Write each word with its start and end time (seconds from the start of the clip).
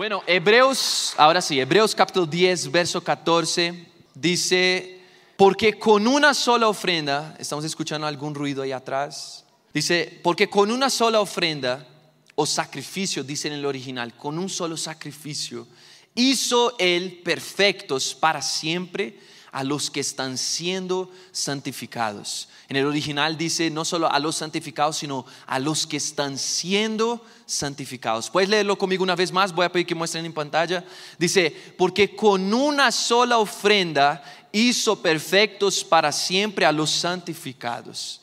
Bueno, 0.00 0.22
Hebreos, 0.26 1.12
ahora 1.18 1.42
sí, 1.42 1.60
Hebreos 1.60 1.94
capítulo 1.94 2.24
10, 2.24 2.70
verso 2.70 3.04
14, 3.04 3.86
dice, 4.14 4.98
porque 5.36 5.78
con 5.78 6.06
una 6.06 6.32
sola 6.32 6.68
ofrenda, 6.68 7.36
estamos 7.38 7.66
escuchando 7.66 8.06
algún 8.06 8.34
ruido 8.34 8.62
ahí 8.62 8.72
atrás, 8.72 9.44
dice, 9.74 10.18
porque 10.22 10.48
con 10.48 10.70
una 10.70 10.88
sola 10.88 11.20
ofrenda 11.20 11.86
o 12.34 12.46
sacrificio, 12.46 13.22
dice 13.22 13.48
en 13.48 13.52
el 13.52 13.66
original, 13.66 14.16
con 14.16 14.38
un 14.38 14.48
solo 14.48 14.78
sacrificio, 14.78 15.68
hizo 16.14 16.74
él 16.78 17.20
perfectos 17.22 18.14
para 18.14 18.40
siempre 18.40 19.20
a 19.52 19.64
los 19.64 19.90
que 19.90 20.00
están 20.00 20.38
siendo 20.38 21.10
santificados. 21.32 22.48
En 22.68 22.76
el 22.76 22.86
original 22.86 23.36
dice 23.36 23.70
no 23.70 23.84
solo 23.84 24.10
a 24.10 24.18
los 24.18 24.36
santificados, 24.36 24.98
sino 24.98 25.26
a 25.46 25.58
los 25.58 25.86
que 25.86 25.96
están 25.96 26.38
siendo 26.38 27.24
santificados. 27.46 28.30
Puedes 28.30 28.48
leerlo 28.48 28.78
conmigo 28.78 29.02
una 29.02 29.16
vez 29.16 29.32
más, 29.32 29.52
voy 29.52 29.64
a 29.64 29.72
pedir 29.72 29.86
que 29.86 29.94
muestren 29.94 30.24
en 30.24 30.32
pantalla. 30.32 30.84
Dice, 31.18 31.54
porque 31.76 32.14
con 32.14 32.54
una 32.54 32.92
sola 32.92 33.38
ofrenda 33.38 34.22
hizo 34.52 35.00
perfectos 35.00 35.82
para 35.84 36.12
siempre 36.12 36.64
a 36.64 36.72
los 36.72 36.90
santificados. 36.90 38.20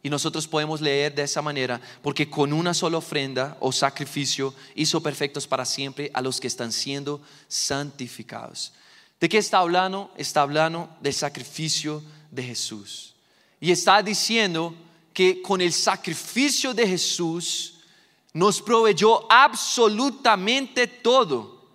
Y 0.00 0.10
nosotros 0.10 0.46
podemos 0.46 0.80
leer 0.80 1.12
de 1.12 1.24
esa 1.24 1.42
manera, 1.42 1.80
porque 2.02 2.30
con 2.30 2.52
una 2.52 2.72
sola 2.72 2.98
ofrenda 2.98 3.56
o 3.58 3.72
sacrificio 3.72 4.54
hizo 4.76 5.02
perfectos 5.02 5.46
para 5.46 5.64
siempre 5.64 6.10
a 6.14 6.22
los 6.22 6.38
que 6.40 6.46
están 6.46 6.70
siendo 6.70 7.20
santificados. 7.48 8.72
¿De 9.20 9.28
qué 9.28 9.38
está 9.38 9.58
hablando? 9.58 10.12
Está 10.16 10.42
hablando 10.42 10.88
del 11.00 11.14
sacrificio 11.14 12.02
de 12.30 12.42
Jesús. 12.42 13.14
Y 13.60 13.72
está 13.72 14.02
diciendo 14.02 14.74
que 15.12 15.42
con 15.42 15.60
el 15.60 15.72
sacrificio 15.72 16.72
de 16.72 16.86
Jesús 16.86 17.74
nos 18.32 18.62
proveyó 18.62 19.30
absolutamente 19.30 20.86
todo 20.86 21.66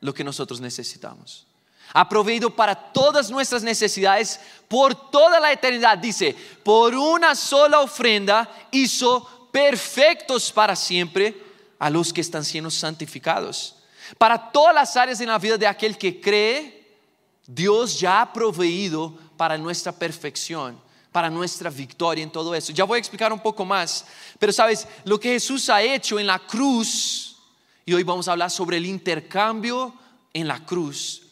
lo 0.00 0.14
que 0.14 0.22
nosotros 0.22 0.60
necesitamos. 0.60 1.46
Ha 1.92 2.08
proveído 2.08 2.54
para 2.54 2.76
todas 2.76 3.30
nuestras 3.30 3.64
necesidades 3.64 4.38
por 4.68 5.10
toda 5.10 5.40
la 5.40 5.50
eternidad. 5.50 5.98
Dice, 5.98 6.36
por 6.62 6.94
una 6.94 7.34
sola 7.34 7.80
ofrenda 7.80 8.48
hizo 8.70 9.48
perfectos 9.50 10.52
para 10.52 10.76
siempre 10.76 11.36
a 11.80 11.90
los 11.90 12.12
que 12.12 12.20
están 12.20 12.44
siendo 12.44 12.70
santificados. 12.70 13.74
Para 14.18 14.50
todas 14.50 14.74
las 14.74 14.96
áreas 14.96 15.20
en 15.20 15.28
la 15.28 15.38
vida 15.38 15.56
de 15.56 15.66
aquel 15.66 15.96
que 15.96 16.20
cree, 16.20 16.98
Dios 17.46 17.98
ya 17.98 18.22
ha 18.22 18.32
proveído 18.32 19.14
para 19.36 19.56
nuestra 19.56 19.92
perfección, 19.92 20.80
para 21.10 21.30
nuestra 21.30 21.70
victoria 21.70 22.22
en 22.22 22.30
todo 22.30 22.54
eso. 22.54 22.72
Ya 22.72 22.84
voy 22.84 22.96
a 22.96 23.00
explicar 23.00 23.32
un 23.32 23.40
poco 23.40 23.64
más, 23.64 24.06
pero 24.38 24.52
sabes, 24.52 24.86
lo 25.04 25.18
que 25.18 25.30
Jesús 25.30 25.68
ha 25.68 25.82
hecho 25.82 26.18
en 26.18 26.26
la 26.26 26.38
cruz, 26.38 27.36
y 27.84 27.94
hoy 27.94 28.02
vamos 28.02 28.28
a 28.28 28.32
hablar 28.32 28.50
sobre 28.50 28.76
el 28.76 28.86
intercambio 28.86 29.94
en 30.32 30.46
la 30.46 30.64
cruz. 30.64 31.22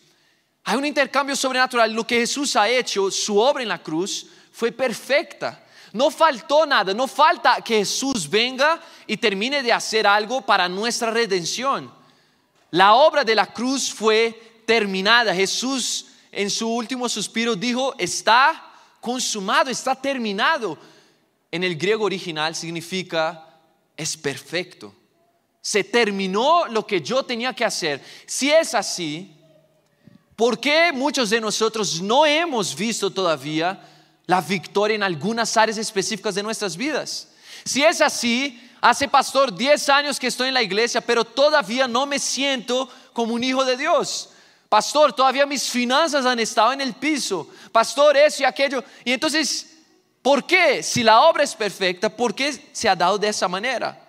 Hay 0.65 0.77
un 0.77 0.85
intercambio 0.85 1.35
sobrenatural. 1.35 1.93
Lo 1.93 2.07
que 2.07 2.21
Jesús 2.21 2.55
ha 2.57 2.69
hecho, 2.69 3.11
su 3.11 3.39
obra 3.39 3.63
en 3.63 3.71
la 3.71 3.83
cruz, 3.83 4.27
fue 4.53 4.71
perfecta. 4.71 5.65
No 5.95 6.11
faltó 6.11 6.67
nada, 6.67 6.93
no 6.93 7.07
falta 7.07 7.63
que 7.63 7.79
Jesús 7.79 8.29
venga 8.29 8.79
y 9.07 9.17
termine 9.17 9.63
de 9.63 9.73
hacer 9.73 10.07
algo 10.07 10.43
para 10.43 10.69
nuestra 10.69 11.11
redención. 11.11 11.91
La 12.71 12.95
obra 12.95 13.25
de 13.25 13.35
la 13.35 13.47
cruz 13.47 13.93
fue 13.93 14.63
terminada. 14.67 15.35
Jesús 15.35 16.07
en 16.31 16.51
su 16.51 16.69
último 16.69 17.09
suspiro 17.09 17.57
dijo, 17.57 17.95
está 17.99 18.73
consumado, 19.01 19.71
está 19.71 19.95
terminado. 19.95 20.79
En 21.51 21.65
el 21.65 21.77
griego 21.77 22.05
original 22.05 22.55
significa, 22.55 23.49
es 23.97 24.17
perfecto. 24.17 24.95
Se 25.61 25.85
terminó 25.85 26.67
lo 26.67 26.87
que 26.87 27.01
yo 27.01 27.23
tenía 27.23 27.55
que 27.55 27.65
hacer. 27.65 28.03
Si 28.27 28.51
es 28.51 28.75
así, 28.75 29.35
¿por 30.37 30.61
qué 30.61 30.93
muchos 30.93 31.31
de 31.31 31.41
nosotros 31.41 32.01
no 32.03 32.27
hemos 32.27 32.77
visto 32.77 33.11
todavía 33.11 33.83
la 34.27 34.43
victoria 34.43 34.95
en 34.95 35.03
algunas 35.03 35.57
áreas 35.57 35.79
específicas 35.79 36.35
de 36.35 36.43
nuestras 36.43 36.77
vidas? 36.77 37.29
Si 37.65 37.83
es 37.83 38.01
así, 38.01 38.68
hace 38.81 39.09
pastor 39.09 39.55
10 39.55 39.89
años 39.89 40.19
que 40.19 40.29
estoy 40.29 40.49
en 40.49 40.55
la 40.55 40.63
iglesia, 40.63 41.01
pero 41.01 41.25
todavía 41.25 41.89
no 41.89 42.07
me 42.07 42.19
siento 42.19 42.89
como 43.13 43.35
un 43.35 43.45
hijo 43.45 43.65
de 43.65 43.77
Dios. 43.77 44.31
Pastor, 44.69 45.13
todavía 45.13 45.47
mis 45.47 45.71
finanzas 45.71 46.27
han 46.27 46.39
estado 46.39 46.73
en 46.73 46.81
el 46.81 46.95
piso. 46.95 47.49
Pastor, 47.73 48.17
eso 48.17 48.43
y 48.43 48.47
aquello. 48.47 48.85
Y 49.05 49.13
entonces, 49.13 49.79
¿por 50.23 50.45
qué? 50.45 50.83
Si 50.83 51.03
la 51.03 51.23
obra 51.23 51.43
es 51.43 51.55
perfecta, 51.55 52.15
¿por 52.15 52.35
qué 52.35 52.71
se 52.73 52.89
ha 52.89 52.95
dado 52.95 53.19
de 53.19 53.29
esa 53.29 53.49
manera? 53.49 54.01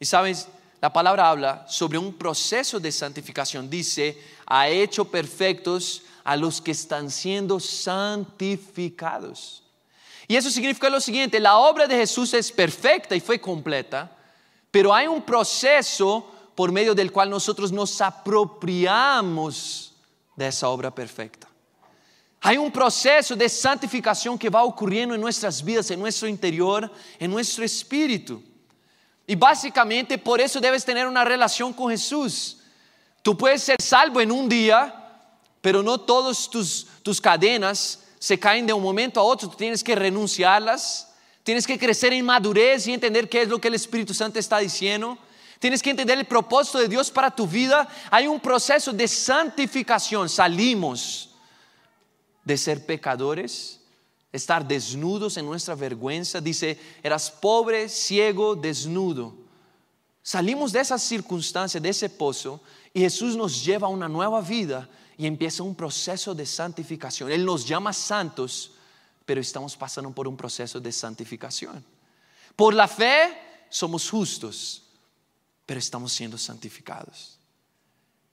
Y 0.00 0.04
sabes, 0.04 0.48
la 0.80 0.92
palabra 0.92 1.30
habla 1.30 1.64
sobre 1.68 1.96
un 1.96 2.12
proceso 2.12 2.78
de 2.78 2.92
santificación. 2.92 3.70
Dice, 3.70 4.20
ha 4.46 4.68
hecho 4.68 5.06
perfectos 5.06 6.02
a 6.24 6.36
los 6.36 6.60
que 6.60 6.72
están 6.72 7.10
siendo 7.10 7.58
santificados. 7.58 9.63
Y 10.26 10.36
eso 10.36 10.50
significa 10.50 10.88
lo 10.88 11.00
siguiente, 11.00 11.38
la 11.38 11.58
obra 11.58 11.86
de 11.86 11.96
Jesús 11.96 12.32
es 12.34 12.50
perfecta 12.50 13.14
y 13.14 13.20
fue 13.20 13.40
completa, 13.40 14.10
pero 14.70 14.94
hay 14.94 15.06
un 15.06 15.22
proceso 15.22 16.30
por 16.54 16.72
medio 16.72 16.94
del 16.94 17.12
cual 17.12 17.30
nosotros 17.30 17.72
nos 17.72 18.00
apropiamos 18.00 19.92
de 20.36 20.46
esa 20.48 20.68
obra 20.68 20.94
perfecta. 20.94 21.48
Hay 22.40 22.58
un 22.58 22.70
proceso 22.70 23.34
de 23.34 23.48
santificación 23.48 24.38
que 24.38 24.50
va 24.50 24.64
ocurriendo 24.64 25.14
en 25.14 25.20
nuestras 25.20 25.64
vidas, 25.64 25.90
en 25.90 25.98
nuestro 25.98 26.28
interior, 26.28 26.90
en 27.18 27.30
nuestro 27.30 27.64
espíritu. 27.64 28.42
Y 29.26 29.34
básicamente 29.34 30.18
por 30.18 30.40
eso 30.40 30.60
debes 30.60 30.84
tener 30.84 31.06
una 31.06 31.24
relación 31.24 31.72
con 31.72 31.90
Jesús. 31.90 32.58
Tú 33.22 33.36
puedes 33.36 33.62
ser 33.62 33.80
salvo 33.80 34.20
en 34.20 34.30
un 34.30 34.48
día, 34.48 34.94
pero 35.62 35.82
no 35.82 35.98
todas 35.98 36.50
tus, 36.50 36.86
tus 37.02 37.18
cadenas 37.18 38.03
se 38.24 38.38
caen 38.38 38.66
de 38.66 38.72
un 38.72 38.82
momento 38.82 39.20
a 39.20 39.22
otro. 39.22 39.50
Tienes 39.50 39.84
que 39.84 39.94
renunciarlas, 39.94 41.12
tienes 41.42 41.66
que 41.66 41.78
crecer 41.78 42.14
en 42.14 42.24
madurez 42.24 42.86
y 42.86 42.94
entender 42.94 43.28
qué 43.28 43.42
es 43.42 43.48
lo 43.48 43.60
que 43.60 43.68
el 43.68 43.74
Espíritu 43.74 44.14
Santo 44.14 44.38
está 44.38 44.60
diciendo. 44.60 45.18
Tienes 45.58 45.82
que 45.82 45.90
entender 45.90 46.16
el 46.16 46.24
propósito 46.24 46.78
de 46.78 46.88
Dios 46.88 47.10
para 47.10 47.30
tu 47.30 47.46
vida. 47.46 47.86
Hay 48.10 48.26
un 48.26 48.40
proceso 48.40 48.94
de 48.94 49.06
santificación. 49.06 50.30
Salimos 50.30 51.34
de 52.42 52.56
ser 52.56 52.86
pecadores, 52.86 53.82
estar 54.32 54.66
desnudos 54.66 55.36
en 55.36 55.44
nuestra 55.44 55.74
vergüenza. 55.74 56.40
Dice, 56.40 56.80
eras 57.02 57.30
pobre, 57.30 57.90
ciego, 57.90 58.56
desnudo. 58.56 59.34
Salimos 60.22 60.72
de 60.72 60.80
esa 60.80 60.98
circunstancia, 60.98 61.78
de 61.78 61.90
ese 61.90 62.08
pozo, 62.08 62.58
y 62.94 63.00
Jesús 63.00 63.36
nos 63.36 63.62
lleva 63.62 63.86
a 63.86 63.90
una 63.90 64.08
nueva 64.08 64.40
vida 64.40 64.88
y 65.16 65.26
empieza 65.26 65.62
un 65.62 65.74
proceso 65.74 66.34
de 66.34 66.46
santificación. 66.46 67.30
Él 67.30 67.44
nos 67.44 67.66
llama 67.66 67.92
santos, 67.92 68.72
pero 69.24 69.40
estamos 69.40 69.76
pasando 69.76 70.10
por 70.10 70.28
un 70.28 70.36
proceso 70.36 70.80
de 70.80 70.92
santificación. 70.92 71.84
Por 72.56 72.74
la 72.74 72.88
fe 72.88 73.66
somos 73.68 74.08
justos, 74.08 74.82
pero 75.66 75.78
estamos 75.78 76.12
siendo 76.12 76.38
santificados. 76.38 77.38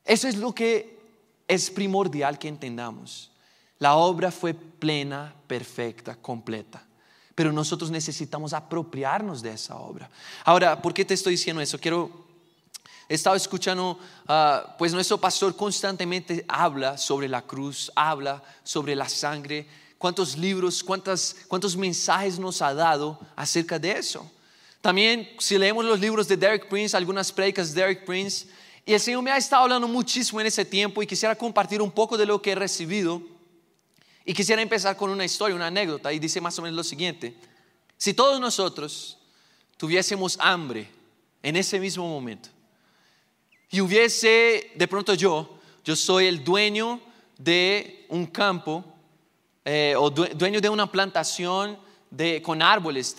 Eso 0.04 0.28
es 0.28 0.36
lo 0.36 0.54
que 0.54 1.00
es 1.48 1.70
primordial 1.70 2.38
que 2.40 2.48
entendamos. 2.48 3.32
La 3.80 3.96
obra 3.96 4.32
fue 4.32 4.54
plena, 4.54 5.34
perfecta, 5.48 6.16
completa. 6.16 6.86
Pero 7.34 7.52
nosotros 7.52 7.90
necesitamos 7.90 8.54
apropiarnos 8.54 9.42
de 9.42 9.54
esa 9.54 9.78
obra. 9.78 10.10
Ahora, 10.44 10.82
¿por 10.82 10.94
qué 10.94 11.06
te 11.06 11.14
estoy 11.14 11.34
diciendo 11.34 11.62
eso? 11.62 11.80
Quiero 11.80 12.21
He 13.12 13.16
estado 13.16 13.36
escuchando, 13.36 14.00
ah, 14.26 14.74
pues 14.78 14.94
nuestro 14.94 15.18
pastor 15.18 15.54
constantemente 15.54 16.46
habla 16.48 16.98
sobre 16.98 17.28
la 17.28 17.42
cruz, 17.42 17.92
habla 17.94 18.42
sobre 18.64 18.96
la 18.96 19.10
sangre, 19.10 19.68
cuántos 19.98 20.38
libros, 20.38 20.82
cuántos 20.82 21.76
mensajes 21.76 22.40
nos 22.40 22.62
ha 22.62 22.74
dado 22.74 23.20
acerca 23.36 23.78
de 23.78 23.92
eso. 23.92 24.32
También, 24.80 25.28
si 25.40 25.58
leemos 25.58 25.84
los 25.84 26.00
libros 26.00 26.26
de 26.26 26.38
Derek 26.38 26.70
Prince, 26.70 26.96
algunas 26.96 27.34
predicas 27.34 27.74
de 27.74 27.82
Derek 27.82 28.06
Prince, 28.06 28.48
y 28.86 28.94
el 28.94 29.00
Señor 29.02 29.22
me 29.24 29.32
ha 29.32 29.36
estado 29.36 29.64
hablando 29.64 29.90
muchísimo 29.90 30.40
en 30.40 30.48
ese 30.48 30.64
tiempo 30.64 31.04
y 31.04 31.06
quisiera 31.06 31.36
compartir 31.36 31.82
un 31.82 31.92
poco 31.92 32.18
de 32.18 32.26
lo 32.26 32.42
que 32.42 32.52
he 32.52 32.56
recibido. 32.56 33.22
Y 34.24 34.34
quisiera 34.34 34.62
empezar 34.62 34.96
con 34.96 35.10
una 35.10 35.26
historia, 35.26 35.54
una 35.54 35.68
anécdota, 35.68 36.14
y 36.14 36.20
dice 36.20 36.40
más 36.40 36.58
o 36.60 36.62
menos 36.62 36.78
lo 36.78 36.84
siguiente. 36.86 37.36
Si 37.98 38.14
todos 38.14 38.40
nosotros 38.40 39.18
tuviésemos 39.76 40.38
hambre 40.40 40.90
en 41.44 41.58
ese 41.58 41.78
mismo 41.78 42.08
momento, 42.08 42.48
y 43.72 43.80
hubiese, 43.80 44.72
de 44.76 44.88
pronto 44.88 45.14
yo, 45.14 45.58
yo 45.84 45.96
soy 45.96 46.28
el 46.28 46.44
dueño 46.44 47.00
de 47.38 48.06
un 48.10 48.28
campo, 48.28 48.84
eh, 49.64 49.96
o 49.98 50.10
dueño 50.10 50.60
de 50.60 50.70
una 50.70 50.92
plantación, 50.92 51.78
con 52.44 52.62
árboles, 52.62 53.16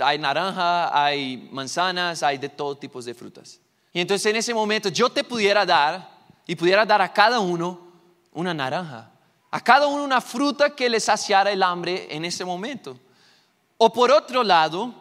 hay 0.00 0.18
naranja, 0.18 1.04
hay 1.04 1.48
manzanas, 1.52 2.24
hay 2.24 2.38
de 2.38 2.48
todo 2.48 2.76
tipo 2.76 3.00
de 3.00 3.14
frutas. 3.14 3.60
Y 3.92 4.00
entonces 4.00 4.26
en 4.26 4.36
ese 4.36 4.52
momento 4.52 4.88
yo 4.88 5.08
te 5.08 5.22
pudiera 5.22 5.64
dar 5.64 6.10
y 6.44 6.56
pudiera 6.56 6.84
dar 6.84 7.00
a 7.00 7.12
cada 7.12 7.38
uno 7.38 7.86
una 8.32 8.52
naranja, 8.52 9.12
a 9.48 9.60
cada 9.62 9.86
uno 9.86 10.02
una 10.02 10.20
fruta 10.20 10.70
que 10.70 10.90
le 10.90 10.98
saciara 10.98 11.52
el 11.52 11.62
hambre 11.62 12.08
en 12.10 12.24
ese 12.24 12.44
momento. 12.44 12.98
O 13.78 13.92
por 13.92 14.10
otro 14.10 14.42
lado, 14.42 14.92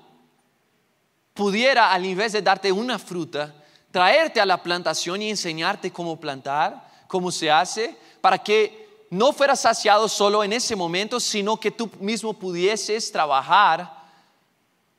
pudiera, 1.33 1.91
al 1.91 2.05
invés 2.05 2.33
de 2.33 2.43
darte 2.43 2.71
una 2.71 2.99
fruta, 2.99 3.55
traerte 3.95 4.41
a 4.41 4.45
la 4.45 4.61
plantación 4.61 5.21
y 5.21 5.29
enseñarte 5.29 5.89
cómo 5.89 6.19
plantar, 6.19 6.85
cómo 7.07 7.31
se 7.31 7.49
hace, 7.49 7.97
para 8.19 8.37
que 8.37 9.07
no 9.09 9.31
fueras 9.31 9.61
saciado 9.61 10.09
solo 10.09 10.43
en 10.43 10.51
ese 10.51 10.75
momento, 10.75 11.17
sino 11.17 11.57
que 11.57 11.71
tú 11.71 11.89
mismo 12.01 12.33
pudieses 12.33 13.09
trabajar 13.09 13.89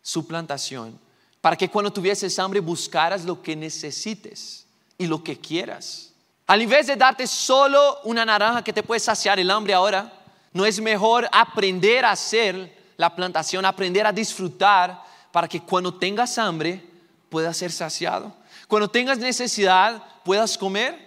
su 0.00 0.26
plantación, 0.26 0.98
para 1.43 1.56
que 1.56 1.69
cuando 1.69 1.93
tuvieses 1.93 2.38
hambre 2.38 2.58
buscaras 2.58 3.26
lo 3.26 3.43
que 3.43 3.54
necesites 3.54 4.66
y 4.96 5.06
lo 5.06 5.22
que 5.22 5.38
quieras. 5.38 6.14
Al 6.46 6.62
invés 6.62 6.87
de 6.87 6.96
darte 6.96 7.26
solo 7.26 7.98
una 8.04 8.25
naranja 8.25 8.64
que 8.64 8.72
te 8.72 8.82
puede 8.82 9.00
saciar 9.00 9.38
el 9.38 9.50
hambre 9.50 9.75
ahora, 9.75 10.10
no 10.54 10.64
es 10.64 10.81
mejor 10.81 11.28
aprender 11.32 12.06
a 12.06 12.12
hacer 12.12 12.75
la 12.96 13.14
plantación, 13.14 13.66
aprender 13.66 14.06
a 14.06 14.12
disfrutar 14.12 15.04
para 15.32 15.46
que 15.46 15.60
cuando 15.60 15.93
tengas 15.93 16.38
hambre 16.38 16.82
puedas 17.28 17.58
ser 17.58 17.70
saciado. 17.70 18.32
Cuando 18.68 18.88
tengas 18.88 19.18
necesidad 19.18 20.02
puedas 20.24 20.58
comer. 20.58 21.06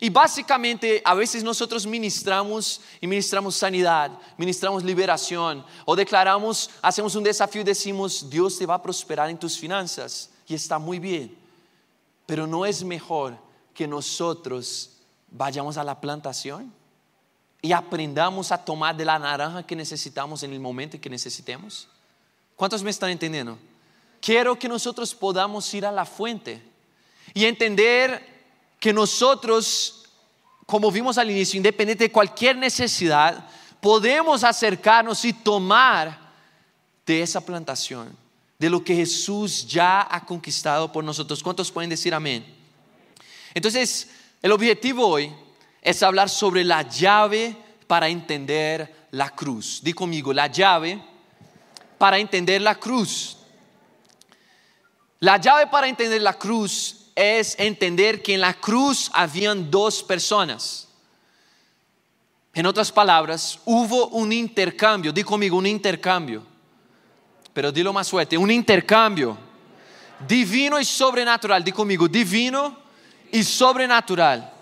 Y 0.00 0.10
básicamente 0.10 1.00
a 1.04 1.14
veces 1.14 1.44
nosotros 1.44 1.86
ministramos 1.86 2.80
y 3.00 3.06
ministramos 3.06 3.54
sanidad, 3.54 4.10
ministramos 4.36 4.82
liberación 4.82 5.64
o 5.84 5.94
declaramos, 5.94 6.68
hacemos 6.82 7.14
un 7.14 7.22
desafío 7.22 7.60
y 7.60 7.64
decimos, 7.64 8.28
Dios 8.28 8.58
te 8.58 8.66
va 8.66 8.74
a 8.74 8.82
prosperar 8.82 9.30
en 9.30 9.38
tus 9.38 9.56
finanzas 9.56 10.30
y 10.48 10.54
está 10.54 10.80
muy 10.80 10.98
bien. 10.98 11.36
Pero 12.26 12.44
no 12.44 12.66
es 12.66 12.82
mejor 12.82 13.38
que 13.72 13.86
nosotros 13.86 14.96
vayamos 15.30 15.76
a 15.76 15.84
la 15.84 16.00
plantación 16.00 16.72
y 17.62 17.70
aprendamos 17.70 18.50
a 18.50 18.64
tomar 18.64 18.96
de 18.96 19.04
la 19.04 19.18
naranja 19.18 19.64
que 19.64 19.76
necesitamos 19.76 20.42
en 20.42 20.52
el 20.52 20.60
momento 20.60 21.00
que 21.00 21.10
necesitemos. 21.10 21.86
¿Cuántos 22.56 22.82
me 22.82 22.90
están 22.90 23.10
entendiendo? 23.10 23.58
Quiero 24.20 24.58
que 24.58 24.68
nosotros 24.68 25.14
podamos 25.14 25.72
ir 25.72 25.86
a 25.86 25.92
la 25.92 26.04
fuente 26.04 26.73
y 27.34 27.44
entender 27.44 28.34
que 28.78 28.92
nosotros, 28.92 30.04
como 30.66 30.90
vimos 30.92 31.18
al 31.18 31.30
inicio, 31.30 31.56
independiente 31.56 32.04
de 32.04 32.12
cualquier 32.12 32.56
necesidad, 32.56 33.48
podemos 33.80 34.44
acercarnos 34.44 35.24
y 35.24 35.32
tomar 35.32 36.18
de 37.04 37.22
esa 37.22 37.44
plantación, 37.44 38.16
de 38.58 38.70
lo 38.70 38.82
que 38.84 38.94
Jesús 38.94 39.66
ya 39.66 40.06
ha 40.08 40.24
conquistado 40.24 40.90
por 40.92 41.02
nosotros. 41.02 41.42
¿Cuántos 41.42 41.72
pueden 41.72 41.90
decir 41.90 42.14
amén? 42.14 42.46
Entonces, 43.52 44.10
el 44.40 44.52
objetivo 44.52 45.06
hoy 45.06 45.34
es 45.82 46.02
hablar 46.02 46.30
sobre 46.30 46.64
la 46.64 46.82
llave 46.82 47.56
para 47.86 48.08
entender 48.08 49.08
la 49.10 49.30
cruz. 49.30 49.80
Di 49.82 49.92
conmigo, 49.92 50.32
la 50.32 50.46
llave 50.46 51.02
para 51.98 52.18
entender 52.18 52.62
la 52.62 52.76
cruz. 52.76 53.38
La 55.20 55.36
llave 55.38 55.66
para 55.66 55.88
entender 55.88 56.22
la 56.22 56.34
cruz 56.34 57.03
es 57.14 57.54
entender 57.58 58.22
que 58.22 58.34
en 58.34 58.40
la 58.40 58.54
cruz 58.54 59.10
habían 59.12 59.70
dos 59.70 60.02
personas. 60.02 60.88
En 62.52 62.66
otras 62.66 62.90
palabras, 62.92 63.58
hubo 63.64 64.08
un 64.08 64.32
intercambio. 64.32 65.12
Di 65.12 65.24
conmigo, 65.24 65.56
un 65.56 65.66
intercambio. 65.66 66.42
Pero 67.52 67.70
dilo 67.70 67.92
más 67.92 68.08
fuerte, 68.10 68.36
un 68.36 68.50
intercambio 68.50 69.38
divino 70.26 70.78
y 70.78 70.84
sobrenatural. 70.84 71.62
Di 71.62 71.72
conmigo, 71.72 72.08
divino 72.08 72.76
y 73.30 73.42
sobrenatural. 73.42 74.52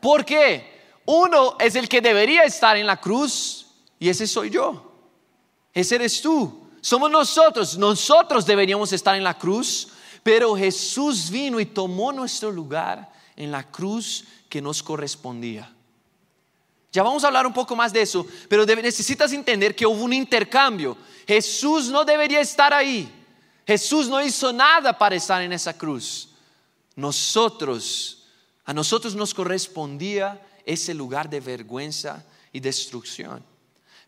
¿Por 0.00 0.24
qué? 0.24 0.80
Uno 1.06 1.56
es 1.58 1.74
el 1.74 1.88
que 1.88 2.00
debería 2.00 2.42
estar 2.44 2.76
en 2.76 2.86
la 2.86 2.98
cruz 2.98 3.66
y 3.98 4.08
ese 4.08 4.26
soy 4.26 4.50
yo. 4.50 4.92
Ese 5.72 5.96
eres 5.96 6.20
tú. 6.20 6.68
Somos 6.80 7.10
nosotros. 7.10 7.76
Nosotros 7.76 8.46
deberíamos 8.46 8.92
estar 8.92 9.16
en 9.16 9.24
la 9.24 9.36
cruz, 9.36 9.88
pero 10.22 10.56
Jesús 10.56 11.30
vino 11.30 11.60
y 11.60 11.66
tomó 11.66 12.12
nuestro 12.12 12.50
lugar 12.50 13.10
en 13.36 13.50
la 13.50 13.62
cruz 13.62 14.24
que 14.48 14.60
nos 14.60 14.82
correspondía. 14.82 15.72
Ya 16.92 17.02
vamos 17.02 17.22
a 17.22 17.28
hablar 17.28 17.46
un 17.46 17.52
poco 17.52 17.76
más 17.76 17.92
de 17.92 18.02
eso, 18.02 18.26
pero 18.48 18.66
necesitas 18.66 19.32
entender 19.32 19.76
que 19.76 19.86
hubo 19.86 20.02
un 20.02 20.12
intercambio. 20.12 20.96
Jesús 21.26 21.88
no 21.88 22.04
debería 22.04 22.40
estar 22.40 22.74
ahí. 22.74 23.08
Jesús 23.66 24.08
no 24.08 24.20
hizo 24.20 24.52
nada 24.52 24.96
para 24.96 25.14
estar 25.14 25.40
en 25.42 25.52
esa 25.52 25.76
cruz 25.76 26.30
nosotros, 27.00 28.24
a 28.64 28.72
nosotros 28.72 29.14
nos 29.14 29.34
correspondía 29.34 30.40
ese 30.64 30.94
lugar 30.94 31.28
de 31.28 31.40
vergüenza 31.40 32.24
y 32.52 32.60
destrucción. 32.60 33.42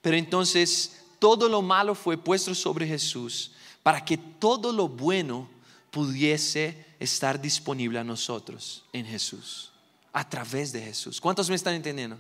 Pero 0.01 0.17
entonces 0.17 1.03
todo 1.19 1.49
lo 1.49 1.63
malo 1.63 1.95
fue 1.95 2.17
puesto 2.17 2.55
sobre 2.55 2.87
Jesús 2.87 3.53
para 3.83 4.05
que 4.05 4.17
todo 4.17 4.73
lo 4.73 4.89
bueno 4.89 5.49
pudiese 5.93 6.85
estar 6.99 7.41
disponible 7.41 8.01
a 8.01 8.05
nosotros 8.05 8.85
en 8.93 9.07
Jesús, 9.07 9.71
a 10.13 10.29
través 10.29 10.73
de 10.73 10.83
Jesús. 10.83 11.21
¿Cuántos 11.21 11.49
me 11.49 11.55
están 11.55 11.75
entendiendo? 11.75 12.19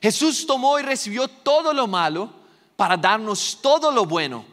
Jesús 0.00 0.46
tomó 0.46 0.78
y 0.78 0.82
recibió 0.82 1.26
todo 1.26 1.72
lo 1.72 1.88
malo 1.88 2.32
para 2.76 2.96
darnos 2.96 3.58
todo 3.60 3.90
lo 3.90 4.04
bueno 4.04 4.44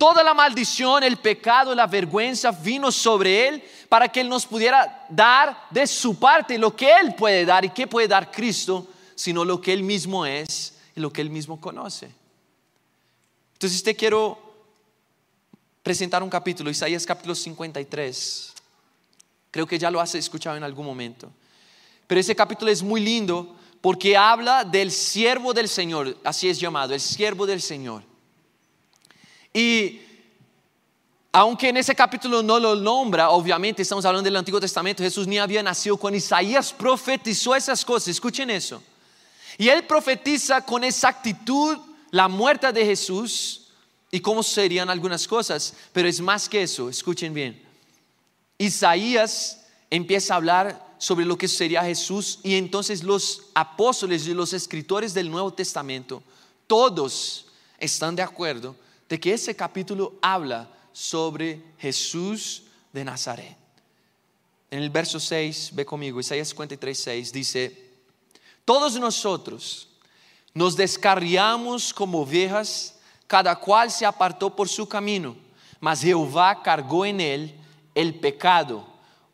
Toda 0.00 0.22
la 0.22 0.32
maldición, 0.32 1.02
el 1.02 1.18
pecado, 1.18 1.74
la 1.74 1.86
vergüenza 1.86 2.50
vino 2.52 2.90
sobre 2.90 3.48
Él 3.48 3.62
para 3.86 4.08
que 4.08 4.22
Él 4.22 4.30
nos 4.30 4.46
pudiera 4.46 5.04
dar 5.10 5.66
de 5.68 5.86
su 5.86 6.18
parte 6.18 6.56
lo 6.56 6.74
que 6.74 6.90
Él 6.90 7.14
puede 7.14 7.44
dar 7.44 7.66
y 7.66 7.68
qué 7.68 7.86
puede 7.86 8.08
dar 8.08 8.30
Cristo, 8.30 8.88
sino 9.14 9.44
lo 9.44 9.60
que 9.60 9.74
Él 9.74 9.82
mismo 9.82 10.24
es 10.24 10.78
y 10.96 11.00
lo 11.00 11.12
que 11.12 11.20
Él 11.20 11.28
mismo 11.28 11.60
conoce. 11.60 12.10
Entonces 13.52 13.82
te 13.82 13.94
quiero 13.94 14.49
presentar 15.82 16.22
un 16.22 16.30
capítulo, 16.30 16.70
Isaías 16.70 17.06
capítulo 17.06 17.34
53. 17.34 18.52
Creo 19.50 19.66
que 19.66 19.78
ya 19.78 19.90
lo 19.90 20.00
has 20.00 20.14
escuchado 20.14 20.56
en 20.56 20.64
algún 20.64 20.86
momento. 20.86 21.30
Pero 22.06 22.20
ese 22.20 22.34
capítulo 22.36 22.70
es 22.70 22.82
muy 22.82 23.00
lindo 23.00 23.56
porque 23.80 24.16
habla 24.16 24.64
del 24.64 24.90
siervo 24.90 25.54
del 25.54 25.68
Señor, 25.68 26.16
así 26.22 26.48
es 26.48 26.60
llamado, 26.60 26.92
el 26.92 27.00
siervo 27.00 27.46
del 27.46 27.62
Señor. 27.62 28.02
Y 29.54 30.00
aunque 31.32 31.68
en 31.68 31.76
ese 31.76 31.94
capítulo 31.94 32.42
no 32.42 32.58
lo 32.58 32.74
nombra, 32.74 33.30
obviamente 33.30 33.82
estamos 33.82 34.04
hablando 34.04 34.24
del 34.24 34.36
Antiguo 34.36 34.60
Testamento, 34.60 35.02
Jesús 35.02 35.26
ni 35.26 35.38
había 35.38 35.62
nacido 35.62 35.96
cuando 35.96 36.18
Isaías 36.18 36.72
profetizó 36.72 37.54
esas 37.54 37.84
cosas, 37.84 38.08
escuchen 38.08 38.50
eso. 38.50 38.82
Y 39.56 39.68
él 39.68 39.86
profetiza 39.86 40.64
con 40.64 40.84
exactitud 40.84 41.78
la 42.10 42.28
muerte 42.28 42.72
de 42.72 42.84
Jesús 42.84 43.59
y 44.10 44.20
cómo 44.20 44.42
serían 44.42 44.90
algunas 44.90 45.26
cosas, 45.26 45.74
pero 45.92 46.08
es 46.08 46.20
más 46.20 46.48
que 46.48 46.62
eso, 46.62 46.88
escuchen 46.88 47.32
bien. 47.32 47.62
Isaías 48.58 49.64
empieza 49.88 50.34
a 50.34 50.36
hablar 50.36 50.94
sobre 50.98 51.24
lo 51.24 51.38
que 51.38 51.48
sería 51.48 51.82
Jesús 51.82 52.40
y 52.42 52.56
entonces 52.56 53.02
los 53.02 53.44
apóstoles 53.54 54.26
y 54.26 54.34
los 54.34 54.52
escritores 54.52 55.14
del 55.14 55.30
Nuevo 55.30 55.52
Testamento, 55.52 56.22
todos 56.66 57.46
están 57.78 58.14
de 58.14 58.22
acuerdo 58.22 58.76
de 59.08 59.18
que 59.18 59.32
ese 59.32 59.56
capítulo 59.56 60.14
habla 60.20 60.68
sobre 60.92 61.62
Jesús 61.78 62.64
de 62.92 63.04
Nazaret. 63.04 63.56
En 64.70 64.80
el 64.80 64.90
verso 64.90 65.18
6, 65.18 65.70
ve 65.72 65.84
conmigo, 65.84 66.20
Isaías 66.20 66.48
53, 66.48 66.98
6, 66.98 67.32
dice, 67.32 67.90
todos 68.64 68.98
nosotros 69.00 69.88
nos 70.54 70.76
descarriamos 70.76 71.92
como 71.92 72.20
ovejas, 72.20 72.94
cada 73.30 73.54
cual 73.54 73.92
se 73.92 74.04
apartó 74.04 74.50
por 74.50 74.68
su 74.68 74.88
camino, 74.88 75.36
mas 75.78 76.00
Jehová 76.00 76.60
cargó 76.64 77.04
en 77.06 77.20
él 77.20 77.54
el 77.94 78.18
pecado. 78.18 78.84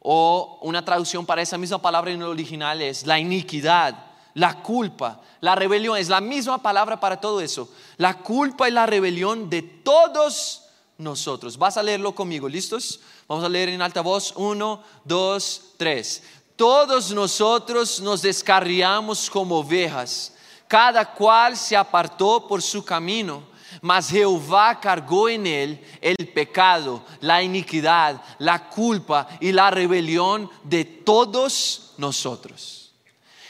O 0.01 0.59
una 0.61 0.85
traducción 0.85 1.25
para 1.25 1.41
esa 1.41 1.57
misma 1.57 1.81
palabra 1.81 2.11
en 2.11 2.21
el 2.21 2.29
original 2.29 2.83
es 2.83 3.07
la 3.07 3.19
iniquidad 3.19 3.97
la 4.37 4.63
culpa, 4.63 5.23
la 5.41 5.55
rebelión, 5.55 5.97
es 5.97 6.11
la 6.11 6.21
misma 6.21 6.59
palabra 6.59 7.01
para 7.01 7.19
todo 7.19 7.41
eso. 7.41 7.71
La 7.97 8.19
culpa 8.19 8.69
y 8.69 8.71
la 8.71 8.85
rebelión 8.85 9.49
de 9.49 9.63
todos 9.63 10.65
nosotros. 10.99 11.57
Vas 11.57 11.79
a 11.79 11.83
leerlo 11.83 12.15
conmigo, 12.15 12.47
¿listos? 12.47 13.01
Vamos 13.27 13.45
a 13.45 13.49
leer 13.49 13.71
en 13.71 13.81
alta 13.81 14.03
voz. 14.03 14.35
Uno, 14.37 14.83
dos, 15.05 15.73
tres. 15.79 16.23
Todos 16.55 17.13
nosotros 17.13 17.99
nos 18.03 18.21
descarriamos 18.21 19.31
como 19.31 19.61
ovejas, 19.61 20.35
cada 20.69 21.15
cual 21.15 21.57
se 21.57 21.75
apartó 21.75 22.47
por 22.47 22.61
su 22.61 22.85
camino, 22.85 23.43
mas 23.83 24.09
Jehová 24.09 24.81
cargó 24.81 25.29
en 25.29 25.47
él 25.47 25.85
el 26.01 26.17
pecado, 26.35 27.05
la 27.21 27.43
iniquidad, 27.43 28.23
la 28.39 28.69
culpa 28.69 29.29
y 29.41 29.53
la 29.53 29.71
rebelión 29.71 30.51
de 30.65 30.85
todos 30.85 31.95
nosotros. 31.99 32.93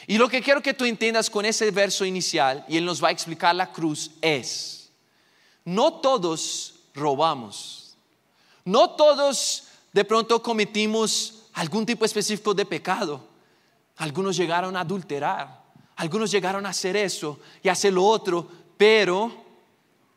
Y 0.07 0.17
lo 0.17 0.29
que 0.29 0.41
quiero 0.41 0.61
que 0.61 0.73
tú 0.73 0.85
entiendas 0.85 1.29
con 1.29 1.45
ese 1.45 1.69
verso 1.71 2.05
inicial, 2.05 2.63
y 2.67 2.77
él 2.77 2.85
nos 2.85 3.03
va 3.03 3.09
a 3.09 3.11
explicar 3.11 3.53
la 3.53 3.71
cruz, 3.71 4.11
es, 4.21 4.89
no 5.65 5.93
todos 5.95 6.75
robamos, 6.93 7.95
no 8.63 8.91
todos 8.91 9.63
de 9.91 10.05
pronto 10.05 10.41
cometimos 10.41 11.43
algún 11.53 11.85
tipo 11.85 12.05
específico 12.05 12.53
de 12.53 12.65
pecado, 12.65 13.27
algunos 13.97 14.37
llegaron 14.37 14.77
a 14.77 14.81
adulterar, 14.81 15.63
algunos 15.97 16.31
llegaron 16.31 16.65
a 16.65 16.69
hacer 16.69 16.95
eso 16.95 17.39
y 17.61 17.67
hacer 17.67 17.91
lo 17.91 18.05
otro, 18.05 18.47
pero 18.77 19.46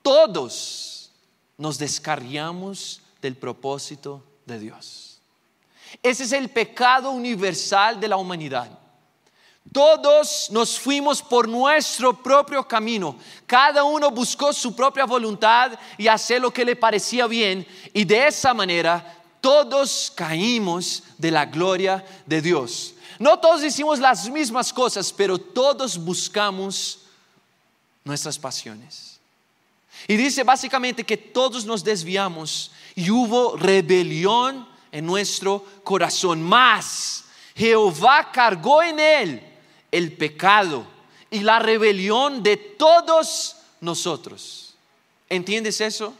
todos 0.02 1.10
nos 1.56 1.78
descarriamos 1.78 3.00
del 3.20 3.36
propósito 3.36 4.24
de 4.46 4.58
Dios. 4.58 5.20
Ese 6.02 6.24
es 6.24 6.32
el 6.32 6.48
pecado 6.48 7.10
universal 7.10 8.00
de 8.00 8.08
la 8.08 8.16
humanidad. 8.16 8.70
Todos 9.72 10.48
nos 10.50 10.78
fuimos 10.78 11.22
por 11.22 11.48
nuestro 11.48 12.20
propio 12.22 12.66
camino. 12.66 13.16
Cada 13.46 13.84
uno 13.84 14.10
buscó 14.10 14.52
su 14.52 14.74
propia 14.74 15.04
voluntad 15.04 15.78
y 15.98 16.08
hacer 16.08 16.40
lo 16.40 16.50
que 16.50 16.64
le 16.64 16.74
parecía 16.74 17.26
bien. 17.26 17.66
Y 17.92 18.04
de 18.04 18.28
esa 18.28 18.54
manera 18.54 19.18
todos 19.40 20.12
caímos 20.14 21.02
de 21.18 21.30
la 21.30 21.46
gloria 21.46 22.04
de 22.26 22.40
Dios. 22.42 22.94
No 23.18 23.38
todos 23.38 23.62
hicimos 23.62 23.98
las 23.98 24.28
mismas 24.30 24.72
cosas, 24.72 25.12
pero 25.12 25.38
todos 25.38 25.98
buscamos 25.98 27.00
nuestras 28.02 28.38
pasiones. 28.38 29.09
Y 30.10 30.16
dice 30.16 30.42
básicamente 30.42 31.04
que 31.04 31.16
todos 31.16 31.64
nos 31.64 31.84
desviamos 31.84 32.72
y 32.96 33.12
hubo 33.12 33.56
rebelión 33.56 34.66
en 34.90 35.06
nuestro 35.06 35.64
corazón. 35.84 36.42
Más, 36.42 37.26
Jehová 37.54 38.32
cargó 38.32 38.82
en 38.82 38.98
él 38.98 39.40
el 39.88 40.16
pecado 40.16 40.84
y 41.30 41.38
la 41.44 41.60
rebelión 41.60 42.42
de 42.42 42.56
todos 42.56 43.54
nosotros. 43.80 44.74
¿Entiendes 45.28 45.80
eso? 45.80 46.12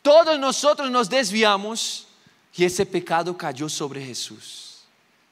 Todos 0.00 0.38
nosotros 0.38 0.88
nos 0.88 1.10
desviamos 1.10 2.06
y 2.54 2.64
ese 2.64 2.86
pecado 2.86 3.36
cayó 3.36 3.68
sobre 3.68 4.06
Jesús. 4.06 4.84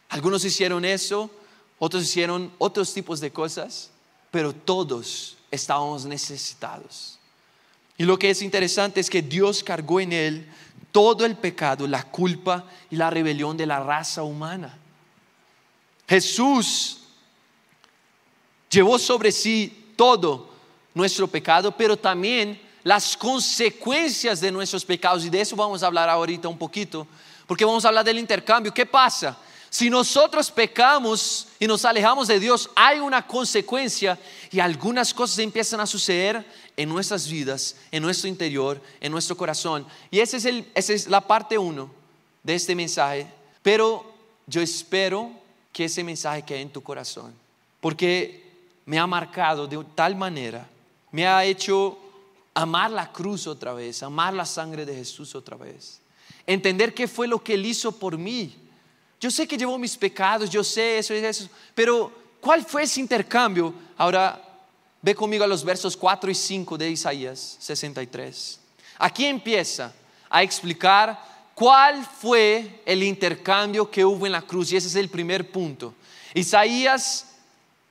Algunos 0.09 0.45
hicieron 0.45 0.85
eso, 0.85 1.31
otros 1.79 2.03
hicieron 2.03 2.53
otros 2.59 2.93
tipos 2.93 3.21
de 3.21 3.31
cosas, 3.31 3.91
pero 4.33 4.53
todos 4.53 5.37
estábamos 5.53 6.05
necesitados. 6.05 7.21
Y 7.99 8.05
lo 8.05 8.19
que 8.19 8.31
es 8.31 8.43
interesante 8.43 9.01
es 9.01 9.09
que 9.09 9.23
Dios 9.23 9.63
cargó 9.63 10.01
en 10.01 10.13
él 10.13 10.49
todo 10.93 11.25
el 11.25 11.37
pecado, 11.37 11.87
la 11.87 12.03
culpa 12.05 12.65
y 12.91 12.97
la 12.97 13.11
rebelión 13.11 13.57
de 13.57 13.67
la 13.67 13.81
raza 13.81 14.23
humana. 14.23 14.79
Jesús 16.09 17.01
llevó 18.71 18.99
sobre 18.99 19.33
sí 19.33 19.93
todo 19.97 20.51
nuestro 20.95 21.27
pecado, 21.27 21.77
pero 21.77 21.97
también 21.97 22.61
las 22.83 23.17
consecuencias 23.17 24.41
de 24.41 24.53
nuestros 24.53 24.85
pecados. 24.85 25.25
Y 25.25 25.31
de 25.31 25.41
eso 25.41 25.57
vamos 25.57 25.83
a 25.83 25.87
hablar 25.87 26.09
ahorita 26.09 26.49
un 26.49 26.59
poquito, 26.59 27.07
porque 27.47 27.65
vamos 27.65 27.85
a 27.85 27.89
hablar 27.89 28.05
del 28.05 28.19
intercambio. 28.19 28.73
¿Qué 28.73 28.87
pasa? 28.87 29.37
Si 29.71 29.91
nosotros 29.91 30.51
pecamos 30.51 31.49
y 31.59 31.67
nos 31.67 31.85
alejamos 31.85 32.29
de 32.29 32.41
Dios, 32.41 32.71
hay 32.75 33.01
una 33.01 33.27
consecuencia 33.27 34.19
y 34.51 34.61
algunas 34.61 35.13
cosas 35.13 35.39
empiezan 35.41 35.81
a 35.81 35.87
suceder 35.87 36.45
en 36.77 36.89
nuestras 36.89 37.29
vidas, 37.29 37.77
en 37.91 38.03
nuestro 38.03 38.29
interior, 38.29 38.81
en 39.01 39.13
nuestro 39.13 39.37
corazón. 39.37 39.87
Y 40.11 40.21
esa 40.21 40.37
es, 40.37 40.47
esa 40.75 40.93
es 40.93 41.09
la 41.09 41.21
parte 41.21 41.59
uno 41.59 41.91
de 42.43 42.55
este 42.55 42.75
mensaje. 42.75 43.27
Pero 43.63 44.05
yo 44.47 44.61
espero 44.61 45.31
que 45.73 45.87
ese 45.87 46.05
mensaje 46.05 46.43
quede 46.43 46.61
en 46.61 46.71
tu 46.71 46.83
corazón. 46.83 47.35
Porque 47.81 48.43
me 48.87 48.99
ha 48.99 49.07
marcado 49.07 49.67
de 49.67 49.85
tal 49.95 50.15
manera, 50.15 50.67
me 51.11 51.27
ha 51.27 51.45
hecho 51.45 51.99
amar 52.55 52.91
la 52.91 53.13
cruz 53.13 53.47
otra 53.47 53.75
vez, 53.75 54.03
amar 54.03 54.33
la 54.33 54.47
sangre 54.47 54.87
de 54.87 54.95
Jesús 54.95 55.35
otra 55.35 55.57
vez. 55.57 56.01
Entender 56.47 56.95
qué 56.95 57.09
fue 57.09 57.27
lo 57.27 57.43
que 57.43 57.55
Él 57.55 57.67
hizo 57.67 57.93
por 57.93 58.17
mí 58.17 58.55
yo 59.21 59.31
sé 59.31 59.47
que 59.47 59.57
llevó 59.57 59.79
mis 59.79 59.97
pecados, 59.97 60.51
yo 60.51 60.63
sé 60.63 60.99
eso 60.99 61.15
y 61.15 61.19
eso, 61.19 61.49
pero 61.75 62.13
¿cuál 62.41 62.65
fue 62.65 62.83
ese 62.83 63.01
intercambio? 63.01 63.75
Ahora 63.97 64.43
ve 65.01 65.15
conmigo 65.15 65.45
a 65.45 65.47
los 65.47 65.65
versos 65.65 65.97
4 65.97 66.31
y 66.31 66.35
5 66.35 66.79
de 66.79 66.91
Isaías 66.91 67.57
63. 67.61 68.61
Aquí 68.99 69.25
empieza 69.25 69.93
a 70.29 70.43
explicar 70.43 71.51
cuál 71.55 72.05
fue 72.05 72.83
el 72.85 73.03
intercambio 73.03 73.91
que 73.91 74.05
hubo 74.05 74.27
en 74.27 74.33
la 74.33 74.43
cruz 74.43 74.73
y 74.73 74.77
ese 74.77 74.89
es 74.89 74.97
el 74.97 75.09
primer 75.09 75.51
punto. 75.51 75.95
Isaías 76.35 77.37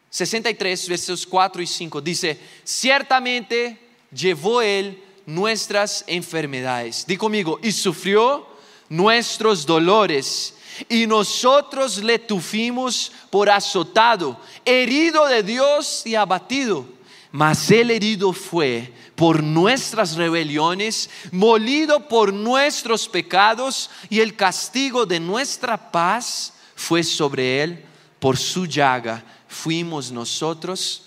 63, 0.10 0.89
versos 0.89 1.25
4 1.25 1.62
y 1.62 1.67
5 1.67 2.01
dice, 2.01 2.39
ciertamente 2.63 3.79
llevó 4.12 4.62
él 4.62 5.01
nuestras 5.25 6.03
enfermedades. 6.08 7.05
Di 7.08 7.17
conmigo, 7.17 7.60
y 7.62 7.72
sufrió 7.72 8.48
nuestros 8.89 9.65
dolores 9.65 10.53
y 10.89 11.08
nosotros 11.08 12.03
le 12.03 12.20
tuvimos 12.20 13.12
por 13.29 13.50
azotado, 13.50 14.39
herido 14.63 15.25
de 15.27 15.44
Dios 15.44 16.03
y 16.05 16.15
abatido. 16.15 16.86
Mas 17.32 17.70
el 17.72 17.91
herido 17.91 18.32
fue 18.32 18.94
por 19.15 19.44
nuestras 19.44 20.15
rebeliones, 20.15 21.10
molido 21.32 22.08
por 22.08 22.34
nuestros 22.34 23.08
pecados, 23.10 23.89
y 24.10 24.20
el 24.20 24.36
castigo 24.36 25.05
de 25.05 25.20
nuestra 25.20 25.91
paz 25.91 26.53
fue 26.75 27.03
sobre 27.03 27.62
él. 27.62 27.86
Por 28.20 28.38
su 28.38 28.65
llaga 28.65 29.24
fuimos 29.48 30.12
nosotros 30.12 31.03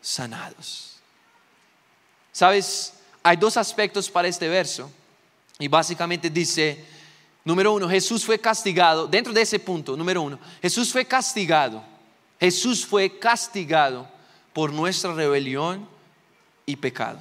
sanados. 0.00 0.94
Sabes, 2.32 2.94
hay 3.22 3.36
dos 3.36 3.56
aspectos 3.56 4.10
para 4.10 4.28
este 4.28 4.48
verso. 4.48 4.90
Y 5.58 5.68
básicamente 5.68 6.28
dice, 6.28 6.84
Número 7.44 7.72
uno, 7.72 7.88
Jesús 7.88 8.24
fue 8.24 8.38
castigado. 8.38 9.06
Dentro 9.06 9.32
de 9.32 9.42
ese 9.42 9.58
punto, 9.58 9.96
número 9.96 10.22
uno, 10.22 10.38
Jesús 10.60 10.92
fue 10.92 11.04
castigado. 11.04 11.82
Jesús 12.38 12.86
fue 12.86 13.18
castigado 13.18 14.08
por 14.52 14.72
nuestra 14.72 15.12
rebelión 15.12 15.88
y 16.66 16.76
pecado. 16.76 17.18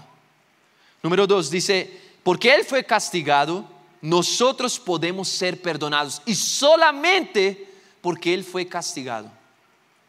Número 1.02 1.26
dos, 1.26 1.50
dice, 1.50 2.00
porque 2.24 2.54
Él 2.54 2.64
fue 2.64 2.84
castigado, 2.84 3.68
nosotros 4.02 4.80
podemos 4.80 5.28
ser 5.28 5.62
perdonados. 5.62 6.22
Y 6.26 6.36
solamente 6.36 7.68
porque 8.02 8.34
Él 8.34 8.44
fue 8.44 8.68
castigado. 8.68 9.32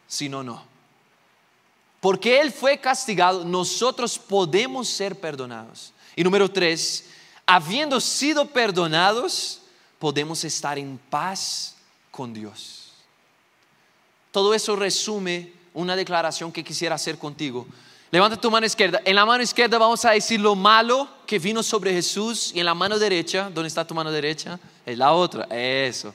Si 0.06 0.28
no, 0.28 0.42
no. 0.42 0.62
Porque 2.00 2.40
Él 2.40 2.52
fue 2.52 2.78
castigado, 2.78 3.44
nosotros 3.44 4.18
podemos 4.18 4.88
ser 4.88 5.18
perdonados. 5.18 5.92
Y 6.16 6.22
número 6.24 6.50
tres, 6.50 7.06
habiendo 7.46 8.00
sido 8.00 8.46
perdonados, 8.48 9.61
podemos 10.02 10.42
estar 10.42 10.80
en 10.80 10.98
paz 10.98 11.76
con 12.10 12.34
Dios. 12.34 12.90
Todo 14.32 14.52
eso 14.52 14.74
resume 14.74 15.52
una 15.72 15.94
declaración 15.94 16.50
que 16.50 16.64
quisiera 16.64 16.96
hacer 16.96 17.16
contigo. 17.18 17.68
Levanta 18.10 18.36
tu 18.36 18.50
mano 18.50 18.66
izquierda. 18.66 19.00
En 19.04 19.14
la 19.14 19.24
mano 19.24 19.44
izquierda 19.44 19.78
vamos 19.78 20.04
a 20.04 20.10
decir 20.10 20.40
lo 20.40 20.56
malo 20.56 21.08
que 21.24 21.38
vino 21.38 21.62
sobre 21.62 21.92
Jesús 21.92 22.50
y 22.52 22.58
en 22.58 22.66
la 22.66 22.74
mano 22.74 22.98
derecha, 22.98 23.48
¿dónde 23.54 23.68
está 23.68 23.86
tu 23.86 23.94
mano 23.94 24.10
derecha? 24.10 24.58
Es 24.84 24.98
la 24.98 25.12
otra, 25.12 25.44
eso. 25.56 26.12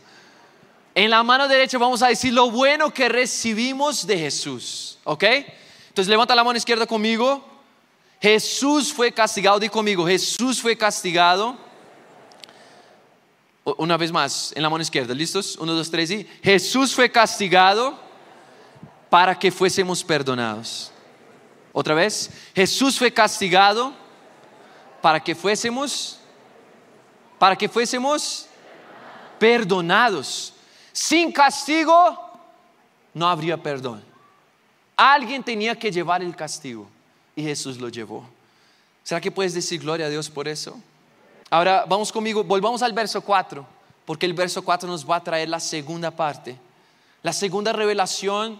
En 0.93 1.09
la 1.09 1.23
mano 1.23 1.47
derecha 1.47 1.77
vamos 1.77 2.01
a 2.01 2.09
decir 2.09 2.33
lo 2.33 2.51
bueno 2.51 2.93
que 2.93 3.07
recibimos 3.07 4.05
de 4.05 4.17
Jesús, 4.17 4.97
¿ok? 5.05 5.23
Entonces 5.23 6.09
levanta 6.09 6.35
la 6.35 6.43
mano 6.43 6.57
izquierda 6.57 6.85
conmigo. 6.85 7.41
Jesús 8.19 8.91
fue 8.91 9.13
castigado, 9.13 9.59
di 9.61 9.69
conmigo, 9.69 10.05
Jesús 10.05 10.61
fue 10.61 10.77
castigado 10.77 11.66
una 13.75 13.97
vez 13.97 14.11
más, 14.11 14.53
en 14.55 14.63
la 14.63 14.69
mano 14.69 14.81
izquierda, 14.81 15.13
¿listos? 15.13 15.57
Uno, 15.59 15.73
dos, 15.73 15.91
tres 15.91 16.09
y 16.11 16.25
Jesús 16.41 16.95
fue 16.95 17.11
castigado 17.11 17.99
para 19.09 19.37
que 19.37 19.51
fuésemos 19.51 20.03
perdonados. 20.03 20.91
Otra 21.73 21.93
vez, 21.93 22.31
Jesús 22.55 22.97
fue 22.97 23.11
castigado 23.11 23.93
para 25.01 25.19
que 25.19 25.35
fuésemos, 25.35 26.17
para 27.37 27.55
que 27.55 27.67
fuésemos 27.67 28.47
perdonados. 29.37 30.53
Sin 30.93 31.31
castigo 31.31 32.17
no 33.13 33.27
habría 33.27 33.61
perdón. 33.61 34.03
Alguien 34.95 35.43
tenía 35.43 35.77
que 35.77 35.91
llevar 35.91 36.23
el 36.23 36.35
castigo 36.35 36.87
y 37.35 37.43
Jesús 37.43 37.77
lo 37.77 37.89
llevó. 37.89 38.27
¿Será 39.03 39.21
que 39.21 39.31
puedes 39.31 39.53
decir 39.53 39.81
gloria 39.81 40.07
a 40.07 40.09
Dios 40.09 40.29
por 40.29 40.47
eso? 40.47 40.81
Ahora 41.49 41.85
vamos 41.87 42.11
conmigo, 42.11 42.43
volvamos 42.43 42.81
al 42.81 42.91
verso 42.91 43.21
4, 43.21 43.65
porque 44.05 44.25
el 44.25 44.33
verso 44.33 44.61
4 44.61 44.89
nos 44.89 45.09
va 45.09 45.15
a 45.15 45.23
traer 45.23 45.47
la 45.47 45.61
segunda 45.61 46.11
parte, 46.11 46.57
la 47.23 47.31
segunda 47.31 47.71
revelación 47.71 48.59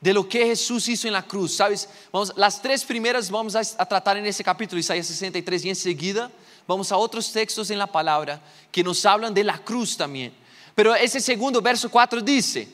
de 0.00 0.12
lo 0.12 0.28
que 0.28 0.46
Jesús 0.46 0.88
hizo 0.88 1.08
en 1.08 1.14
la 1.14 1.22
cruz. 1.22 1.54
¿Sabes? 1.56 1.88
Vamos, 2.12 2.32
las 2.36 2.62
tres 2.62 2.84
primeras 2.84 3.28
vamos 3.28 3.56
a, 3.56 3.64
tratar 3.86 4.16
en 4.16 4.26
ese 4.26 4.44
capítulo, 4.44 4.78
Isaías 4.78 5.06
63, 5.06 5.64
y 5.64 5.68
enseguida 5.70 6.30
vamos 6.66 6.92
a 6.92 6.96
otros 6.96 7.32
textos 7.32 7.70
en 7.70 7.78
la 7.78 7.88
palabra 7.88 8.40
que 8.70 8.84
nos 8.84 9.04
hablan 9.04 9.34
de 9.34 9.42
la 9.42 9.58
cruz 9.58 9.96
también. 9.96 10.32
Pero 10.76 10.94
ese 10.94 11.20
segundo 11.20 11.60
verso 11.60 11.90
4 11.90 12.20
dice, 12.20 12.68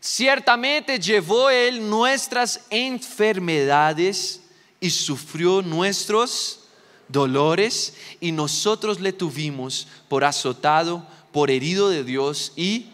ciertamente 0.00 0.98
llevó 0.98 1.50
Él 1.50 1.88
nuestras 1.88 2.62
enfermedades 2.68 4.40
y 4.80 4.90
sufrió 4.90 5.62
nuestros 5.62 6.67
dolores 7.08 7.94
y 8.20 8.32
nosotros 8.32 9.00
le 9.00 9.12
tuvimos 9.12 9.88
por 10.08 10.24
azotado, 10.24 11.06
por 11.32 11.50
herido 11.50 11.88
de 11.88 12.04
Dios 12.04 12.52
y 12.56 12.86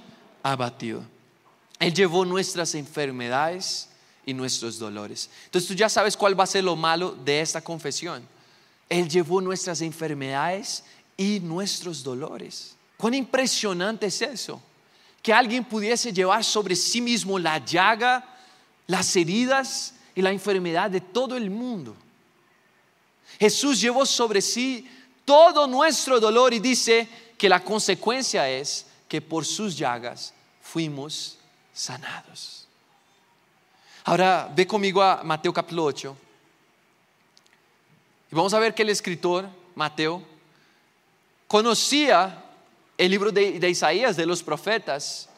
abatido. 0.42 1.02
Él 1.80 1.92
llevó 1.92 2.24
nuestras 2.24 2.74
enfermedades 2.74 3.88
y 4.24 4.32
nuestros 4.32 4.78
dolores. 4.78 5.28
Entonces 5.46 5.68
tú 5.68 5.74
ya 5.74 5.88
sabes 5.88 6.16
cuál 6.16 6.38
va 6.38 6.44
a 6.44 6.48
ser 6.48 6.64
lo 6.64 6.76
malo 6.76 7.16
de 7.24 7.40
esta 7.40 7.60
confesión. 7.60 8.26
Él 8.88 9.08
llevó 9.08 9.40
nuestras 9.40 9.80
enfermedades 9.80 10.84
y 11.16 11.40
nuestros 11.40 12.02
dolores. 12.02 12.76
Cuán 12.96 13.14
impresionante 13.14 14.06
es 14.06 14.22
eso. 14.22 14.60
que 15.22 15.32
alguien 15.32 15.64
pudiese 15.64 16.12
llevar 16.12 16.44
sobre 16.44 16.76
sí 16.76 17.00
mismo 17.00 17.38
la 17.38 17.56
llaga, 17.56 18.22
las 18.86 19.16
heridas 19.16 19.94
y 20.14 20.20
la 20.20 20.30
enfermedad 20.30 20.90
de 20.90 21.00
todo 21.00 21.34
el 21.34 21.48
mundo. 21.48 21.96
Jesús 23.38 23.80
llevó 23.80 24.06
sobre 24.06 24.40
sí 24.40 24.88
todo 25.24 25.66
nuestro 25.66 26.20
dolor 26.20 26.52
y 26.54 26.60
dice 26.60 27.08
que 27.36 27.48
la 27.48 27.62
consecuencia 27.62 28.48
es 28.48 28.86
que 29.08 29.20
por 29.20 29.44
sus 29.44 29.76
llagas 29.76 30.34
fuimos 30.62 31.38
sanados. 31.72 32.66
Ahora 34.04 34.50
ve 34.54 34.66
conmigo 34.66 35.02
a 35.02 35.22
Mateo 35.22 35.52
capítulo 35.52 35.84
8. 35.84 36.16
Y 38.30 38.34
vamos 38.34 38.52
a 38.52 38.58
ver 38.58 38.74
que 38.74 38.82
el 38.82 38.90
escritor, 38.90 39.48
Mateo, 39.74 40.22
conocía 41.46 42.44
el 42.98 43.10
libro 43.10 43.32
de, 43.32 43.68
Isaías, 43.68 44.16
de 44.16 44.26
los 44.26 44.42
profetas. 44.42 45.28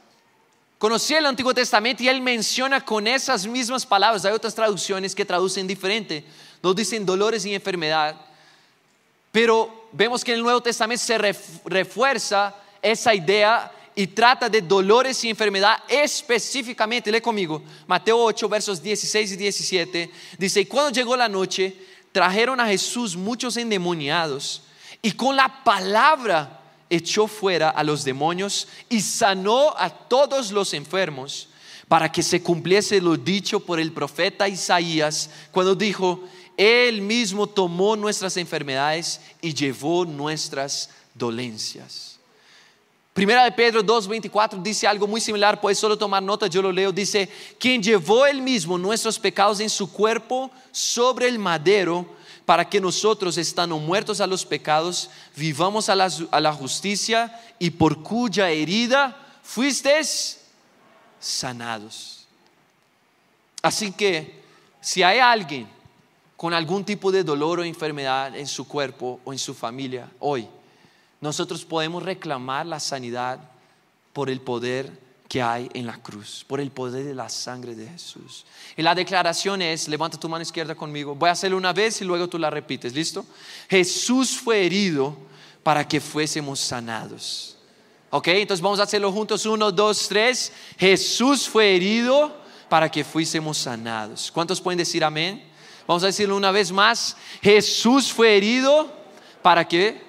Conocía 0.78 1.18
el 1.18 1.26
Antiguo 1.26 1.54
Testamento 1.54 2.02
y 2.02 2.08
él 2.08 2.20
menciona 2.20 2.84
con 2.84 3.06
esas 3.06 3.46
mismas 3.46 3.86
palabras. 3.86 4.24
Hay 4.24 4.32
otras 4.32 4.54
traducciones 4.54 5.14
que 5.14 5.24
traducen 5.24 5.66
diferente. 5.66 6.24
No 6.62 6.74
dicen 6.74 7.06
dolores 7.06 7.44
y 7.44 7.54
enfermedad. 7.54 8.16
Pero 9.32 9.88
vemos 9.92 10.24
que 10.24 10.32
en 10.32 10.38
el 10.38 10.44
Nuevo 10.44 10.62
Testamento 10.62 11.04
se 11.04 11.18
refuerza 11.18 12.54
esa 12.82 13.14
idea 13.14 13.72
y 13.94 14.06
trata 14.06 14.48
de 14.48 14.60
dolores 14.60 15.24
y 15.24 15.30
enfermedad 15.30 15.78
específicamente. 15.88 17.10
Lee 17.10 17.20
conmigo, 17.20 17.62
Mateo 17.86 18.18
8, 18.18 18.48
versos 18.48 18.82
16 18.82 19.32
y 19.32 19.36
17. 19.36 20.10
Dice, 20.38 20.60
y 20.60 20.66
cuando 20.66 20.90
llegó 20.90 21.16
la 21.16 21.28
noche, 21.28 21.74
trajeron 22.12 22.60
a 22.60 22.66
Jesús 22.66 23.16
muchos 23.16 23.56
endemoniados 23.56 24.62
y 25.02 25.12
con 25.12 25.34
la 25.34 25.64
palabra 25.64 26.60
echó 26.90 27.26
fuera 27.26 27.70
a 27.70 27.82
los 27.82 28.04
demonios 28.04 28.68
y 28.88 29.00
sanó 29.00 29.74
a 29.76 29.90
todos 29.90 30.52
los 30.52 30.74
enfermos 30.74 31.48
para 31.88 32.10
que 32.10 32.22
se 32.22 32.42
cumpliese 32.42 33.00
lo 33.00 33.16
dicho 33.16 33.60
por 33.60 33.80
el 33.80 33.92
profeta 33.92 34.48
Isaías 34.48 35.30
cuando 35.52 35.74
dijo, 35.74 36.24
Él 36.56 37.02
mismo 37.02 37.46
tomó 37.46 37.96
nuestras 37.96 38.36
enfermedades 38.36 39.20
y 39.40 39.52
llevó 39.52 40.04
nuestras 40.04 40.90
dolencias. 41.14 42.18
Primera 43.12 43.44
de 43.44 43.52
Pedro 43.52 43.82
2.24 43.82 44.60
dice 44.62 44.86
algo 44.86 45.06
muy 45.06 45.22
similar, 45.22 45.58
puedes 45.58 45.78
solo 45.78 45.96
tomar 45.96 46.22
nota, 46.22 46.48
yo 46.48 46.60
lo 46.60 46.70
leo, 46.70 46.92
dice, 46.92 47.30
quien 47.58 47.82
llevó 47.82 48.26
él 48.26 48.42
mismo 48.42 48.76
nuestros 48.76 49.18
pecados 49.18 49.60
en 49.60 49.70
su 49.70 49.90
cuerpo 49.90 50.50
sobre 50.70 51.26
el 51.26 51.38
madero, 51.38 52.06
para 52.44 52.68
que 52.68 52.80
nosotros, 52.80 53.38
estando 53.38 53.78
muertos 53.78 54.20
a 54.20 54.26
los 54.26 54.44
pecados, 54.44 55.10
vivamos 55.34 55.88
a 55.88 55.96
la, 55.96 56.10
a 56.30 56.40
la 56.40 56.52
justicia 56.52 57.40
y 57.58 57.70
por 57.70 58.02
cuya 58.02 58.50
herida 58.50 59.16
fuisteis 59.42 60.38
sanados. 61.18 62.26
Así 63.62 63.92
que 63.92 64.42
si 64.80 65.02
hay 65.02 65.18
alguien 65.18 65.66
con 66.36 66.52
algún 66.52 66.84
tipo 66.84 67.10
de 67.10 67.24
dolor 67.24 67.60
o 67.60 67.64
enfermedad 67.64 68.36
en 68.36 68.46
su 68.46 68.68
cuerpo 68.68 69.20
o 69.24 69.32
en 69.32 69.38
su 69.38 69.54
familia 69.54 70.10
hoy, 70.20 70.48
nosotros 71.20 71.64
podemos 71.64 72.02
reclamar 72.02 72.66
la 72.66 72.78
sanidad 72.78 73.40
por 74.12 74.28
el 74.28 74.40
poder 74.40 75.06
que 75.28 75.42
hay 75.42 75.68
en 75.74 75.86
la 75.86 76.00
cruz, 76.00 76.44
por 76.46 76.60
el 76.60 76.70
poder 76.70 77.04
de 77.04 77.14
la 77.14 77.28
sangre 77.28 77.74
de 77.74 77.88
Jesús. 77.88 78.44
Y 78.76 78.82
la 78.82 78.94
declaración 78.94 79.60
es, 79.60 79.88
levanta 79.88 80.20
tu 80.20 80.28
mano 80.28 80.42
izquierda 80.42 80.74
conmigo, 80.74 81.14
voy 81.14 81.28
a 81.28 81.32
hacerlo 81.32 81.56
una 81.56 81.72
vez 81.72 82.00
y 82.00 82.04
luego 82.04 82.28
tú 82.28 82.38
la 82.38 82.50
repites, 82.50 82.94
¿listo? 82.94 83.24
Jesús 83.68 84.38
fue 84.38 84.64
herido 84.64 85.16
para 85.62 85.86
que 85.86 86.00
fuésemos 86.00 86.60
sanados. 86.60 87.56
¿Ok? 88.10 88.28
Entonces 88.28 88.62
vamos 88.62 88.78
a 88.78 88.84
hacerlo 88.84 89.10
juntos, 89.10 89.44
uno, 89.46 89.72
dos, 89.72 90.06
tres. 90.08 90.52
Jesús 90.78 91.48
fue 91.48 91.74
herido 91.74 92.36
para 92.68 92.88
que 92.88 93.02
fuésemos 93.02 93.58
sanados. 93.58 94.30
¿Cuántos 94.30 94.60
pueden 94.60 94.78
decir 94.78 95.02
amén? 95.02 95.42
Vamos 95.86 96.02
a 96.02 96.06
decirlo 96.06 96.36
una 96.36 96.50
vez 96.50 96.72
más. 96.72 97.16
Jesús 97.42 98.12
fue 98.12 98.36
herido 98.36 98.92
para 99.42 99.66
que 99.66 100.02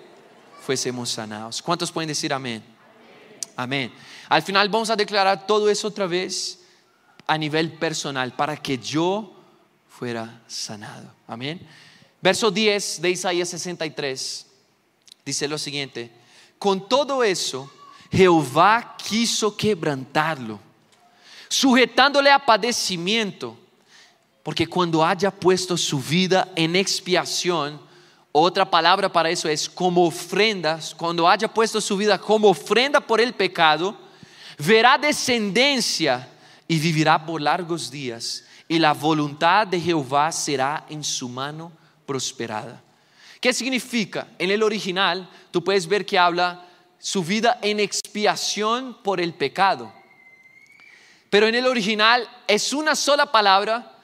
fuésemos 0.61 1.09
sanados. 1.09 1.61
¿Cuántos 1.61 1.91
pueden 1.91 2.07
decir 2.07 2.33
amén? 2.33 2.63
Amén. 3.55 3.93
Al 4.29 4.41
final 4.41 4.69
vamos 4.69 4.89
a 4.89 4.95
declarar 4.95 5.47
todo 5.47 5.69
eso 5.69 5.87
otra 5.87 6.07
vez 6.07 6.59
a 7.25 7.37
nivel 7.37 7.73
personal 7.73 8.33
para 8.35 8.57
que 8.57 8.77
yo 8.77 9.33
fuera 9.87 10.41
sanado. 10.47 11.13
Amén. 11.27 11.67
Verso 12.21 12.51
10 12.51 13.01
de 13.01 13.09
Isaías 13.11 13.49
63 13.49 14.45
dice 15.25 15.47
lo 15.47 15.57
siguiente, 15.57 16.11
con 16.57 16.87
todo 16.87 17.23
eso 17.23 17.71
Jehová 18.11 18.95
quiso 18.97 19.55
quebrantarlo, 19.55 20.59
sujetándole 21.49 22.31
a 22.31 22.45
padecimiento, 22.45 23.57
porque 24.47 24.65
cuando 24.65 25.03
haya 25.03 25.29
puesto 25.29 25.75
su 25.75 25.99
vida 25.99 26.53
en 26.55 26.77
expiación, 26.77 27.81
otra 28.31 28.71
palabra 28.71 29.11
para 29.11 29.29
eso 29.29 29.49
es 29.49 29.69
como 29.69 30.05
ofrendas. 30.05 30.95
Cuando 30.95 31.27
haya 31.27 31.53
puesto 31.53 31.81
su 31.81 31.97
vida 31.97 32.17
como 32.17 32.47
ofrenda 32.47 33.01
por 33.01 33.19
el 33.19 33.33
pecado, 33.33 33.99
verá 34.57 34.97
descendencia 34.97 36.29
y 36.65 36.79
vivirá 36.79 37.25
por 37.25 37.41
largos 37.41 37.91
días. 37.91 38.45
Y 38.69 38.79
la 38.79 38.93
voluntad 38.93 39.67
de 39.67 39.81
Jehová 39.81 40.31
será 40.31 40.85
en 40.87 41.03
su 41.03 41.27
mano 41.27 41.69
prosperada. 42.05 42.81
¿Qué 43.41 43.51
significa? 43.51 44.29
En 44.39 44.49
el 44.49 44.63
original 44.63 45.29
tú 45.51 45.61
puedes 45.61 45.85
ver 45.85 46.05
que 46.05 46.17
habla 46.17 46.65
su 46.99 47.21
vida 47.21 47.59
en 47.61 47.81
expiación 47.81 48.97
por 49.03 49.19
el 49.19 49.33
pecado. 49.33 49.91
Pero 51.29 51.47
en 51.47 51.55
el 51.55 51.67
original 51.67 52.25
es 52.47 52.71
una 52.71 52.95
sola 52.95 53.29
palabra 53.29 53.95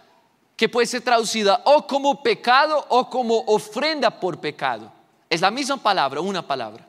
que 0.55 0.69
puede 0.69 0.87
ser 0.87 1.01
traducida 1.01 1.61
o 1.65 1.87
como 1.87 2.21
pecado 2.21 2.85
o 2.89 3.09
como 3.09 3.39
ofrenda 3.47 4.19
por 4.19 4.39
pecado. 4.39 4.91
Es 5.29 5.41
la 5.41 5.51
misma 5.51 5.77
palabra, 5.77 6.21
una 6.21 6.45
palabra. 6.45 6.87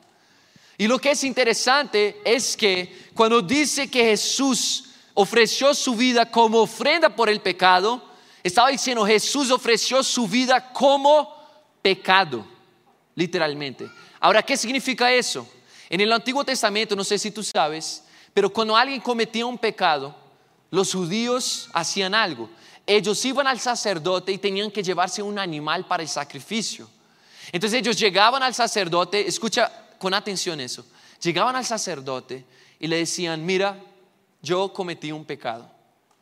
Y 0.77 0.87
lo 0.87 0.98
que 0.98 1.12
es 1.12 1.24
interesante 1.24 2.20
es 2.24 2.57
que 2.57 3.09
cuando 3.14 3.40
dice 3.40 3.90
que 3.90 4.05
Jesús 4.05 4.85
ofreció 5.14 5.72
su 5.72 5.94
vida 5.94 6.31
como 6.31 6.61
ofrenda 6.61 7.09
por 7.09 7.29
el 7.29 7.40
pecado, 7.40 8.03
estaba 8.42 8.68
diciendo 8.68 9.07
Jesús 9.07 9.50
ofreció 9.50 10.03
su 10.03 10.27
vida 10.27 10.72
como 10.72 11.33
pecado, 11.81 12.44
literalmente. 13.14 13.88
Ahora, 14.20 14.42
¿qué 14.42 14.57
significa 14.57 15.12
eso? 15.12 15.48
En 15.88 16.00
el 16.00 16.12
Antiguo 16.12 16.44
Testamento, 16.44 16.96
no 16.96 17.05
sé 17.05 17.18
si 17.18 17.31
tú 17.31 17.42
sabes, 17.42 18.05
pero 18.35 18.53
cuando 18.53 18.77
alguien 18.77 19.00
cometía 19.00 19.46
un 19.46 19.57
pecado, 19.57 20.14
los 20.70 20.92
judíos 20.92 21.70
hacían 21.72 22.14
algo 22.14 22.50
ellos 22.86 23.24
iban 23.24 23.46
al 23.46 23.60
sacerdote 23.60 24.32
y 24.32 24.38
tenían 24.38 24.70
que 24.70 24.82
llevarse 24.82 25.22
un 25.22 25.38
animal 25.38 25.86
para 25.86 26.02
el 26.02 26.08
sacrificio. 26.08 26.88
Entonces 27.52 27.78
ellos 27.78 27.98
llegaban 27.98 28.42
al 28.42 28.54
sacerdote, 28.54 29.26
escucha 29.26 29.70
con 29.98 30.12
atención 30.12 30.60
eso, 30.60 30.84
llegaban 31.22 31.56
al 31.56 31.64
sacerdote 31.64 32.44
y 32.78 32.86
le 32.86 32.98
decían, 32.98 33.44
mira, 33.44 33.78
yo 34.42 34.72
cometí 34.72 35.12
un 35.12 35.24
pecado. 35.24 35.70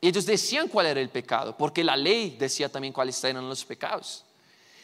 Y 0.01 0.09
ellos 0.09 0.27
decían 0.27 0.69
cuál 0.69 0.87
era 0.87 1.01
el 1.01 1.11
pecado, 1.11 1.57
porque 1.57 1.85
la 1.85 1.97
ley 1.97 2.37
decía 2.39 2.69
también 2.69 2.93
cuáles 2.93 3.23
eran 3.25 3.49
los 3.49 3.65
pecados. 3.65 4.25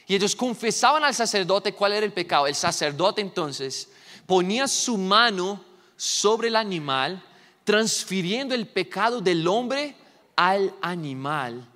Y 0.07 0.15
ellos 0.15 0.35
confesaban 0.35 1.05
al 1.05 1.15
sacerdote 1.15 1.75
cuál 1.75 1.93
era 1.93 2.07
el 2.07 2.13
pecado. 2.13 2.47
El 2.47 2.55
sacerdote 2.55 3.21
entonces 3.21 3.91
ponía 4.27 4.67
su 4.67 4.97
mano 4.97 5.63
sobre 5.97 6.49
el 6.49 6.57
animal, 6.57 7.23
transfiriendo 7.65 8.55
el 8.55 8.67
pecado 8.67 9.21
del 9.21 9.47
hombre 9.47 9.95
al 10.39 10.73
animal 10.81 11.67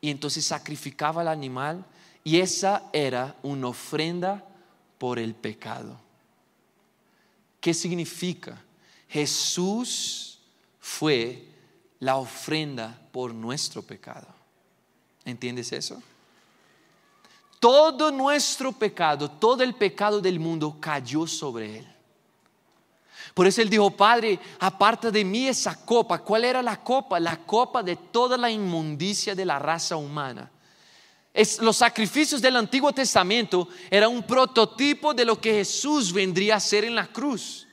y 0.00 0.10
entonces 0.10 0.44
sacrificaba 0.44 1.20
al 1.20 1.28
animal 1.28 1.84
y 2.24 2.40
esa 2.40 2.90
era 2.92 3.36
una 3.44 3.68
ofrenda 3.68 4.44
por 4.98 5.20
el 5.20 5.36
pecado. 5.36 5.96
¿Qué 7.60 7.72
significa? 7.72 8.60
Jesús 9.08 10.40
fue 10.80 11.46
la 12.00 12.16
ofrenda 12.16 13.00
por 13.12 13.32
nuestro 13.32 13.82
pecado. 13.82 14.26
¿Entiendes 15.24 15.70
eso? 15.70 16.02
Todo 17.60 18.10
nuestro 18.10 18.72
pecado, 18.72 19.30
todo 19.30 19.62
el 19.62 19.76
pecado 19.76 20.20
del 20.20 20.40
mundo 20.40 20.76
cayó 20.80 21.24
sobre 21.28 21.78
él. 21.78 21.97
Por 23.38 23.46
eso 23.46 23.62
él 23.62 23.70
dijo, 23.70 23.88
Padre, 23.92 24.36
aparta 24.58 25.12
de 25.12 25.24
mí 25.24 25.46
esa 25.46 25.84
copa. 25.84 26.18
¿Cuál 26.18 26.44
era 26.44 26.60
la 26.60 26.82
copa? 26.82 27.20
La 27.20 27.36
copa 27.36 27.84
de 27.84 27.94
toda 27.94 28.36
la 28.36 28.50
inmundicia 28.50 29.32
de 29.32 29.44
la 29.44 29.60
raza 29.60 29.94
humana. 29.94 30.50
los 31.60 31.76
sacrificios 31.76 32.42
del 32.42 32.56
Antiguo 32.56 32.92
Testamento 32.92 33.68
eran 33.88 34.10
un 34.10 34.24
prototipo 34.24 35.14
de 35.14 35.24
lo 35.24 35.40
que 35.40 35.52
Jesús 35.52 36.12
vendría 36.12 36.54
a 36.54 36.56
hacer 36.56 36.84
en 36.84 36.96
la 36.96 37.06
cruz. 37.06 37.68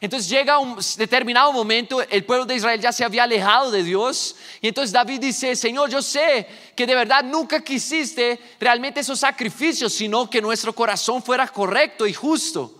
Entonces 0.00 0.30
llega 0.30 0.60
un 0.60 0.78
determinado 0.96 1.52
momento, 1.52 2.00
el 2.02 2.24
pueblo 2.24 2.46
de 2.46 2.54
Israel 2.54 2.80
ya 2.80 2.92
se 2.92 3.02
había 3.02 3.24
alejado 3.24 3.72
de 3.72 3.82
Dios 3.82 4.36
y 4.60 4.68
entonces 4.68 4.92
David 4.92 5.18
dice, 5.18 5.56
Señor, 5.56 5.90
yo 5.90 6.00
sé 6.00 6.46
que 6.76 6.86
de 6.86 6.94
verdad 6.94 7.24
nunca 7.24 7.60
quisiste 7.60 8.38
realmente 8.60 9.00
esos 9.00 9.18
sacrificios, 9.18 9.92
sino 9.92 10.30
que 10.30 10.40
nuestro 10.40 10.72
corazón 10.72 11.24
fuera 11.24 11.48
correcto 11.48 12.06
y 12.06 12.12
justo. 12.14 12.76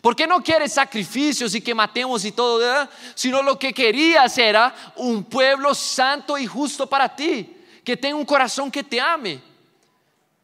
¿Por 0.00 0.14
qué 0.14 0.26
no 0.26 0.42
quiere 0.42 0.68
sacrificios 0.68 1.54
y 1.54 1.60
que 1.60 1.74
matemos 1.74 2.24
y 2.24 2.32
todo? 2.32 2.58
¿verdad? 2.58 2.90
Sino 3.14 3.42
lo 3.42 3.58
que 3.58 3.72
querías 3.72 4.36
era 4.38 4.74
un 4.96 5.24
pueblo 5.24 5.74
santo 5.74 6.36
y 6.38 6.46
justo 6.46 6.88
para 6.88 7.14
ti, 7.14 7.56
que 7.82 7.96
tenga 7.96 8.16
un 8.16 8.24
corazón 8.24 8.70
que 8.70 8.84
te 8.84 9.00
ame. 9.00 9.40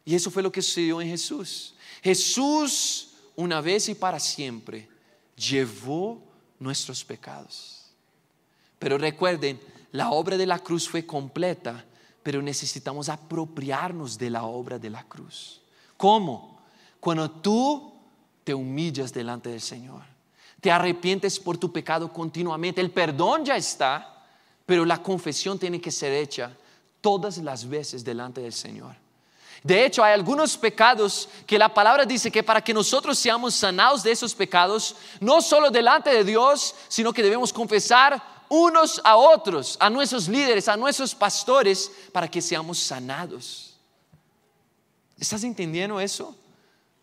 Y 0.05 0.15
eso 0.15 0.31
fue 0.31 0.43
lo 0.43 0.51
que 0.51 0.63
sucedió 0.63 1.01
en 1.01 1.09
Jesús. 1.09 1.75
Jesús, 2.03 3.11
una 3.37 3.61
vez 3.61 3.89
y 3.89 3.95
para 3.95 4.19
siempre, 4.19 4.89
llevó 5.37 6.23
nuestros 6.59 7.05
pecados. 7.05 7.87
Pero 8.79 8.99
recuerden, 8.99 9.61
la 9.93 10.11
obra 10.11 10.37
de 10.37 10.47
la 10.47 10.59
cruz 10.59 10.89
fue 10.89 11.07
completa, 11.07 11.85
pero 12.23 12.43
necesitamos 12.43 13.09
apropiarnos 13.09 14.19
de 14.19 14.31
la 14.31 14.45
obra 14.45 14.79
de 14.79 14.91
la 14.91 15.05
cruz. 15.05 15.61
¿Cómo? 15.97 16.61
Cuando 16.99 17.31
tú 17.31 17.92
te 18.45 18.55
humillas 18.55 19.13
delante 19.13 19.51
del 19.51 19.61
Señor, 19.61 20.03
te 20.61 20.71
arrepientes 20.71 21.39
por 21.39 21.59
tu 21.59 21.73
pecado 21.73 22.13
continuamente, 22.13 22.81
el 22.81 22.91
perdón 22.91 23.45
ya 23.45 23.57
está, 23.57 24.25
pero 24.67 24.85
la 24.85 25.03
confesión 25.03 25.59
tiene 25.59 25.81
que 25.81 25.91
ser 25.91 26.13
hecha 26.13 26.57
todas 27.01 27.39
las 27.39 27.69
veces 27.69 28.05
delante 28.05 28.41
del 28.41 28.53
Señor. 28.53 28.95
De 29.63 29.85
hecho, 29.85 30.03
hay 30.03 30.13
algunos 30.15 30.57
pecados 30.57 31.29
que 31.47 31.59
la 31.59 31.73
palabra 31.73 32.05
dice 32.05 32.33
que 32.33 32.43
para 32.43 32.63
que 32.63 32.75
nosotros 32.75 33.17
seamos 33.19 33.55
sanados 33.55 34.03
de 34.03 34.11
esos 34.11 34.35
pecados, 34.35 34.97
no 35.21 35.41
solo 35.41 35.71
delante 35.71 36.11
de 36.11 36.25
Dios, 36.25 36.75
sino 36.89 37.13
que 37.13 37.23
debemos 37.23 37.53
confesar 37.53 38.21
unos 38.49 39.01
a 39.05 39.17
otros, 39.17 39.77
a 39.79 39.89
nuestros 39.89 40.29
líderes, 40.29 40.69
a 40.69 40.77
nuestros 40.77 41.15
pastores, 41.15 41.91
para 42.13 42.29
que 42.29 42.43
seamos 42.43 42.79
sanados. 42.79 43.77
¿Estás 45.17 45.45
entendiendo 45.45 46.01
eso? 46.01 46.37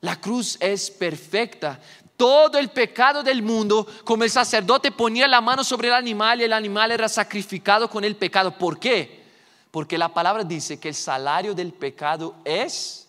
La 0.01 0.19
cruz 0.19 0.57
es 0.59 0.89
perfecta. 0.89 1.79
Todo 2.15 2.57
el 2.57 2.69
pecado 2.69 3.23
del 3.23 3.41
mundo, 3.41 3.88
como 4.03 4.23
el 4.23 4.29
sacerdote 4.29 4.91
ponía 4.91 5.27
la 5.27 5.41
mano 5.41 5.63
sobre 5.63 5.88
el 5.88 5.93
animal 5.93 6.41
y 6.41 6.43
el 6.43 6.53
animal 6.53 6.91
era 6.91 7.07
sacrificado 7.07 7.89
con 7.89 8.03
el 8.03 8.15
pecado. 8.15 8.57
¿Por 8.57 8.79
qué? 8.79 9.23
Porque 9.71 9.97
la 9.97 10.13
palabra 10.13 10.43
dice 10.43 10.79
que 10.79 10.89
el 10.89 10.95
salario 10.95 11.53
del 11.53 11.73
pecado 11.73 12.35
es 12.43 13.07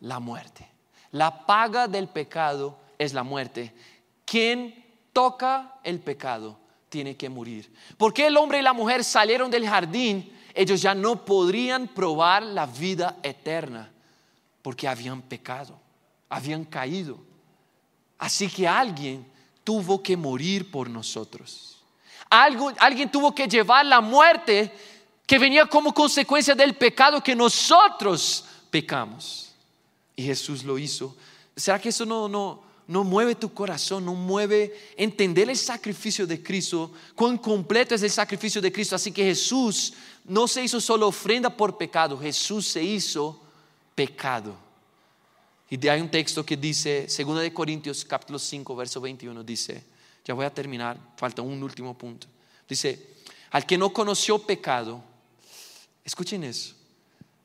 la 0.00 0.18
muerte. 0.18 0.68
La 1.12 1.46
paga 1.46 1.86
del 1.86 2.08
pecado 2.08 2.78
es 2.98 3.12
la 3.12 3.22
muerte. 3.22 3.72
Quien 4.24 4.84
toca 5.12 5.76
el 5.84 6.00
pecado 6.00 6.58
tiene 6.88 7.16
que 7.16 7.28
morir. 7.28 7.72
Porque 7.96 8.26
el 8.26 8.36
hombre 8.36 8.58
y 8.58 8.62
la 8.62 8.72
mujer 8.72 9.04
salieron 9.04 9.50
del 9.50 9.68
jardín? 9.68 10.32
Ellos 10.54 10.82
ya 10.82 10.94
no 10.94 11.24
podrían 11.24 11.88
probar 11.88 12.42
la 12.42 12.66
vida 12.66 13.16
eterna 13.22 13.90
porque 14.62 14.88
habían 14.88 15.22
pecado, 15.22 15.78
habían 16.28 16.64
caído. 16.64 17.18
Así 18.18 18.48
que 18.48 18.66
alguien 18.66 19.26
tuvo 19.64 20.02
que 20.02 20.16
morir 20.16 20.70
por 20.70 20.88
nosotros. 20.88 21.76
alguien 22.30 23.10
tuvo 23.10 23.34
que 23.34 23.46
llevar 23.46 23.86
la 23.86 24.00
muerte 24.00 24.72
que 25.26 25.38
venía 25.38 25.66
como 25.66 25.92
consecuencia 25.92 26.54
del 26.54 26.74
pecado 26.74 27.22
que 27.22 27.36
nosotros 27.36 28.44
pecamos. 28.70 29.52
Y 30.16 30.24
Jesús 30.24 30.64
lo 30.64 30.78
hizo. 30.78 31.14
¿Será 31.54 31.80
que 31.80 31.90
eso 31.90 32.04
no, 32.06 32.28
no, 32.28 32.62
no 32.86 33.04
mueve 33.04 33.34
tu 33.34 33.52
corazón, 33.52 34.04
no 34.04 34.14
mueve 34.14 34.92
entender 34.96 35.50
el 35.50 35.56
sacrificio 35.56 36.26
de 36.26 36.42
Cristo, 36.42 36.92
cuán 37.14 37.36
completo 37.38 37.94
es 37.94 38.02
el 38.02 38.10
sacrificio 38.10 38.60
de 38.60 38.72
Cristo? 38.72 38.96
Así 38.96 39.12
que 39.12 39.24
Jesús 39.24 39.92
no 40.24 40.48
se 40.48 40.62
hizo 40.62 40.80
solo 40.80 41.08
ofrenda 41.08 41.50
por 41.50 41.76
pecado, 41.76 42.18
Jesús 42.18 42.66
se 42.66 42.82
hizo 42.82 43.40
pecado. 43.94 44.67
Y 45.70 45.86
hay 45.88 46.00
un 46.00 46.10
texto 46.10 46.44
que 46.44 46.56
dice, 46.56 47.06
2 47.06 47.40
de 47.40 47.52
Corintios 47.52 48.04
capítulo 48.04 48.38
5, 48.38 48.76
verso 48.76 49.00
21, 49.00 49.42
dice, 49.44 49.84
ya 50.24 50.34
voy 50.34 50.46
a 50.46 50.54
terminar, 50.54 50.98
falta 51.16 51.42
un 51.42 51.62
último 51.62 51.96
punto. 51.96 52.26
Dice, 52.68 53.16
al 53.50 53.66
que 53.66 53.76
no 53.78 53.92
conoció 53.92 54.38
pecado, 54.38 55.02
Escuchen 56.08 56.42
eso. 56.42 56.74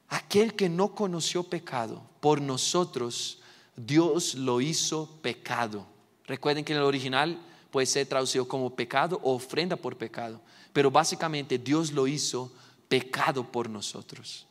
Aquel 0.08 0.54
que 0.54 0.70
no 0.70 0.96
conoció 0.96 1.44
pecado, 1.44 2.02
por 2.22 2.40
nosotros 2.40 3.40
Dios 3.76 4.36
lo 4.36 4.62
hizo 4.62 5.20
pecado. 5.22 5.86
Recuerden 6.28 6.64
que 6.64 6.72
en 6.72 6.80
el 6.80 6.86
original 6.86 7.42
puede 7.72 7.88
ser 7.88 8.08
traducido 8.08 8.48
como 8.48 8.74
pecado 8.74 9.20
o 9.22 9.34
ofrenda 9.34 9.76
por 9.76 9.98
pecado. 9.98 10.40
Pero 10.72 10.90
básicamente 10.90 11.58
Dios 11.58 11.92
lo 11.92 12.08
hizo 12.08 12.54
pecado 12.88 13.52
por 13.52 13.70
nosotros. 13.70 14.48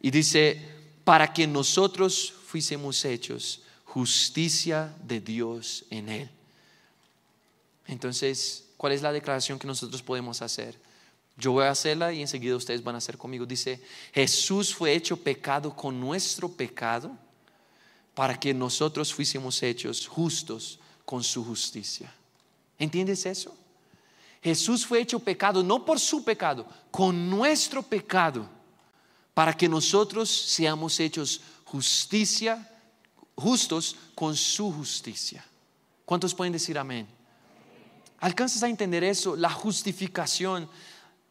Y 0.00 0.12
dice, 0.12 0.79
para 1.04 1.32
que 1.32 1.46
nosotros 1.46 2.32
fuésemos 2.46 3.04
hechos 3.04 3.62
justicia 3.84 4.94
de 5.02 5.20
Dios 5.20 5.84
en 5.90 6.08
Él. 6.08 6.30
Entonces, 7.86 8.66
¿cuál 8.76 8.92
es 8.92 9.02
la 9.02 9.12
declaración 9.12 9.58
que 9.58 9.66
nosotros 9.66 10.02
podemos 10.02 10.42
hacer? 10.42 10.78
Yo 11.36 11.52
voy 11.52 11.64
a 11.64 11.70
hacerla 11.70 12.12
y 12.12 12.20
enseguida 12.20 12.54
ustedes 12.54 12.84
van 12.84 12.94
a 12.94 12.98
hacer 12.98 13.18
conmigo. 13.18 13.46
Dice, 13.46 13.82
Jesús 14.12 14.74
fue 14.74 14.94
hecho 14.94 15.16
pecado 15.16 15.74
con 15.74 15.98
nuestro 15.98 16.48
pecado 16.48 17.10
para 18.14 18.38
que 18.38 18.52
nosotros 18.52 19.12
fuésemos 19.12 19.62
hechos 19.62 20.06
justos 20.06 20.78
con 21.04 21.24
su 21.24 21.44
justicia. 21.44 22.12
¿Entiendes 22.78 23.26
eso? 23.26 23.56
Jesús 24.42 24.86
fue 24.86 25.00
hecho 25.00 25.18
pecado 25.18 25.62
no 25.62 25.84
por 25.84 25.98
su 25.98 26.24
pecado, 26.24 26.66
con 26.90 27.28
nuestro 27.28 27.82
pecado, 27.82 28.48
para 29.40 29.56
que 29.56 29.70
nosotros 29.70 30.28
seamos 30.28 31.00
hechos 31.00 31.40
justicia, 31.64 32.70
justos 33.34 33.96
con 34.14 34.36
su 34.36 34.70
justicia. 34.70 35.42
¿Cuántos 36.04 36.34
pueden 36.34 36.52
decir 36.52 36.76
amén? 36.76 37.08
¿Alcanzas 38.18 38.62
a 38.62 38.68
entender 38.68 39.02
eso? 39.02 39.36
La 39.36 39.48
justificación 39.48 40.68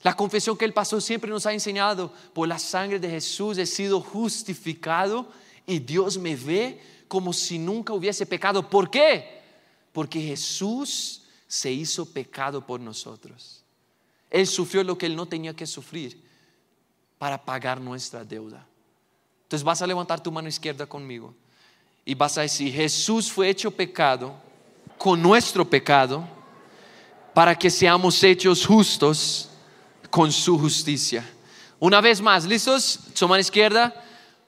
la 0.01 0.15
confesión 0.15 0.57
que 0.57 0.65
el 0.65 0.73
pastor 0.73 1.03
siempre 1.03 1.29
nos 1.29 1.45
ha 1.45 1.53
enseñado, 1.53 2.11
por 2.33 2.47
la 2.47 2.57
sangre 2.57 2.99
de 2.99 3.11
Jesús 3.11 3.59
he 3.59 3.67
sido 3.67 4.01
justificado 4.01 5.31
y 5.67 5.77
Dios 5.77 6.17
me 6.17 6.35
ve 6.35 6.81
como 7.07 7.31
si 7.31 7.59
nunca 7.59 7.93
hubiese 7.93 8.25
pecado. 8.25 8.67
¿Por 8.67 8.89
qué? 8.89 9.39
Porque 9.93 10.19
Jesús 10.19 11.25
se 11.47 11.71
hizo 11.71 12.11
pecado 12.11 12.65
por 12.65 12.79
nosotros. 12.79 13.63
Él 14.31 14.47
sufrió 14.47 14.83
lo 14.83 14.97
que 14.97 15.05
él 15.05 15.15
no 15.15 15.27
tenía 15.27 15.55
que 15.55 15.67
sufrir 15.67 16.27
para 17.19 17.37
pagar 17.37 17.79
nuestra 17.79 18.23
deuda. 18.23 18.65
Entonces 19.43 19.63
vas 19.63 19.81
a 19.81 19.87
levantar 19.87 20.23
tu 20.23 20.31
mano 20.31 20.47
izquierda 20.47 20.85
conmigo 20.87 21.35
y 22.05 22.15
vas 22.15 22.37
a 22.37 22.41
decir, 22.41 22.73
Jesús 22.73 23.31
fue 23.31 23.49
hecho 23.49 23.69
pecado 23.69 24.33
con 24.97 25.21
nuestro 25.21 25.69
pecado 25.69 26.27
para 27.33 27.57
que 27.57 27.69
seamos 27.69 28.23
hechos 28.23 28.65
justos 28.65 29.49
con 30.09 30.31
su 30.31 30.57
justicia. 30.57 31.29
Una 31.77 32.01
vez 32.01 32.21
más, 32.21 32.45
¿listos? 32.45 32.99
Su 33.13 33.27
mano 33.27 33.41
izquierda. 33.41 33.93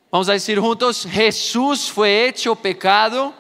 Vamos 0.10 0.28
a 0.30 0.34
decir 0.34 0.60
juntos, 0.60 1.08
Jesús 1.10 1.92
fue 1.92 2.28
hecho 2.28 2.56
pecado 2.56 3.34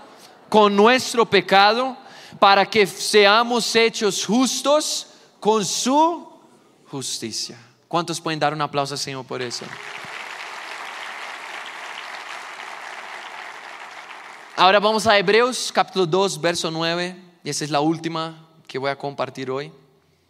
con 0.49 0.75
nuestro 0.75 1.25
pecado 1.25 1.97
para 2.39 2.65
que 2.65 2.85
seamos 2.85 3.75
hechos 3.75 4.25
justos 4.25 5.07
con 5.39 5.65
su 5.65 6.29
justicia. 6.89 7.57
¿Cuántos 7.91 8.21
pueden 8.21 8.39
dar 8.39 8.53
un 8.53 8.61
aplauso 8.61 8.93
al 8.93 8.99
Señor 8.99 9.25
por 9.25 9.41
eso? 9.41 9.65
Ahora 14.55 14.79
vamos 14.79 15.05
a 15.07 15.17
Hebreos 15.17 15.73
capítulo 15.73 16.05
2, 16.05 16.39
verso 16.39 16.71
9, 16.71 17.21
y 17.43 17.49
esa 17.49 17.65
es 17.65 17.69
la 17.69 17.81
última 17.81 18.47
que 18.65 18.77
voy 18.77 18.91
a 18.91 18.97
compartir 18.97 19.51
hoy. 19.51 19.73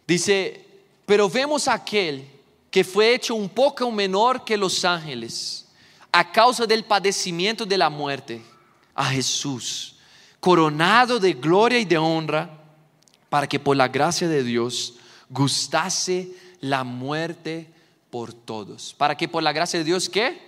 Dice, 0.08 0.66
pero 1.06 1.30
vemos 1.30 1.68
aquel 1.68 2.28
que 2.68 2.82
fue 2.82 3.14
hecho 3.14 3.36
un 3.36 3.48
poco 3.48 3.88
menor 3.92 4.42
que 4.44 4.56
los 4.56 4.84
ángeles 4.84 5.68
a 6.10 6.32
causa 6.32 6.66
del 6.66 6.84
padecimiento 6.84 7.64
de 7.64 7.78
la 7.78 7.88
muerte, 7.88 8.42
a 8.92 9.04
Jesús, 9.04 9.94
coronado 10.40 11.20
de 11.20 11.32
gloria 11.32 11.78
y 11.78 11.84
de 11.84 11.96
honra, 11.96 12.50
para 13.28 13.46
que 13.46 13.60
por 13.60 13.76
la 13.76 13.86
gracia 13.86 14.26
de 14.26 14.42
Dios 14.42 14.94
gustase 15.30 16.41
la 16.62 16.84
muerte 16.84 17.68
por 18.08 18.32
todos. 18.32 18.94
Para 18.94 19.14
que 19.16 19.28
por 19.28 19.42
la 19.42 19.52
gracia 19.52 19.78
de 19.78 19.84
Dios, 19.84 20.08
¿qué? 20.08 20.40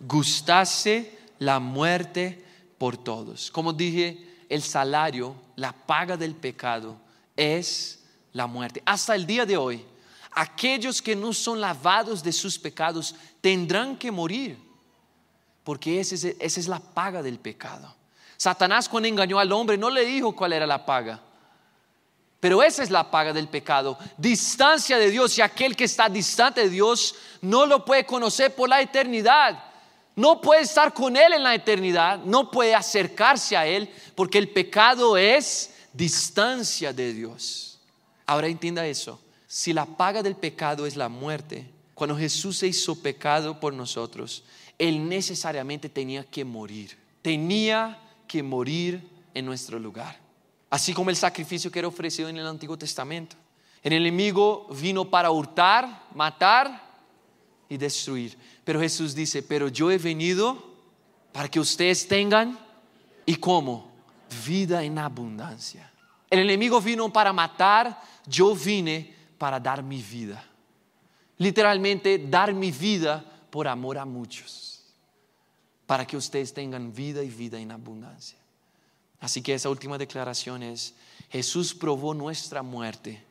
Gustase 0.00 1.18
la 1.38 1.58
muerte 1.58 2.42
por 2.78 2.96
todos. 2.96 3.50
Como 3.50 3.74
dije, 3.74 4.26
el 4.48 4.62
salario, 4.62 5.34
la 5.56 5.72
paga 5.72 6.16
del 6.16 6.34
pecado 6.34 6.96
es 7.36 8.00
la 8.32 8.46
muerte. 8.46 8.82
Hasta 8.86 9.14
el 9.14 9.26
día 9.26 9.44
de 9.44 9.56
hoy, 9.56 9.84
aquellos 10.30 11.02
que 11.02 11.16
no 11.16 11.32
son 11.32 11.60
lavados 11.60 12.22
de 12.22 12.32
sus 12.32 12.58
pecados 12.58 13.14
tendrán 13.40 13.96
que 13.96 14.10
morir, 14.10 14.56
porque 15.64 16.00
esa 16.00 16.14
es, 16.14 16.68
la 16.68 16.78
paga 16.78 17.22
del 17.22 17.38
pecado. 17.38 17.94
Satanás 18.36 18.88
cuando 18.88 19.08
engañó 19.08 19.38
al 19.38 19.50
hombre 19.50 19.76
no 19.76 19.90
le 19.90 20.04
dijo 20.04 20.34
cuál 20.34 20.52
era 20.52 20.66
la 20.66 20.86
paga. 20.86 21.20
Pero 22.40 22.62
esa 22.62 22.82
es 22.82 22.90
la 22.90 23.10
paga 23.10 23.32
del 23.32 23.48
pecado. 23.48 23.98
Distancia 24.16 24.98
de 24.98 25.10
Dios 25.10 25.36
y 25.38 25.42
aquel 25.42 25.74
que 25.74 25.84
está 25.84 26.08
distante 26.08 26.62
de 26.62 26.70
Dios 26.70 27.14
no 27.42 27.66
lo 27.66 27.84
puede 27.84 28.06
conocer 28.06 28.54
por 28.54 28.68
la 28.68 28.80
eternidad. 28.80 29.64
no 30.14 30.40
puede 30.40 30.62
estar 30.62 30.92
con 30.92 31.16
Él 31.16 31.32
en 31.32 31.44
la 31.44 31.54
eternidad, 31.54 32.18
no 32.24 32.50
puede 32.50 32.74
acercarse 32.74 33.56
a 33.56 33.68
Él, 33.68 33.88
porque 34.16 34.38
el 34.38 34.48
pecado 34.48 35.16
es 35.16 35.74
distancia 35.92 36.92
de 36.92 37.12
Dios. 37.12 37.78
Ahora 38.26 38.48
entienda 38.48 38.84
eso, 38.84 39.20
si 39.46 39.72
la 39.72 39.86
paga 39.86 40.24
del 40.24 40.34
pecado 40.34 40.86
es 40.86 40.96
la 40.96 41.08
muerte, 41.08 41.70
cuando 41.94 42.16
Jesús 42.16 42.58
se 42.58 42.66
hizo 42.66 43.00
pecado 43.00 43.60
por 43.60 43.72
nosotros, 43.72 44.42
Él 44.76 45.08
necesariamente 45.08 45.88
tenía 45.88 46.24
que 46.24 46.44
morir, 46.44 46.98
tenía 47.22 47.98
que 48.26 48.42
morir 48.42 49.08
en 49.34 49.46
nuestro 49.46 49.78
lugar, 49.78 50.18
así 50.70 50.92
como 50.92 51.10
el 51.10 51.16
sacrificio 51.16 51.70
que 51.70 51.78
era 51.78 51.88
ofrecido 51.88 52.28
en 52.28 52.36
el 52.36 52.46
Antiguo 52.46 52.76
Testamento. 52.76 53.36
El 53.82 53.92
enemigo 53.92 54.68
vino 54.80 55.08
para 55.08 55.30
hurtar, 55.30 56.06
matar 56.14 56.82
y 57.68 57.76
destruir. 57.76 58.36
Pero 58.64 58.80
Jesús 58.80 59.14
dice, 59.14 59.42
pero 59.42 59.68
yo 59.68 59.90
he 59.90 59.98
venido 59.98 60.76
para 61.32 61.48
que 61.48 61.60
ustedes 61.60 62.08
tengan, 62.08 62.58
¿y 63.24 63.36
cómo? 63.36 63.92
Vida 64.46 64.82
en 64.82 64.98
abundancia. 64.98 65.90
El 66.28 66.40
enemigo 66.40 66.80
vino 66.80 67.10
para 67.12 67.32
matar, 67.32 68.02
yo 68.26 68.54
vine 68.54 69.14
para 69.38 69.58
dar 69.60 69.82
mi 69.82 70.02
vida. 70.02 70.44
Literalmente, 71.38 72.18
dar 72.18 72.52
mi 72.52 72.70
vida 72.70 73.24
por 73.50 73.68
amor 73.68 73.96
a 73.98 74.04
muchos. 74.04 74.82
Para 75.86 76.06
que 76.06 76.16
ustedes 76.16 76.52
tengan 76.52 76.92
vida 76.92 77.22
y 77.22 77.30
vida 77.30 77.58
en 77.58 77.70
abundancia. 77.70 78.38
Así 79.20 79.42
que 79.42 79.54
esa 79.54 79.68
última 79.68 79.98
declaración 79.98 80.62
es, 80.62 80.94
Jesús 81.28 81.74
probó 81.74 82.14
nuestra 82.14 82.62
muerte 82.62 83.22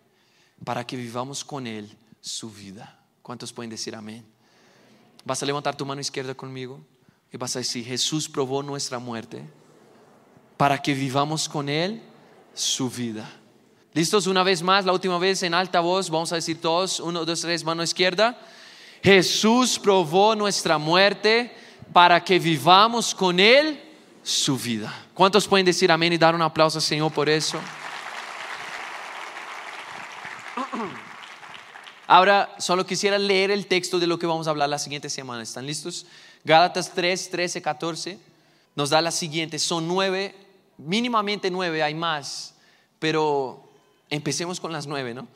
para 0.64 0.86
que 0.86 0.98
vivamos 0.98 1.44
con 1.44 1.66
Él 1.66 1.96
su 2.22 2.50
vida. 2.50 3.00
¿Cuántos 3.22 3.54
pueden 3.54 3.70
decir 3.70 3.96
amén? 3.96 4.26
Vas 5.24 5.42
a 5.42 5.46
levantar 5.46 5.76
tu 5.76 5.86
mano 5.86 6.02
izquierda 6.02 6.34
conmigo 6.34 6.80
y 7.32 7.38
vas 7.38 7.56
a 7.56 7.60
decir, 7.60 7.86
Jesús 7.86 8.30
probó 8.30 8.64
nuestra 8.64 9.00
muerte 9.00 9.44
para 10.56 10.82
que 10.82 10.94
vivamos 10.94 11.48
con 11.48 11.70
Él 11.70 12.02
su 12.54 12.90
vida. 12.90 13.30
¿Listos? 13.94 14.28
Una 14.28 14.44
vez 14.44 14.62
más, 14.62 14.86
la 14.86 14.94
última 14.94 15.18
vez 15.18 15.44
en 15.44 15.54
alta 15.54 15.80
voz, 15.80 16.10
vamos 16.10 16.32
a 16.32 16.36
decir 16.36 16.62
todos, 16.62 17.00
uno, 17.00 17.26
dos, 17.26 17.42
tres, 17.42 17.64
mano 17.64 17.84
izquierda. 17.84 18.40
Jesús 19.04 19.80
probó 19.80 20.36
nuestra 20.36 20.78
muerte 20.78 21.56
para 21.94 22.24
que 22.24 22.40
vivamos 22.40 23.16
con 23.16 23.40
Él 23.40 23.87
su 24.28 24.58
vida. 24.58 24.94
¿Cuántos 25.14 25.48
pueden 25.48 25.66
decir 25.66 25.90
amén 25.90 26.12
y 26.12 26.18
dar 26.18 26.36
un 26.36 26.42
aplauso 26.42 26.80
al 26.80 26.82
Señor 26.82 27.14
por 27.14 27.30
eso? 27.30 27.58
Ahora 32.08 32.54
solo 32.60 32.86
quisiera 32.86 33.18
leer 33.18 33.52
el 33.52 33.68
texto 33.68 34.00
de 34.00 34.08
lo 34.08 34.20
que 34.20 34.26
vamos 34.26 34.48
a 34.48 34.50
hablar 34.50 34.68
la 34.68 34.80
siguiente 34.80 35.10
semana. 35.10 35.44
¿Están 35.44 35.66
listos? 35.66 36.06
Gálatas 36.44 36.92
3, 36.94 37.30
13, 37.30 37.62
14 37.62 38.20
nos 38.76 38.90
da 38.90 39.02
la 39.02 39.12
siguiente. 39.12 39.60
Son 39.60 39.88
nueve, 39.88 40.36
mínimamente 40.78 41.50
nueve, 41.50 41.82
hay 41.82 41.96
más, 41.96 42.54
pero 43.00 43.72
empecemos 44.10 44.60
con 44.60 44.74
las 44.74 44.88
nueve, 44.88 45.14
¿no? 45.14 45.30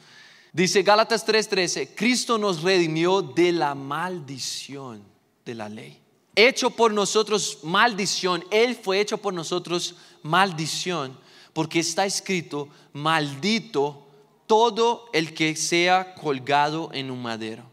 Dice 0.52 0.84
Gálatas 0.84 1.24
3, 1.24 1.48
13, 1.48 1.96
Cristo 1.96 2.38
nos 2.38 2.62
redimió 2.62 3.22
de 3.22 3.54
la 3.54 3.74
maldición 3.74 5.02
de 5.46 5.56
la 5.56 5.70
ley. 5.70 6.01
Hecho 6.36 6.70
por 6.70 6.94
nosotros 6.94 7.60
maldición, 7.64 8.44
Él 8.52 8.76
fue 8.76 9.00
hecho 9.00 9.18
por 9.18 9.34
nosotros 9.34 9.96
maldición, 10.24 11.18
porque 11.54 11.80
está 11.80 12.06
escrito, 12.06 12.70
maldito 12.94 14.08
todo 14.48 15.10
el 15.14 15.34
que 15.34 15.56
sea 15.56 16.16
colgado 16.16 16.90
en 16.94 17.12
un 17.12 17.22
madero. 17.22 17.64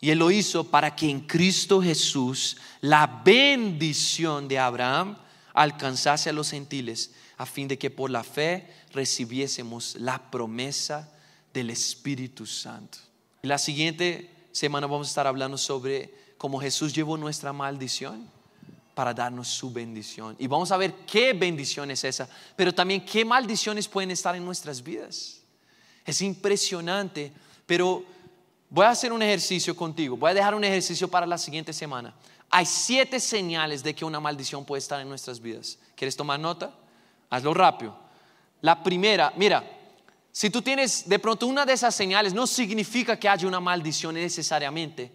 Y 0.00 0.10
Él 0.10 0.18
lo 0.18 0.30
hizo 0.30 0.64
para 0.64 0.94
que 0.94 1.08
en 1.08 1.20
Cristo 1.20 1.82
Jesús 1.82 2.56
la 2.80 3.22
bendición 3.24 4.46
de 4.48 4.58
Abraham 4.58 5.16
alcanzase 5.52 6.30
a 6.30 6.32
los 6.32 6.50
gentiles, 6.50 7.12
a 7.36 7.46
fin 7.46 7.66
de 7.66 7.78
que 7.78 7.90
por 7.90 8.10
la 8.10 8.22
fe 8.22 8.68
recibiésemos 8.92 9.96
la 9.96 10.30
promesa 10.30 11.10
del 11.52 11.70
Espíritu 11.70 12.46
Santo. 12.46 12.98
La 13.42 13.58
siguiente 13.58 14.30
semana 14.52 14.86
vamos 14.86 15.08
a 15.08 15.10
estar 15.10 15.26
hablando 15.26 15.56
sobre 15.58 16.23
cómo 16.44 16.60
Jesús 16.60 16.92
llevó 16.92 17.16
nuestra 17.16 17.54
maldición 17.54 18.28
para 18.94 19.14
darnos 19.14 19.48
su 19.48 19.72
bendición. 19.72 20.36
Y 20.38 20.46
vamos 20.46 20.70
a 20.72 20.76
ver 20.76 20.92
qué 21.10 21.32
bendición 21.32 21.90
es 21.90 22.04
esa, 22.04 22.28
pero 22.54 22.70
también 22.74 23.02
qué 23.02 23.24
maldiciones 23.24 23.88
pueden 23.88 24.10
estar 24.10 24.36
en 24.36 24.44
nuestras 24.44 24.82
vidas. 24.82 25.40
Es 26.04 26.20
impresionante, 26.20 27.32
pero 27.64 28.04
voy 28.68 28.84
a 28.84 28.90
hacer 28.90 29.10
un 29.10 29.22
ejercicio 29.22 29.74
contigo. 29.74 30.18
Voy 30.18 30.32
a 30.32 30.34
dejar 30.34 30.54
un 30.54 30.62
ejercicio 30.64 31.08
para 31.08 31.24
la 31.24 31.38
siguiente 31.38 31.72
semana. 31.72 32.14
Hay 32.50 32.66
siete 32.66 33.20
señales 33.20 33.82
de 33.82 33.94
que 33.94 34.04
una 34.04 34.20
maldición 34.20 34.66
puede 34.66 34.80
estar 34.80 35.00
en 35.00 35.08
nuestras 35.08 35.40
vidas. 35.40 35.78
¿Quieres 35.96 36.14
tomar 36.14 36.38
nota? 36.38 36.74
Hazlo 37.30 37.54
rápido. 37.54 37.98
La 38.60 38.82
primera, 38.82 39.32
mira, 39.38 39.64
si 40.30 40.50
tú 40.50 40.60
tienes 40.60 41.08
de 41.08 41.18
pronto 41.18 41.46
una 41.46 41.64
de 41.64 41.72
esas 41.72 41.94
señales, 41.94 42.34
no 42.34 42.46
significa 42.46 43.18
que 43.18 43.30
haya 43.30 43.48
una 43.48 43.60
maldición 43.60 44.14
necesariamente, 44.14 45.10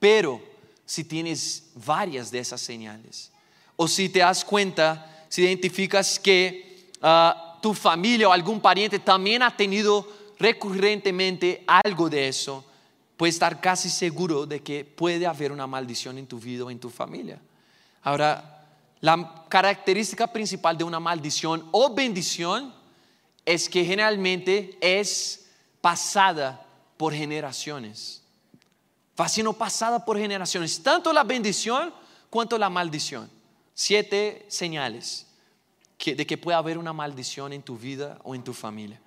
pero 0.00 0.50
si 0.84 1.04
tienes 1.04 1.70
varias 1.74 2.30
de 2.30 2.38
esas 2.38 2.60
señales, 2.60 3.30
o 3.76 3.88
si 3.88 4.08
te 4.08 4.20
das 4.20 4.44
cuenta, 4.44 5.24
si 5.28 5.42
identificas 5.42 6.18
que 6.18 6.90
ah, 7.00 7.58
tu 7.62 7.74
familia 7.74 8.28
o 8.28 8.32
algún 8.32 8.60
pariente 8.60 8.98
también 8.98 9.42
ha 9.42 9.56
tenido 9.56 10.06
recurrentemente 10.38 11.64
algo 11.66 12.10
de 12.10 12.28
eso, 12.28 12.64
puedes 13.16 13.36
estar 13.36 13.60
casi 13.60 13.88
seguro 13.88 14.46
de 14.46 14.60
que 14.60 14.84
puede 14.84 15.26
haber 15.26 15.52
una 15.52 15.66
maldición 15.66 16.18
en 16.18 16.26
tu 16.26 16.38
vida 16.38 16.64
o 16.64 16.70
en 16.70 16.80
tu 16.80 16.90
familia. 16.90 17.40
Ahora, 18.02 18.66
la 19.00 19.46
característica 19.48 20.26
principal 20.26 20.76
de 20.76 20.84
una 20.84 21.00
maldición 21.00 21.68
o 21.70 21.94
bendición 21.94 22.74
es 23.44 23.68
que 23.68 23.84
generalmente 23.84 24.76
es 24.80 25.46
pasada 25.80 26.66
por 26.96 27.12
generaciones. 27.12 28.21
Va 29.22 29.28
siendo 29.28 29.52
pasada 29.52 30.04
por 30.04 30.18
generaciones, 30.18 30.82
tanto 30.82 31.12
la 31.12 31.22
bendición 31.22 31.94
cuanto 32.28 32.58
la 32.58 32.68
maldición. 32.68 33.30
Siete 33.72 34.44
señales 34.48 35.28
de 36.04 36.26
que 36.26 36.36
puede 36.36 36.56
haber 36.56 36.76
una 36.76 36.92
maldición 36.92 37.52
en 37.52 37.62
tu 37.62 37.78
vida 37.78 38.18
o 38.24 38.34
en 38.34 38.42
tu 38.42 38.52
familia. 38.52 39.00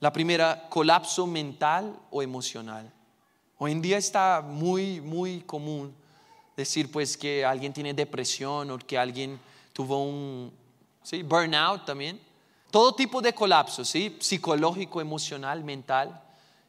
La 0.00 0.12
primera, 0.12 0.68
colapso 0.68 1.26
mental 1.26 1.98
o 2.10 2.22
emocional. 2.22 2.92
Hoy 3.56 3.72
en 3.72 3.80
día 3.80 3.96
está 3.96 4.42
muy, 4.46 5.00
muy 5.00 5.40
común 5.40 5.94
decir 6.54 6.90
pues 6.90 7.16
que 7.16 7.42
alguien 7.42 7.72
tiene 7.72 7.94
depresión 7.94 8.70
o 8.70 8.76
que 8.76 8.98
alguien 8.98 9.40
tuvo 9.72 10.04
un 10.04 10.52
burnout 11.24 11.86
también. 11.86 12.20
Todo 12.70 12.94
tipo 12.94 13.22
de 13.22 13.32
colapso, 13.32 13.82
¿sí? 13.82 14.14
psicológico, 14.20 15.00
emocional, 15.00 15.64
mental. 15.64 16.20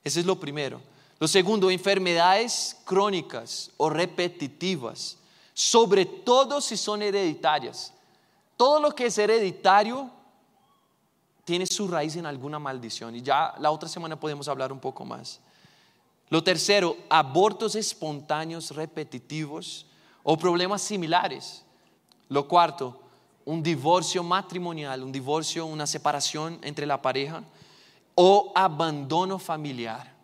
Ese 0.01 0.21
es 0.21 0.25
lo 0.25 0.39
primero. 0.39 0.79
Lo 1.19 1.27
segundo, 1.27 1.69
enfermedades 1.69 2.77
crónicas 2.85 3.71
o 3.75 3.89
repetitivas, 3.89 5.17
sobre 5.53 6.05
todo 6.05 6.61
si 6.61 6.77
son 6.77 7.01
hereditarias. 7.01 7.93
Todo 8.55 8.79
lo 8.79 8.95
que 8.95 9.07
es 9.07 9.17
hereditario 9.17 10.09
tiene 11.43 11.65
su 11.65 11.89
raíz 11.89 12.15
en 12.15 12.25
alguna 12.25 12.57
maldición. 12.57 13.17
Y 13.17 13.21
ya 13.21 13.53
la 13.59 13.69
otra 13.69 13.89
semana 13.89 14.17
podemos 14.17 14.47
hablar 14.47 14.71
un 14.71 14.79
poco 14.79 15.03
más. 15.03 15.41
Lo 16.29 16.41
tercero, 16.41 16.95
abortos 17.09 17.75
espontáneos 17.75 18.71
repetitivos 18.71 19.87
o 20.23 20.37
problemas 20.37 20.81
similares. 20.81 21.65
Lo 22.29 22.47
cuarto, 22.47 23.01
un 23.43 23.61
divorcio 23.61 24.23
matrimonial, 24.23 25.03
un 25.03 25.11
divorcio, 25.11 25.65
una 25.65 25.87
separación 25.87 26.59
entre 26.61 26.85
la 26.85 27.01
pareja 27.01 27.43
o 28.15 28.53
abandono 28.55 29.37
familiar 29.37 30.18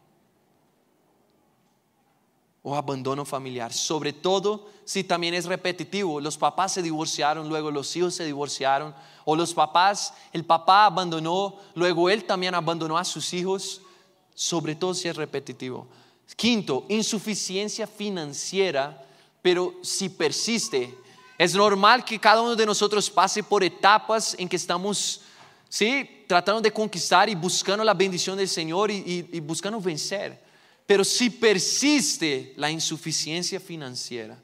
o 2.67 2.75
abandono 2.75 3.23
familiar, 3.25 3.71
sobre 3.71 4.11
todo 4.11 4.67
si 4.85 5.03
también 5.03 5.35
es 5.35 5.45
repetitivo. 5.45 6.19
Los 6.19 6.35
papás 6.35 6.73
se 6.73 6.81
divorciaron, 6.81 7.47
luego 7.47 7.69
los 7.69 7.95
hijos 7.95 8.15
se 8.15 8.25
divorciaron, 8.25 8.95
o 9.23 9.35
los 9.35 9.53
papás, 9.53 10.15
el 10.33 10.43
papá 10.45 10.87
abandonó, 10.87 11.57
luego 11.75 12.09
él 12.09 12.23
también 12.25 12.55
abandonó 12.55 12.97
a 12.97 13.05
sus 13.05 13.31
hijos, 13.35 13.81
sobre 14.33 14.73
todo 14.73 14.95
si 14.95 15.07
es 15.07 15.15
repetitivo. 15.15 15.87
Quinto, 16.35 16.87
insuficiencia 16.89 17.85
financiera, 17.85 19.05
pero 19.43 19.75
si 19.83 20.09
persiste. 20.09 20.91
Es 21.37 21.53
normal 21.53 22.03
que 22.03 22.19
cada 22.19 22.41
uno 22.41 22.55
de 22.55 22.65
nosotros 22.65 23.11
pase 23.11 23.43
por 23.43 23.63
etapas 23.63 24.35
en 24.39 24.49
que 24.49 24.55
estamos, 24.55 25.21
sí, 25.69 26.23
tratando 26.27 26.61
de 26.61 26.73
conquistar 26.73 27.29
y 27.29 27.35
buscando 27.35 27.83
la 27.83 27.93
bendición 27.93 28.35
del 28.35 28.49
Señor 28.49 28.89
y, 28.89 29.29
y 29.31 29.39
buscando 29.39 29.79
vencer. 29.79 30.44
Pero 30.85 31.03
si 31.03 31.29
persiste 31.29 32.53
la 32.57 32.69
insuficiencia 32.69 33.59
financiera, 33.59 34.37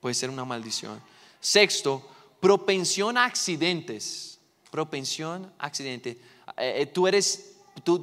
puede 0.00 0.14
ser 0.14 0.28
una 0.28 0.44
maldición. 0.44 1.00
Sexto, 1.40 2.06
propensión 2.40 3.16
a 3.16 3.24
accidentes. 3.24 4.38
Propensión 4.70 5.50
a 5.58 5.66
accidentes. 5.66 6.16
Eh, 6.56 6.82
eh, 6.82 6.86
tú 6.86 7.06
eres, 7.06 7.54
tú, 7.82 8.02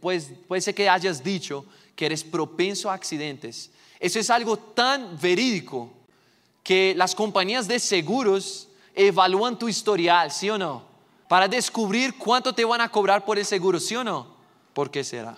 pues, 0.00 0.30
puede 0.48 0.60
ser 0.60 0.74
que 0.74 0.88
hayas 0.88 1.22
dicho 1.22 1.64
que 1.94 2.06
eres 2.06 2.24
propenso 2.24 2.90
a 2.90 2.94
accidentes. 2.94 3.70
Eso 4.00 4.18
es 4.18 4.30
algo 4.30 4.56
tan 4.56 5.18
verídico 5.20 5.92
que 6.62 6.94
las 6.96 7.14
compañías 7.14 7.68
de 7.68 7.78
seguros 7.78 8.68
evalúan 8.94 9.58
tu 9.58 9.68
historial, 9.68 10.30
¿sí 10.32 10.50
o 10.50 10.58
no? 10.58 10.84
Para 11.28 11.48
descubrir 11.48 12.16
cuánto 12.18 12.54
te 12.54 12.64
van 12.64 12.80
a 12.80 12.90
cobrar 12.90 13.24
por 13.24 13.38
el 13.38 13.44
seguro, 13.44 13.78
¿sí 13.78 13.94
o 13.94 14.04
no? 14.04 14.34
¿Por 14.72 14.90
qué 14.90 15.04
será? 15.04 15.36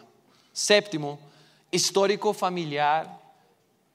Séptimo, 0.52 1.18
histórico 1.74 2.32
familiar 2.32 3.20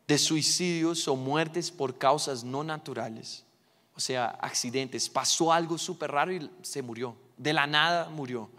de 0.08 0.18
suicidios 0.18 1.08
o 1.08 1.16
muertes 1.16 1.72
por 1.72 1.98
causas 1.98 2.44
no 2.44 2.64
naturales, 2.64 3.46
o 3.96 4.00
sea, 4.00 4.26
accidentes. 4.42 5.08
Pasó 5.08 5.54
algo 5.54 5.78
súper 5.78 6.12
raro 6.12 6.32
y 6.32 6.50
se 6.62 6.82
murió. 6.82 7.16
De 7.38 7.54
la 7.54 7.68
nada 7.68 8.10
murió. 8.10 8.50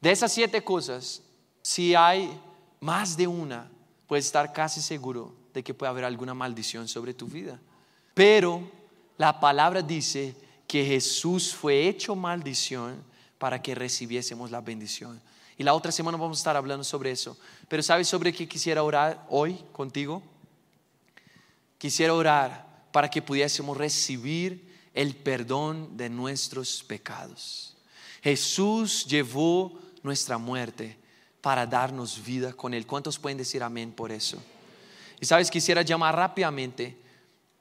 De 0.00 0.10
esas 0.10 0.32
siete 0.32 0.64
cosas, 0.64 1.22
si 1.62 1.94
hay 1.94 2.40
más 2.80 3.16
de 3.16 3.26
una, 3.26 3.70
puedes 4.06 4.26
estar 4.26 4.52
casi 4.52 4.80
seguro 4.80 5.34
de 5.54 5.62
que 5.62 5.74
puede 5.74 5.90
haber 5.90 6.04
alguna 6.04 6.34
maldición 6.34 6.88
sobre 6.88 7.14
tu 7.14 7.26
vida. 7.26 7.60
Pero 8.14 8.68
la 9.16 9.38
palabra 9.38 9.82
dice 9.82 10.34
que 10.66 10.84
Jesús 10.84 11.54
fue 11.54 11.86
hecho 11.88 12.16
maldición 12.16 13.02
para 13.38 13.62
que 13.62 13.74
recibiésemos 13.74 14.50
la 14.50 14.60
bendición. 14.60 15.20
Y 15.58 15.64
la 15.64 15.74
otra 15.74 15.90
semana 15.90 16.18
vamos 16.18 16.38
a 16.38 16.40
estar 16.40 16.56
hablando 16.56 16.84
sobre 16.84 17.10
eso. 17.10 17.36
Pero 17.68 17.82
¿sabes 17.82 18.08
sobre 18.08 18.32
qué 18.32 18.46
quisiera 18.46 18.82
orar 18.82 19.26
hoy 19.30 19.54
contigo? 19.72 20.22
Quisiera 21.78 22.14
orar 22.14 22.66
para 22.92 23.10
que 23.10 23.22
pudiésemos 23.22 23.76
recibir 23.76 24.74
el 24.92 25.14
perdón 25.14 25.96
de 25.96 26.08
nuestros 26.08 26.82
pecados. 26.82 27.76
Jesús 28.22 29.06
llevó 29.06 29.78
nuestra 30.02 30.38
muerte 30.38 30.98
para 31.40 31.66
darnos 31.66 32.24
vida 32.24 32.52
con 32.52 32.74
Él. 32.74 32.86
¿Cuántos 32.86 33.18
pueden 33.18 33.38
decir 33.38 33.62
amén 33.62 33.92
por 33.92 34.10
eso? 34.10 34.42
Y 35.20 35.26
sabes, 35.26 35.50
quisiera 35.50 35.82
llamar 35.82 36.16
rápidamente 36.16 36.96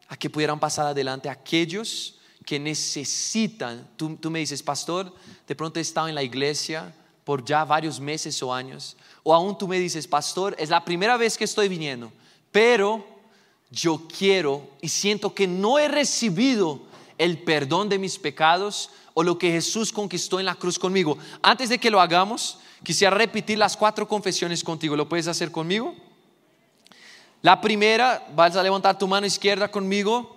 a 0.08 0.18
que 0.18 0.30
pudieran 0.30 0.60
pasar 0.60 0.88
adelante 0.88 1.30
aquellos 1.30 2.20
que 2.46 2.60
necesitan. 2.60 3.88
Tú, 3.96 4.18
me 4.30 4.40
dices, 4.40 4.62
pastor, 4.62 5.14
de 5.48 5.56
pronto 5.56 5.80
he 5.80 5.82
estado 5.82 6.08
en 6.08 6.16
la 6.16 6.24
iglesia 6.24 6.94
por 7.26 7.44
ya 7.44 7.66
varios 7.66 8.00
meses 8.00 8.42
o 8.42 8.54
años. 8.54 8.96
O 9.24 9.34
aún 9.34 9.58
tú 9.58 9.68
me 9.68 9.80
dices, 9.80 10.08
pastor, 10.08 10.56
es 10.58 10.70
la 10.70 10.86
primera 10.86 11.18
vez 11.18 11.38
que 11.38 11.44
estoy 11.44 11.68
viniendo, 11.68 12.14
pero 12.52 13.06
yo 13.70 14.08
quiero 14.18 14.70
y 14.80 14.88
siento 14.88 15.34
que 15.34 15.48
no 15.48 15.78
he 15.78 15.90
recibido 15.90 16.82
el 17.18 17.40
perdón 17.40 17.90
de 17.90 17.98
mis 17.98 18.18
pecados 18.18 18.92
o 19.14 19.24
lo 19.24 19.38
que 19.38 19.52
Jesús 19.52 19.92
conquistó 19.92 20.40
en 20.40 20.46
la 20.46 20.56
cruz 20.56 20.78
conmigo. 20.78 21.18
Antes 21.42 21.70
de 21.70 21.80
que 21.80 21.90
lo 21.90 22.00
hagamos, 22.00 22.60
quisiera 22.84 23.16
repetir 23.16 23.58
las 23.58 23.76
cuatro 23.76 24.08
confesiones 24.08 24.64
contigo. 24.64 24.96
¿Lo 24.96 25.10
puedes 25.10 25.28
hacer 25.28 25.52
conmigo? 25.52 25.96
La 27.42 27.60
primera, 27.60 28.28
vas 28.36 28.56
a 28.56 28.64
levantar 28.64 28.98
tu 28.98 29.08
mano 29.08 29.26
izquierda 29.26 29.70
conmigo. 29.70 30.36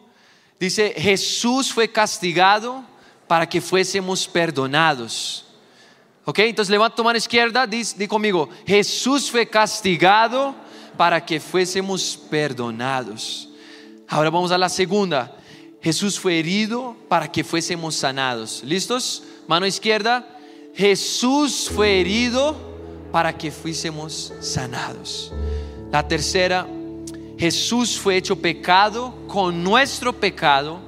Dice, 0.59 0.95
Jesús 0.97 1.73
fue 1.73 1.91
castigado 1.91 2.85
para 3.27 3.49
que 3.49 3.61
fuésemos 3.61 4.27
perdonados. 4.27 5.48
¿Ok? 6.29 6.41
Entonces 6.41 6.71
levanta 6.71 6.95
tu 6.95 7.03
mano 7.03 7.17
izquierda, 7.17 7.67
di, 7.67 7.83
di 7.97 8.07
conmigo, 8.07 8.51
Jesús 8.67 9.31
fue 9.31 9.49
castigado 9.49 10.55
para 10.95 11.25
que 11.25 11.41
fuésemos 11.41 12.19
perdonados. 12.29 13.49
Ahora 14.07 14.29
vamos 14.29 14.51
a 14.51 14.59
la 14.59 14.69
segunda. 14.69 15.35
Jesús 15.81 16.21
fue 16.21 16.39
herido 16.39 16.95
para 17.09 17.33
que 17.33 17.43
fuésemos 17.43 17.95
sanados. 17.95 18.63
¿Listos? 18.63 19.23
Mano 19.47 19.65
izquierda. 19.65 20.39
Jesús 20.75 21.71
fue 21.75 21.99
herido 21.99 22.55
para 23.11 23.35
que 23.35 23.51
fuésemos 23.51 24.35
sanados. 24.41 25.33
La 25.91 26.07
tercera, 26.07 26.69
Jesús 27.39 27.99
fue 27.99 28.19
hecho 28.19 28.37
pecado 28.37 29.15
con 29.29 29.65
nuestro 29.65 30.13
pecado 30.13 30.79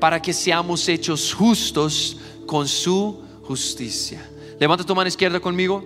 para 0.00 0.20
que 0.20 0.32
seamos 0.32 0.88
hechos 0.88 1.32
justos 1.32 2.16
con 2.46 2.66
su 2.66 3.22
justicia. 3.44 4.28
Levanta 4.62 4.84
tu 4.84 4.94
mano 4.94 5.08
izquierda 5.08 5.40
conmigo. 5.40 5.82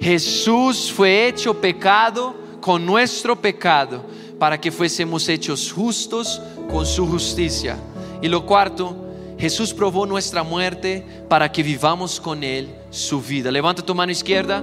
Jesús 0.00 0.92
fue 0.92 1.26
hecho 1.26 1.60
pecado 1.60 2.36
con 2.60 2.86
nuestro 2.86 3.34
pecado 3.34 4.04
para 4.38 4.60
que 4.60 4.70
fuésemos 4.70 5.28
hechos 5.28 5.72
justos 5.72 6.40
con 6.70 6.86
su 6.86 7.04
justicia. 7.04 7.76
Y 8.22 8.28
lo 8.28 8.46
cuarto, 8.46 8.94
Jesús 9.40 9.74
probó 9.74 10.06
nuestra 10.06 10.44
muerte 10.44 11.04
para 11.28 11.50
que 11.50 11.64
vivamos 11.64 12.20
con 12.20 12.44
Él 12.44 12.72
su 12.90 13.20
vida. 13.20 13.50
Levanta 13.50 13.84
tu 13.84 13.92
mano 13.92 14.12
izquierda. 14.12 14.62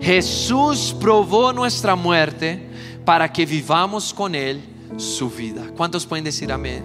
Jesús 0.00 0.96
probó 0.98 1.52
nuestra 1.52 1.94
muerte 1.96 2.70
para 3.04 3.30
que 3.30 3.44
vivamos 3.44 4.14
con 4.14 4.34
Él 4.34 4.62
su 4.96 5.28
vida. 5.28 5.66
¿Cuántos 5.76 6.06
pueden 6.06 6.24
decir 6.24 6.50
amén? 6.50 6.82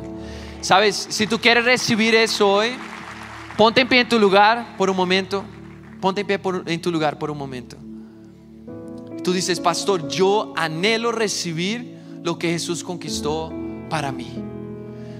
Sabes, 0.60 1.08
si 1.12 1.28
tú 1.28 1.40
quieres 1.40 1.64
recibir 1.64 2.14
eso 2.14 2.56
hoy, 2.56 2.72
ponte 3.56 3.80
en 3.80 3.88
pie 3.88 4.02
en 4.02 4.10
tu 4.10 4.20
lugar 4.20 4.76
por 4.78 4.90
un 4.90 4.98
momento. 4.98 5.46
Ponte 6.00 6.22
en 6.22 6.28
pie 6.28 6.40
en 6.66 6.82
tu 6.82 6.92
lugar 6.92 7.20
por 7.20 7.30
un 7.30 7.38
momento. 7.38 7.76
Tú 9.24 9.34
dices, 9.34 9.60
pastor, 9.60 10.08
yo 10.08 10.54
anhelo 10.56 11.12
recibir 11.12 11.98
lo 12.24 12.38
que 12.38 12.50
Jesús 12.52 12.84
conquistó 12.84 13.52
para 13.90 14.12
mí. 14.12 14.32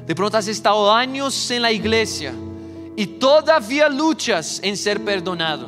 De 0.06 0.16
pronto 0.16 0.38
has 0.38 0.48
estado 0.48 0.92
años 0.92 1.52
en 1.52 1.62
la 1.62 1.72
iglesia 1.72 2.34
y 2.96 3.06
todavía 3.06 3.90
luchas 3.90 4.60
en 4.64 4.76
ser 4.76 5.04
perdonado. 5.04 5.68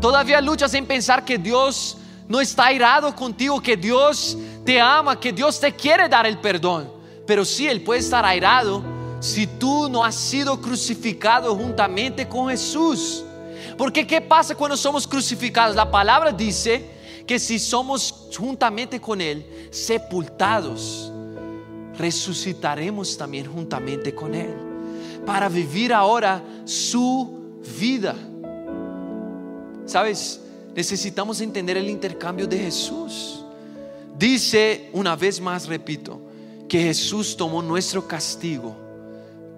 Todavía 0.00 0.40
luchas 0.40 0.72
en 0.74 0.86
pensar 0.86 1.24
que 1.24 1.36
Dios 1.36 1.96
no 2.28 2.40
está 2.40 2.66
airado 2.66 3.14
contigo, 3.14 3.60
que 3.60 3.76
Dios 3.76 4.38
te 4.64 4.80
ama, 4.80 5.18
que 5.18 5.32
Dios 5.32 5.58
te 5.58 5.74
quiere 5.74 6.08
dar 6.08 6.26
el 6.26 6.38
perdón. 6.38 6.90
Pero 7.26 7.44
sí, 7.44 7.66
Él 7.66 7.82
puede 7.82 8.00
estar 8.00 8.24
airado 8.24 8.82
si 9.20 9.46
tú 9.46 9.88
no 9.88 10.04
has 10.04 10.14
sido 10.14 10.60
crucificado 10.60 11.54
juntamente 11.54 12.28
con 12.28 12.48
Jesús. 12.48 13.24
Porque 13.76 14.06
¿qué 14.06 14.20
pasa 14.20 14.54
cuando 14.54 14.76
somos 14.76 15.06
crucificados? 15.06 15.76
La 15.76 15.90
palabra 15.90 16.32
dice 16.32 16.84
que 17.26 17.38
si 17.38 17.58
somos 17.58 18.28
juntamente 18.36 19.00
con 19.00 19.20
Él 19.20 19.68
sepultados, 19.70 21.12
resucitaremos 21.96 23.16
también 23.16 23.46
juntamente 23.46 24.14
con 24.14 24.34
Él 24.34 24.54
para 25.26 25.48
vivir 25.48 25.92
ahora 25.92 26.42
su 26.64 27.60
vida. 27.78 28.14
¿Sabes? 29.86 30.40
necesitamos 30.74 31.40
entender 31.40 31.76
el 31.76 31.88
intercambio 31.88 32.46
de 32.46 32.58
Jesús. 32.58 33.44
Dice 34.18 34.88
una 34.92 35.16
vez 35.16 35.40
más, 35.40 35.66
repito, 35.66 36.20
que 36.68 36.82
Jesús 36.82 37.36
tomó 37.36 37.62
nuestro 37.62 38.06
castigo 38.06 38.76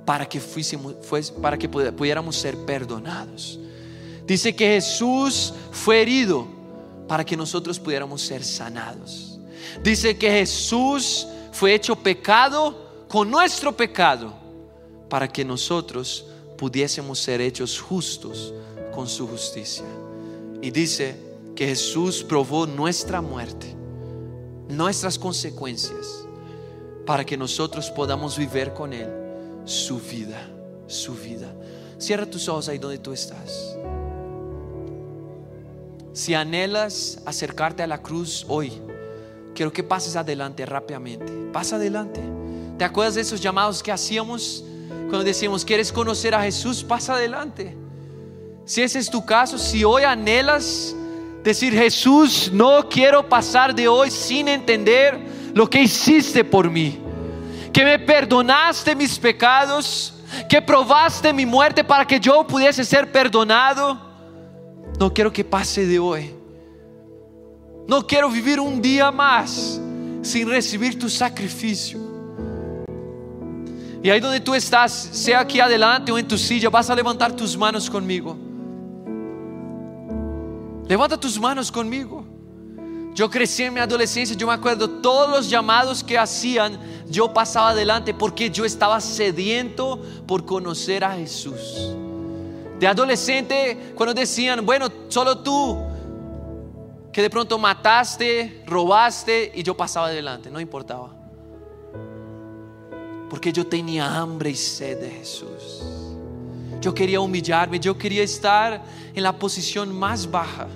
para 0.05 0.29
que, 0.29 0.40
fuésemos, 0.40 0.94
para 1.40 1.59
que 1.59 1.68
pudiéramos 1.68 2.37
ser 2.37 2.57
perdonados. 2.59 3.59
Dice 4.26 4.54
que 4.54 4.66
Jesús 4.66 5.52
fue 5.70 6.02
herido 6.02 6.46
para 7.08 7.24
que 7.24 7.37
nosotros 7.37 7.78
pudiéramos 7.78 8.22
ser 8.22 8.44
sanados. 8.44 9.38
Dice 9.82 10.16
que 10.16 10.30
Jesús 10.30 11.26
fue 11.52 11.74
hecho 11.74 11.96
pecado 11.96 13.04
con 13.08 13.30
nuestro 13.30 13.76
pecado 13.76 14.32
para 15.08 15.28
que 15.28 15.44
nosotros 15.44 16.24
pudiésemos 16.56 17.18
ser 17.18 17.40
hechos 17.40 17.80
justos 17.80 18.54
con 18.94 19.08
su 19.08 19.26
justicia. 19.26 19.85
Y 20.62 20.70
dice 20.70 21.16
que 21.54 21.66
Jesús 21.66 22.22
probó 22.22 22.66
nuestra 22.66 23.20
muerte, 23.20 23.74
nuestras 24.68 25.18
consecuencias, 25.18 26.24
para 27.04 27.26
que 27.26 27.37
nosotros 27.37 27.90
podamos 27.90 28.38
vivir 28.38 28.72
con 28.72 28.92
Él 28.92 29.08
su 29.64 29.98
vida, 29.98 30.48
su 30.87 31.14
vida. 31.14 31.52
Cierra 31.98 32.26
tus 32.26 32.48
ojos 32.48 32.68
ahí 32.68 32.78
donde 32.78 32.98
tú 32.98 33.12
estás. 33.12 33.76
Si 36.12 36.35
anhelas 36.35 37.22
acercarte 37.25 37.83
a 37.83 37.87
la 37.87 38.03
cruz 38.03 38.44
hoy, 38.48 38.72
quiero 39.55 39.72
que 39.72 39.83
pases 39.83 40.14
adelante 40.14 40.66
rápidamente. 40.66 41.33
Pasa 41.53 41.77
adelante. 41.77 42.20
¿Te 42.77 42.85
acuerdas 42.85 43.14
de 43.14 43.22
esos 43.22 43.40
llamados 43.40 43.83
que 43.83 43.90
hacíamos 43.90 44.62
cuando 44.88 45.25
decíamos, 45.25 45.64
¿quieres 45.64 45.90
conocer 45.90 46.35
a 46.35 46.42
Jesús? 46.42 46.85
Pasa 46.85 47.14
adelante. 47.14 47.77
Si 48.66 48.83
ese 48.83 48.99
es 48.99 49.11
tu 49.11 49.24
caso, 49.24 49.57
si 49.57 49.84
hoy 49.84 50.03
anhelas 50.03 50.95
decir, 51.43 51.72
Jesús, 51.72 52.51
no 52.53 52.89
quiero 52.89 53.26
pasar 53.26 53.74
de 53.74 53.89
hoy 53.89 54.11
sin 54.11 54.49
entender 54.49 55.18
lo 55.55 55.68
que 55.68 55.82
hiciste 55.82 56.45
por 56.45 56.70
mí, 56.70 57.01
que 57.72 57.84
me 57.84 57.99
perdonaste 57.99 58.95
mis 58.95 59.18
pecados, 59.18 60.14
que 60.49 60.61
probaste 60.61 61.32
mi 61.32 61.47
muerte 61.47 61.82
para 61.82 62.07
que 62.07 62.20
yo 62.20 62.47
pudiese 62.47 62.84
ser 62.84 63.11
perdonado, 63.11 64.11
no 65.03 65.12
quiero 65.12 65.32
que 65.32 65.42
pase 65.42 65.84
de 65.84 65.98
hoy. 65.98 66.32
No 67.88 68.07
quiero 68.07 68.30
vivir 68.30 68.61
un 68.61 68.80
día 68.80 69.11
más 69.11 69.80
sin 70.22 70.48
recibir 70.48 70.96
tu 70.96 71.11
sacrificio. 71.11 71.98
Y 74.00 74.09
ahí 74.09 74.20
donde 74.20 74.38
tú 74.38 74.55
estás, 74.55 74.92
sea 74.92 75.40
aquí 75.40 75.59
adelante 75.59 76.12
o 76.12 76.18
en 76.18 76.28
tu 76.28 76.38
silla, 76.38 76.70
vas 76.70 76.88
a 76.88 76.94
levantar 76.94 77.34
tus 77.34 77.57
manos 77.57 77.90
conmigo. 77.90 78.36
Levanta 80.86 81.18
tus 81.18 81.36
manos 81.36 81.72
conmigo. 81.72 82.24
Yo 83.12 83.28
crecí 83.28 83.64
en 83.64 83.74
mi 83.74 83.80
adolescencia, 83.80 84.36
yo 84.36 84.46
me 84.46 84.53
acuerdo 84.53 84.88
todos 84.88 85.28
los 85.28 85.50
llamados 85.50 86.05
que 86.05 86.16
hacían, 86.16 86.78
yo 87.11 87.34
pasaba 87.34 87.70
adelante 87.70 88.14
porque 88.14 88.50
yo 88.50 88.64
estaba 88.64 89.00
sediento 89.00 90.00
por 90.28 90.46
conocer 90.46 91.03
a 91.03 91.16
Jesús. 91.16 91.96
De 92.83 92.89
adolescente, 92.89 93.93
cuando 93.95 94.12
decían, 94.12 94.66
bueno, 94.66 94.89
solo 95.07 95.39
tú, 95.39 95.78
que 97.12 97.22
de 97.22 97.30
pronto 97.30 97.57
mataste, 97.57 98.64
robaste 98.66 99.53
y 99.55 99.62
yo 99.62 99.76
pasaba 99.76 100.09
adelante, 100.09 100.51
no 100.51 100.59
importaba. 100.59 101.14
Porque 103.30 103.53
yo 103.53 103.64
tenía 103.68 104.12
hambre 104.18 104.51
y 104.51 104.57
sed 104.57 104.99
de 104.99 105.11
Jesús. 105.11 105.80
Yo 106.80 106.93
quería 106.93 107.20
humillarme, 107.20 107.78
yo 107.78 107.97
quería 107.97 108.24
estar 108.24 108.83
en 109.14 109.22
la 109.22 109.39
posición 109.39 109.97
más 109.97 110.28
baja 110.28 110.66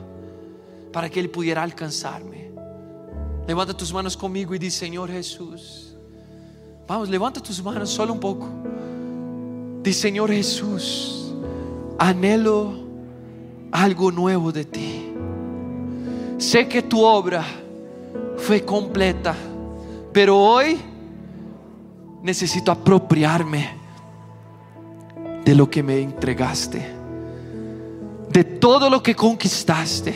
para 0.93 1.11
que 1.11 1.19
Él 1.19 1.29
pudiera 1.29 1.65
alcanzarme. 1.65 2.53
Levanta 3.49 3.77
tus 3.77 3.93
manos 3.93 4.17
conmigo 4.17 4.55
y 4.55 4.61
dice, 4.61 4.79
Señor 4.79 5.11
Jesús, 5.11 5.97
vamos, 6.87 7.09
levanta 7.09 7.43
tus 7.43 7.61
manos 7.61 7.91
solo 7.91 8.13
un 8.13 8.21
poco. 8.21 8.49
Dice, 9.83 10.03
Señor 10.03 10.31
Jesús, 10.31 11.26
anhelo 11.99 12.73
algo 13.73 14.11
nuevo 14.11 14.53
de 14.53 14.65
ti. 14.65 15.13
Sé 16.39 16.69
que 16.69 16.83
tu 16.83 17.03
obra 17.03 17.45
fue 18.37 18.65
completa, 18.65 19.35
pero 20.13 20.39
hoy 20.39 20.79
necesito 22.23 22.71
apropiarme 22.71 23.71
de 25.45 25.55
lo 25.55 25.71
que 25.71 25.83
me 25.83 26.01
entregaste, 26.01 26.85
de 28.31 28.45
todo 28.45 28.91
lo 28.91 29.03
que 29.03 29.15
conquistaste 29.15 30.15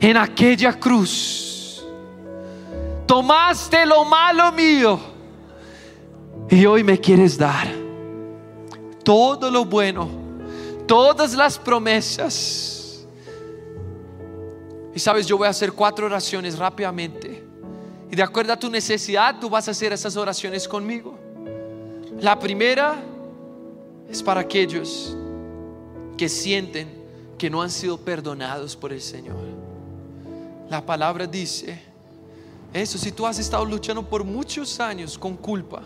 en 0.00 0.16
aquella 0.16 0.78
cruz. 0.78 1.84
Tomaste 3.06 3.84
lo 3.84 4.04
malo 4.04 4.52
mío 4.52 4.98
y 6.48 6.64
hoy 6.64 6.82
me 6.84 6.98
quieres 6.98 7.36
dar 7.36 7.68
todo 9.02 9.50
lo 9.50 9.66
bueno, 9.66 10.08
todas 10.86 11.34
las 11.34 11.58
promesas 11.58 12.74
y 14.94 15.00
sabes, 15.00 15.26
yo 15.26 15.36
voy 15.36 15.48
a 15.48 15.50
hacer 15.50 15.72
cuatro 15.72 16.06
oraciones 16.06 16.56
rápidamente. 16.56 17.42
Y 18.10 18.14
de 18.14 18.22
acuerdo 18.22 18.52
a 18.52 18.56
tu 18.56 18.70
necesidad, 18.70 19.40
tú 19.40 19.50
vas 19.50 19.66
a 19.66 19.72
hacer 19.72 19.92
esas 19.92 20.16
oraciones 20.16 20.68
conmigo. 20.68 21.18
La 22.20 22.38
primera 22.38 23.02
es 24.08 24.22
para 24.22 24.42
aquellos 24.42 25.16
que 26.16 26.28
sienten 26.28 27.02
que 27.36 27.50
no 27.50 27.60
han 27.60 27.70
sido 27.70 27.98
perdonados 27.98 28.76
por 28.76 28.92
el 28.92 29.02
Señor. 29.02 29.36
La 30.70 30.86
palabra 30.86 31.26
dice, 31.26 31.82
eso, 32.72 32.96
si 32.96 33.10
tú 33.10 33.26
has 33.26 33.40
estado 33.40 33.64
luchando 33.64 34.08
por 34.08 34.22
muchos 34.22 34.78
años 34.78 35.18
con 35.18 35.36
culpa, 35.36 35.82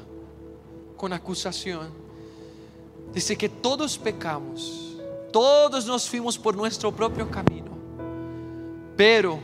con 0.99 1.15
acusación, 1.15 1.89
dice 3.15 3.37
que 3.37 3.49
todos 3.49 3.97
pecamos, 3.97 4.88
todos 5.33 5.87
nos 5.87 6.09
fuimos 6.09 6.39
por 6.39 6.57
nuestro 6.57 6.95
propio 6.95 7.31
camino. 7.31 7.71
Pero 8.97 9.39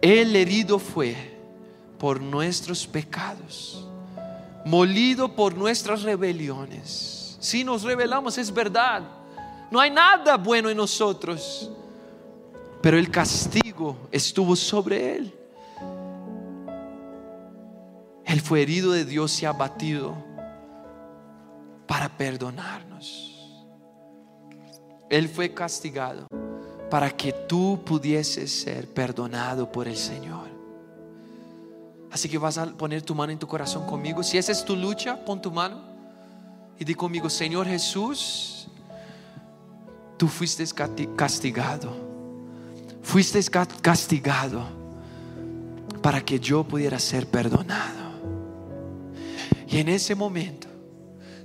el 0.00 0.34
herido 0.36 0.78
fue 0.78 1.16
por 1.98 2.20
nuestros 2.20 2.86
pecados, 2.86 3.86
molido 4.64 5.34
por 5.34 5.56
nuestras 5.56 6.02
rebeliones. 6.02 7.36
Si 7.40 7.64
nos 7.64 7.82
rebelamos 7.82 8.38
es 8.38 8.52
verdad, 8.52 9.02
no 9.70 9.80
hay 9.80 9.90
nada 9.90 10.36
bueno 10.36 10.68
en 10.70 10.76
nosotros, 10.76 11.70
pero 12.80 12.98
el 12.98 13.10
castigo 13.10 13.96
estuvo 14.10 14.54
sobre 14.54 15.16
él. 15.16 15.34
Él 18.24 18.40
fue 18.40 18.62
herido 18.62 18.92
de 18.92 19.04
Dios 19.04 19.42
y 19.42 19.46
abatido 19.46 20.14
para 21.86 22.08
perdonarnos. 22.16 23.31
Él 25.12 25.28
fue 25.28 25.52
castigado 25.52 26.26
para 26.90 27.10
que 27.14 27.34
tú 27.46 27.78
pudieses 27.84 28.50
ser 28.50 28.88
perdonado 28.88 29.70
por 29.70 29.86
el 29.86 29.98
Señor. 29.98 30.48
Así 32.10 32.30
que 32.30 32.38
vas 32.38 32.56
a 32.56 32.64
poner 32.64 33.02
tu 33.02 33.14
mano 33.14 33.30
en 33.30 33.38
tu 33.38 33.46
corazón 33.46 33.84
conmigo. 33.84 34.22
Si 34.22 34.38
esa 34.38 34.52
es 34.52 34.64
tu 34.64 34.74
lucha, 34.74 35.22
pon 35.22 35.42
tu 35.42 35.50
mano 35.50 35.82
y 36.78 36.84
di 36.86 36.94
conmigo, 36.94 37.28
Señor 37.28 37.66
Jesús, 37.66 38.68
tú 40.16 40.28
fuiste 40.28 40.64
castigado. 41.14 41.94
Fuiste 43.02 43.38
castigado 43.82 44.64
para 46.00 46.24
que 46.24 46.40
yo 46.40 46.64
pudiera 46.64 46.98
ser 46.98 47.26
perdonado. 47.26 48.12
Y 49.68 49.76
en 49.76 49.90
ese 49.90 50.14
momento 50.14 50.68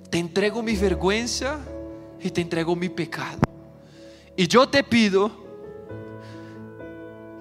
te 0.09 0.19
entrego 0.19 0.63
mi 0.63 0.77
vergüenza 0.77 1.59
y 2.21 2.29
te 2.29 2.39
entrego 2.39 2.73
mi 2.73 2.87
pecado. 2.87 3.56
Y 4.37 4.47
yo 4.47 4.69
te 4.69 4.83
pido 4.83 5.31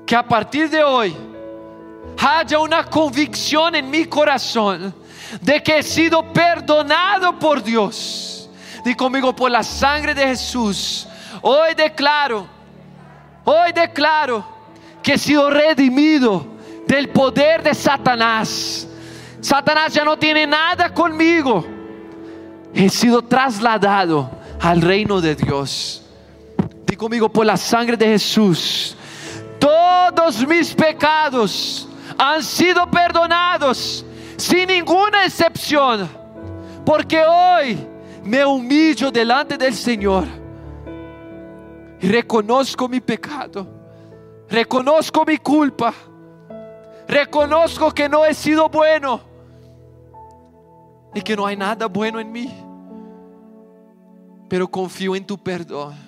que 0.07 0.17
a 0.17 0.27
partir 0.27 0.71
de 0.71 0.83
hoy 0.83 1.15
haya 2.19 2.59
una 2.59 2.85
convicción 2.85 3.75
en 3.75 3.91
mi 3.91 4.07
corazón 4.07 4.95
de 5.43 5.63
que 5.63 5.79
he 5.79 5.83
sido 5.83 6.33
perdonado 6.33 7.39
por 7.39 7.63
Dios. 7.63 8.49
Di 8.83 8.95
conmigo 8.95 9.37
por 9.37 9.51
la 9.51 9.63
sangre 9.63 10.15
de 10.15 10.27
Jesús. 10.27 11.07
Hoy 11.43 11.75
declaro, 11.75 12.47
hoy 13.45 13.73
declaro 13.75 14.47
que 15.03 15.15
he 15.15 15.19
sido 15.19 15.51
redimido 15.51 16.47
del 16.87 17.11
poder 17.11 17.63
de 17.63 17.75
Satanás. 17.75 18.89
Satanás 19.43 19.93
ya 19.93 20.03
no 20.03 20.17
tiene 20.19 20.47
nada 20.47 20.95
conmigo. 20.95 21.63
He 22.73 22.89
sido 22.89 23.21
trasladado 23.21 24.31
al 24.61 24.81
reino 24.81 25.21
de 25.21 25.35
Dios 25.35 26.06
conmigo 26.97 27.29
por 27.29 27.47
la 27.47 27.57
sangre 27.57 27.97
de 27.97 28.07
Jesús. 28.07 28.97
Todos 29.59 30.47
mis 30.47 30.75
pecados 30.75 31.89
han 32.19 32.43
sido 32.43 32.91
perdonados 32.91 34.05
sin 34.37 34.69
ninguna 34.69 35.25
excepción. 35.25 36.09
Porque 36.85 37.23
hoy 37.23 37.79
me 38.25 38.45
humillo 38.45 39.11
delante 39.11 39.57
del 39.59 39.75
Señor 39.75 40.25
y 42.01 42.09
reconozco 42.09 42.89
mi 42.89 43.01
pecado. 43.01 43.67
Reconozco 44.49 45.25
mi 45.25 45.39
culpa. 45.39 45.93
Reconozco 47.09 47.93
que 47.93 48.09
no 48.09 48.25
he 48.25 48.35
sido 48.35 48.69
bueno 48.69 49.21
y 51.15 51.23
que 51.23 51.37
no 51.37 51.47
hay 51.47 51.57
nada 51.57 51.87
bueno 51.87 52.21
en 52.21 52.31
mí. 52.31 52.53
Pero 54.49 54.69
confío 54.69 55.17
en 55.17 55.27
tu 55.27 55.37
perdón 55.39 56.06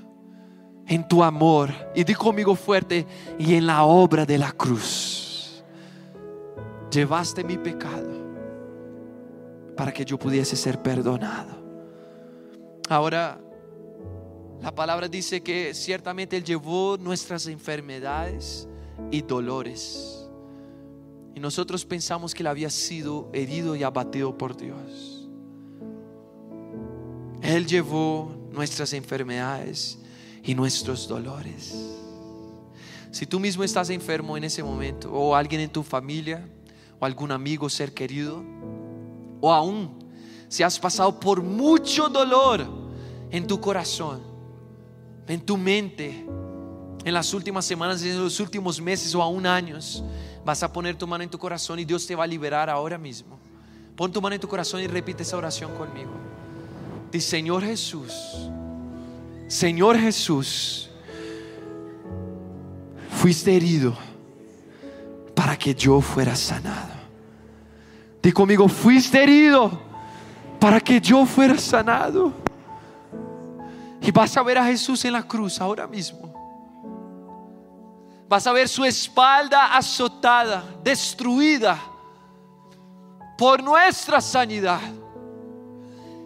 en 0.88 1.06
tu 1.06 1.22
amor. 1.22 1.70
Y 1.94 2.02
di 2.02 2.14
conmigo 2.14 2.56
fuerte, 2.56 3.06
y 3.38 3.54
en 3.54 3.66
la 3.66 3.84
obra 3.84 4.24
de 4.24 4.38
la 4.38 4.52
cruz. 4.52 5.62
Llevaste 6.90 7.44
mi 7.44 7.58
pecado 7.58 8.08
para 9.76 9.92
que 9.92 10.04
yo 10.04 10.18
pudiese 10.18 10.56
ser 10.56 10.82
perdonado. 10.82 11.56
Ahora, 12.88 13.38
la 14.60 14.74
palabra 14.74 15.06
dice 15.06 15.42
que 15.42 15.74
ciertamente 15.74 16.36
Él 16.36 16.42
llevó 16.42 16.96
nuestras 16.98 17.46
enfermedades 17.46 18.66
y 19.10 19.20
dolores. 19.22 20.28
Y 21.34 21.40
nosotros 21.40 21.84
pensamos 21.84 22.34
que 22.34 22.42
Él 22.42 22.48
había 22.48 22.70
sido 22.70 23.28
herido 23.32 23.76
y 23.76 23.82
abatido 23.82 24.36
por 24.36 24.56
Dios. 24.56 25.28
Él 27.42 27.66
llevó 27.66 28.34
nuestras 28.50 28.92
enfermedades 28.94 29.98
y 30.48 30.54
nuestros 30.54 31.06
dolores. 31.06 31.74
Si 33.10 33.26
tú 33.26 33.38
mismo 33.38 33.64
estás 33.64 33.90
enfermo 33.90 34.34
en 34.34 34.44
ese 34.44 34.62
momento, 34.62 35.12
o 35.12 35.34
alguien 35.34 35.60
en 35.60 35.68
tu 35.68 35.82
familia, 35.82 36.48
o 36.98 37.04
algún 37.04 37.32
amigo, 37.32 37.68
ser 37.68 37.92
querido, 37.92 38.42
o 39.42 39.52
aún 39.52 40.08
si 40.48 40.62
has 40.62 40.78
pasado 40.78 41.20
por 41.20 41.42
mucho 41.42 42.08
dolor 42.08 42.66
en 43.30 43.46
tu 43.46 43.60
corazón, 43.60 44.22
en 45.26 45.44
tu 45.44 45.58
mente, 45.58 46.26
en 47.04 47.12
las 47.12 47.34
últimas 47.34 47.66
semanas, 47.66 48.02
en 48.02 48.18
los 48.18 48.40
últimos 48.40 48.80
meses 48.80 49.14
o 49.14 49.22
aún 49.22 49.46
años, 49.46 50.02
vas 50.46 50.62
a 50.62 50.72
poner 50.72 50.96
tu 50.96 51.06
mano 51.06 51.24
en 51.24 51.28
tu 51.28 51.38
corazón 51.38 51.78
y 51.78 51.84
Dios 51.84 52.06
te 52.06 52.14
va 52.14 52.24
a 52.24 52.26
liberar 52.26 52.70
ahora 52.70 52.96
mismo. 52.96 53.38
Pon 53.94 54.10
tu 54.10 54.22
mano 54.22 54.34
en 54.34 54.40
tu 54.40 54.48
corazón 54.48 54.80
y 54.80 54.86
repite 54.86 55.24
esa 55.24 55.36
oración 55.36 55.76
conmigo. 55.76 56.12
Dice, 57.12 57.28
Señor 57.28 57.62
Jesús, 57.62 58.14
Señor 59.48 59.98
Jesús, 59.98 60.90
fuiste 63.08 63.56
herido 63.56 63.96
para 65.34 65.56
que 65.56 65.74
yo 65.74 66.02
fuera 66.02 66.36
sanado. 66.36 66.98
Di 68.22 68.30
conmigo, 68.30 68.68
fuiste 68.68 69.22
herido 69.22 69.70
para 70.60 70.78
que 70.80 71.00
yo 71.00 71.24
fuera 71.24 71.56
sanado. 71.56 72.32
Y 74.02 74.10
vas 74.10 74.36
a 74.36 74.42
ver 74.42 74.58
a 74.58 74.64
Jesús 74.66 75.02
en 75.06 75.14
la 75.14 75.22
cruz 75.22 75.58
ahora 75.60 75.86
mismo. 75.86 76.28
Vas 78.28 78.46
a 78.46 78.52
ver 78.52 78.68
su 78.68 78.84
espalda 78.84 79.74
azotada, 79.74 80.62
destruida 80.84 81.78
por 83.38 83.62
nuestra 83.62 84.20
sanidad. 84.20 84.80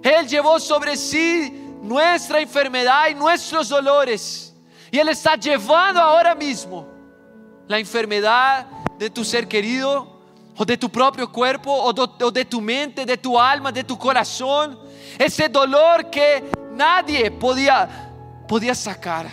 Él 0.03 0.27
llevó 0.27 0.59
sobre 0.59 0.97
sí 0.97 1.62
nuestra 1.83 2.41
enfermedad 2.41 3.09
y 3.11 3.15
nuestros 3.15 3.69
dolores. 3.69 4.55
Y 4.91 4.99
Él 4.99 5.09
está 5.09 5.37
llevando 5.37 6.01
ahora 6.01 6.35
mismo 6.35 6.87
la 7.67 7.79
enfermedad 7.79 8.67
de 8.99 9.11
tu 9.11 9.25
ser 9.25 9.49
querido, 9.49 10.13
o 10.57 10.65
de 10.65 10.77
tu 10.77 10.91
propio 10.91 11.31
cuerpo, 11.33 11.73
o 11.73 12.31
de, 12.31 12.45
tu 12.45 12.61
mente, 12.61 13.05
de 13.05 13.17
tu 13.17 13.39
alma, 13.39 13.73
de 13.73 13.83
tu 13.83 13.99
corazón. 13.99 14.79
Ese 15.19 15.49
dolor 15.49 16.09
que 16.11 16.45
nadie 16.75 17.31
podía, 17.31 18.13
podía 18.47 18.75
sacar. 18.75 19.27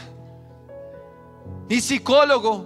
Ni 1.68 1.80
psicólogo, 1.82 2.66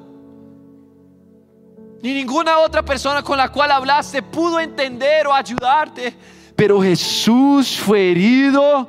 ni 2.01 2.13
ninguna 2.13 2.59
otra 2.59 2.83
persona 2.83 3.21
con 3.21 3.37
la 3.37 3.49
cual 3.49 3.71
hablaste 3.71 4.21
pudo 4.21 4.59
entender 4.59 5.27
o 5.27 5.33
ayudarte. 5.33 6.15
Pero 6.55 6.81
Jesús 6.81 7.77
fue 7.77 8.11
herido 8.11 8.87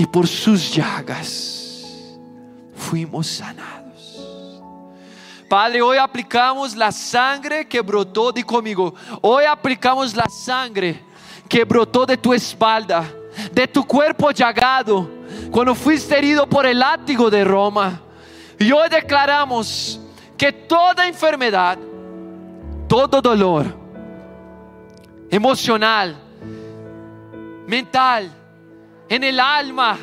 y 0.00 0.06
por 0.06 0.26
sus 0.26 0.74
llagas 0.74 2.16
fuimos 2.74 3.26
sanados. 3.26 4.24
Padre, 5.46 5.82
hoy 5.82 5.98
aplicamos 5.98 6.74
la 6.74 6.90
sangre 6.90 7.68
que 7.68 7.82
brotó, 7.82 8.32
di 8.32 8.42
conmigo, 8.42 8.94
hoy 9.20 9.44
aplicamos 9.44 10.16
la 10.16 10.24
sangre 10.24 11.04
que 11.46 11.64
brotó 11.64 12.06
de 12.06 12.16
tu 12.16 12.32
espalda, 12.32 13.12
de 13.52 13.68
tu 13.68 13.84
cuerpo 13.84 14.30
llagado, 14.30 15.06
cuando 15.50 15.74
fuiste 15.74 16.16
herido 16.16 16.48
por 16.48 16.64
el 16.64 16.78
látigo 16.78 17.28
de 17.28 17.44
Roma. 17.44 18.00
Y 18.58 18.72
hoy 18.72 18.88
declaramos 18.88 20.00
que 20.38 20.50
toda 20.50 21.06
enfermedad, 21.06 21.78
todo 22.88 23.20
dolor 23.20 23.66
emocional, 25.30 26.16
mental, 27.66 28.39
en 29.10 29.24
el 29.24 29.40
alma, 29.40 29.98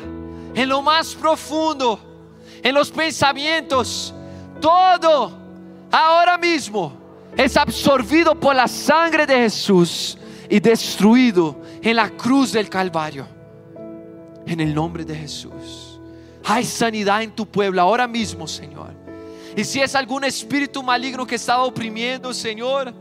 en 0.54 0.68
lo 0.68 0.82
más 0.82 1.14
profundo, 1.14 1.98
en 2.62 2.74
los 2.74 2.90
pensamientos, 2.90 4.14
todo 4.60 5.32
ahora 5.90 6.36
mismo 6.36 6.92
es 7.34 7.56
absorbido 7.56 8.38
por 8.38 8.54
la 8.54 8.68
sangre 8.68 9.26
de 9.26 9.36
Jesús 9.36 10.18
y 10.50 10.60
destruido 10.60 11.58
en 11.80 11.96
la 11.96 12.10
cruz 12.10 12.52
del 12.52 12.68
Calvario. 12.68 13.26
En 14.46 14.60
el 14.60 14.74
nombre 14.74 15.04
de 15.04 15.14
Jesús. 15.14 16.00
Hay 16.44 16.64
sanidad 16.64 17.22
en 17.22 17.34
tu 17.34 17.46
pueblo 17.46 17.80
ahora 17.80 18.06
mismo, 18.06 18.46
Señor. 18.46 18.90
Y 19.56 19.64
si 19.64 19.80
es 19.80 19.94
algún 19.94 20.24
espíritu 20.24 20.82
maligno 20.82 21.26
que 21.26 21.34
estaba 21.34 21.64
oprimiendo, 21.64 22.32
Señor, 22.34 22.92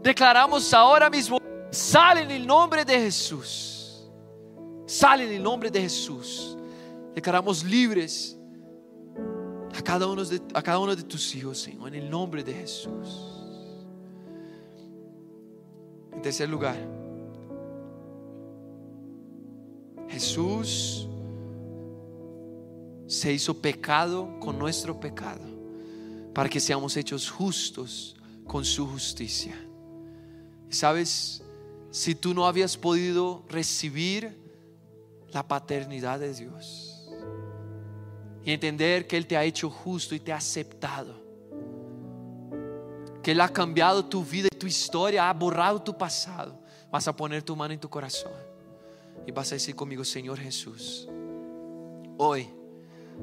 declaramos 0.00 0.72
ahora 0.72 1.10
mismo, 1.10 1.40
sale 1.70 2.22
en 2.22 2.30
el 2.30 2.46
nombre 2.46 2.84
de 2.84 2.98
Jesús. 3.00 3.69
Sale 4.90 5.24
en 5.24 5.34
el 5.34 5.42
nombre 5.44 5.70
de 5.70 5.82
Jesús. 5.82 6.56
Declaramos 7.14 7.62
libres 7.62 8.36
a 9.72 9.80
cada 9.82 10.08
uno 10.08 10.24
de, 10.24 10.42
a 10.52 10.60
cada 10.60 10.80
uno 10.80 10.96
de 10.96 11.04
tus 11.04 11.32
hijos, 11.36 11.60
Señor, 11.60 11.94
en 11.94 12.02
el 12.02 12.10
nombre 12.10 12.42
de 12.42 12.52
Jesús. 12.52 13.38
En 16.12 16.20
tercer 16.20 16.48
lugar, 16.48 16.76
Jesús 20.08 21.06
se 23.06 23.32
hizo 23.32 23.56
pecado 23.62 24.40
con 24.40 24.58
nuestro 24.58 24.98
pecado 24.98 25.46
para 26.34 26.48
que 26.48 26.58
seamos 26.58 26.96
hechos 26.96 27.30
justos 27.30 28.16
con 28.44 28.64
su 28.64 28.88
justicia. 28.88 29.54
Sabes, 30.68 31.44
si 31.92 32.16
tú 32.16 32.34
no 32.34 32.44
habías 32.44 32.76
podido 32.76 33.44
recibir 33.48 34.39
la 35.32 35.46
paternidad 35.46 36.20
de 36.20 36.34
Dios, 36.34 37.08
y 38.44 38.52
entender 38.52 39.06
que 39.06 39.16
Él 39.16 39.26
te 39.26 39.36
ha 39.36 39.44
hecho 39.44 39.70
justo 39.70 40.14
y 40.14 40.20
te 40.20 40.32
ha 40.32 40.36
aceptado. 40.36 41.14
Que 43.22 43.32
Él 43.32 43.40
ha 43.40 43.48
cambiado 43.48 44.04
tu 44.04 44.24
vida 44.24 44.48
y 44.50 44.56
tu 44.56 44.66
historia, 44.66 45.28
ha 45.28 45.32
borrado 45.34 45.82
tu 45.82 45.96
pasado. 45.96 46.58
Vas 46.90 47.06
a 47.06 47.14
poner 47.14 47.42
tu 47.42 47.54
mano 47.54 47.74
en 47.74 47.80
tu 47.80 47.88
corazón 47.88 48.32
y 49.26 49.32
vas 49.32 49.52
a 49.52 49.54
decir 49.54 49.74
conmigo, 49.76 50.04
Señor 50.04 50.38
Jesús, 50.38 51.08
hoy 52.16 52.48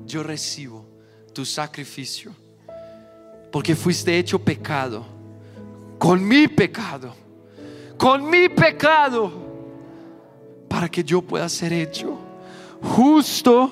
yo 0.05 0.23
recibo 0.23 0.85
tu 1.33 1.45
sacrificio 1.45 2.33
porque 3.51 3.75
fuiste 3.75 4.17
hecho 4.17 4.39
pecado 4.39 5.05
con 5.97 6.25
mi 6.25 6.47
pecado, 6.47 7.13
con 7.97 8.29
mi 8.29 8.49
pecado, 8.49 9.31
para 10.67 10.89
que 10.89 11.03
yo 11.03 11.21
pueda 11.21 11.47
ser 11.49 11.73
hecho 11.73 12.27
justo 12.81 13.71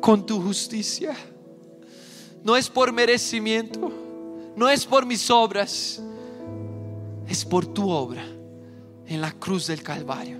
con 0.00 0.24
tu 0.24 0.40
justicia. 0.40 1.14
No 2.42 2.56
es 2.56 2.68
por 2.68 2.92
merecimiento, 2.92 3.90
no 4.56 4.68
es 4.68 4.86
por 4.86 5.04
mis 5.04 5.30
obras, 5.30 6.00
es 7.26 7.44
por 7.44 7.66
tu 7.66 7.90
obra 7.90 8.22
en 9.06 9.20
la 9.20 9.32
cruz 9.32 9.66
del 9.66 9.82
Calvario. 9.82 10.38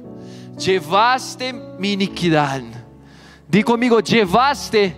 Llevaste 0.56 1.52
mi 1.52 1.92
iniquidad. 1.92 2.62
Di 3.48 3.62
conmigo, 3.62 4.00
llevaste 4.00 4.94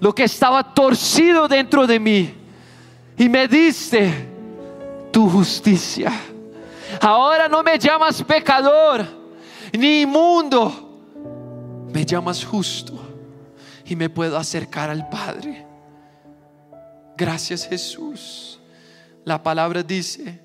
lo 0.00 0.14
que 0.14 0.24
estaba 0.24 0.74
torcido 0.74 1.48
dentro 1.48 1.86
de 1.86 2.00
mí 2.00 2.34
y 3.16 3.28
me 3.28 3.46
diste 3.48 4.28
tu 5.12 5.28
justicia. 5.28 6.12
Ahora 7.00 7.48
no 7.48 7.62
me 7.62 7.78
llamas 7.78 8.22
pecador 8.22 9.23
ni 9.78 10.02
inmundo, 10.02 11.86
me 11.92 12.04
llamas 12.04 12.44
justo 12.44 12.94
y 13.84 13.96
me 13.96 14.08
puedo 14.08 14.36
acercar 14.36 14.90
al 14.90 15.08
Padre. 15.08 15.66
Gracias 17.16 17.66
Jesús. 17.66 18.60
La 19.24 19.42
palabra 19.42 19.82
dice 19.82 20.40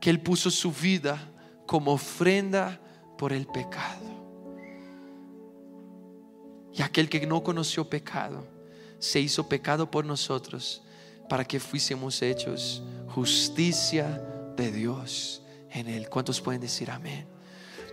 que 0.00 0.10
Él 0.10 0.20
puso 0.20 0.50
su 0.50 0.70
vida 0.70 1.18
como 1.66 1.92
ofrenda 1.92 2.80
por 3.16 3.32
el 3.32 3.46
pecado. 3.46 4.06
Y 6.72 6.82
aquel 6.82 7.08
que 7.08 7.26
no 7.26 7.42
conoció 7.42 7.88
pecado, 7.88 8.46
se 8.98 9.20
hizo 9.20 9.48
pecado 9.48 9.90
por 9.90 10.04
nosotros 10.04 10.82
para 11.28 11.44
que 11.44 11.60
fuésemos 11.60 12.20
hechos 12.22 12.82
justicia 13.08 14.22
de 14.56 14.70
Dios 14.70 15.42
en 15.70 15.88
Él. 15.88 16.08
¿Cuántos 16.08 16.40
pueden 16.40 16.60
decir 16.60 16.90
amén? 16.90 17.37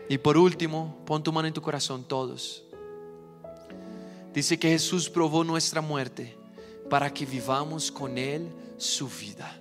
Y 0.10 0.18
por 0.18 0.38
último, 0.38 0.98
pon 1.06 1.24
tu 1.24 1.32
mano 1.32 1.48
en 1.48 1.54
tu 1.54 1.62
corazón 1.62 2.04
todos. 2.04 2.64
Dice 4.34 4.60
que 4.60 4.70
Jesús 4.70 5.10
probó 5.10 5.44
nuestra 5.44 5.82
muerte 5.82 6.36
para 6.90 7.12
que 7.12 7.26
vivamos 7.26 7.92
con 7.92 8.18
Él 8.18 8.48
su 8.78 9.08
vida. 9.08 9.58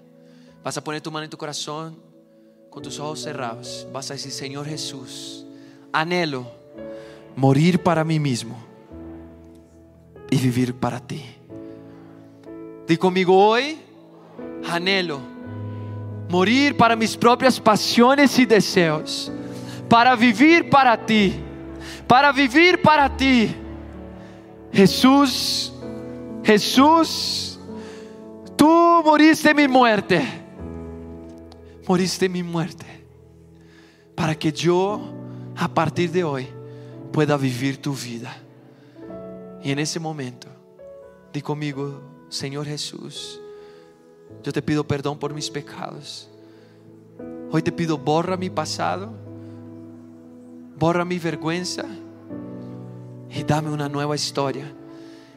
Vas 0.62 0.76
a 0.76 0.84
poner 0.84 1.00
tu 1.00 1.10
mano 1.10 1.24
en 1.24 1.30
tu 1.30 1.38
corazón 1.38 1.96
con 2.70 2.82
tus 2.82 2.98
ojos 2.98 3.20
cerrados. 3.20 3.86
Vas 3.92 4.10
a 4.10 4.14
decir, 4.14 4.32
Señor 4.32 4.66
Jesús, 4.66 5.46
anhelo 5.92 6.50
morir 7.36 7.82
para 7.82 8.04
mí 8.04 8.18
mismo 8.18 8.56
y 10.30 10.36
vivir 10.36 10.74
para 10.74 11.00
ti. 11.00 11.22
Di 12.86 12.96
conmigo 12.96 13.46
hoy, 13.46 13.78
anhelo 14.68 15.20
morir 16.28 16.76
para 16.76 16.96
mis 16.96 17.16
propias 17.16 17.60
pasiones 17.60 18.38
y 18.38 18.44
deseos, 18.44 19.30
para 19.88 20.16
vivir 20.16 20.68
para 20.70 21.04
ti, 21.04 21.34
para 22.06 22.32
vivir 22.32 22.80
para 22.82 23.14
ti 23.16 23.54
Jesús, 24.74 25.72
Jesús, 26.42 27.60
tú 28.56 29.02
moriste 29.04 29.54
mi 29.54 29.68
muerte, 29.68 30.20
moriste 31.86 32.28
mi 32.28 32.42
muerte, 32.42 32.84
para 34.16 34.34
que 34.34 34.50
yo 34.50 35.00
a 35.56 35.68
partir 35.68 36.10
de 36.10 36.24
hoy 36.24 36.48
pueda 37.12 37.36
vivir 37.36 37.80
tu 37.80 37.94
vida. 37.94 38.36
Y 39.62 39.70
en 39.70 39.78
ese 39.78 40.00
momento, 40.00 40.48
di 41.32 41.40
conmigo, 41.40 42.02
Señor 42.28 42.66
Jesús, 42.66 43.40
yo 44.42 44.52
te 44.52 44.60
pido 44.60 44.84
perdón 44.84 45.20
por 45.20 45.32
mis 45.32 45.48
pecados. 45.48 46.28
Hoy 47.52 47.62
te 47.62 47.70
pido, 47.70 47.96
borra 47.96 48.36
mi 48.36 48.50
pasado, 48.50 49.12
borra 50.84 51.02
mi 51.02 51.18
vergüenza 51.18 51.82
y 53.30 53.42
dame 53.42 53.70
una 53.70 53.88
nueva 53.88 54.14
historia. 54.14 54.70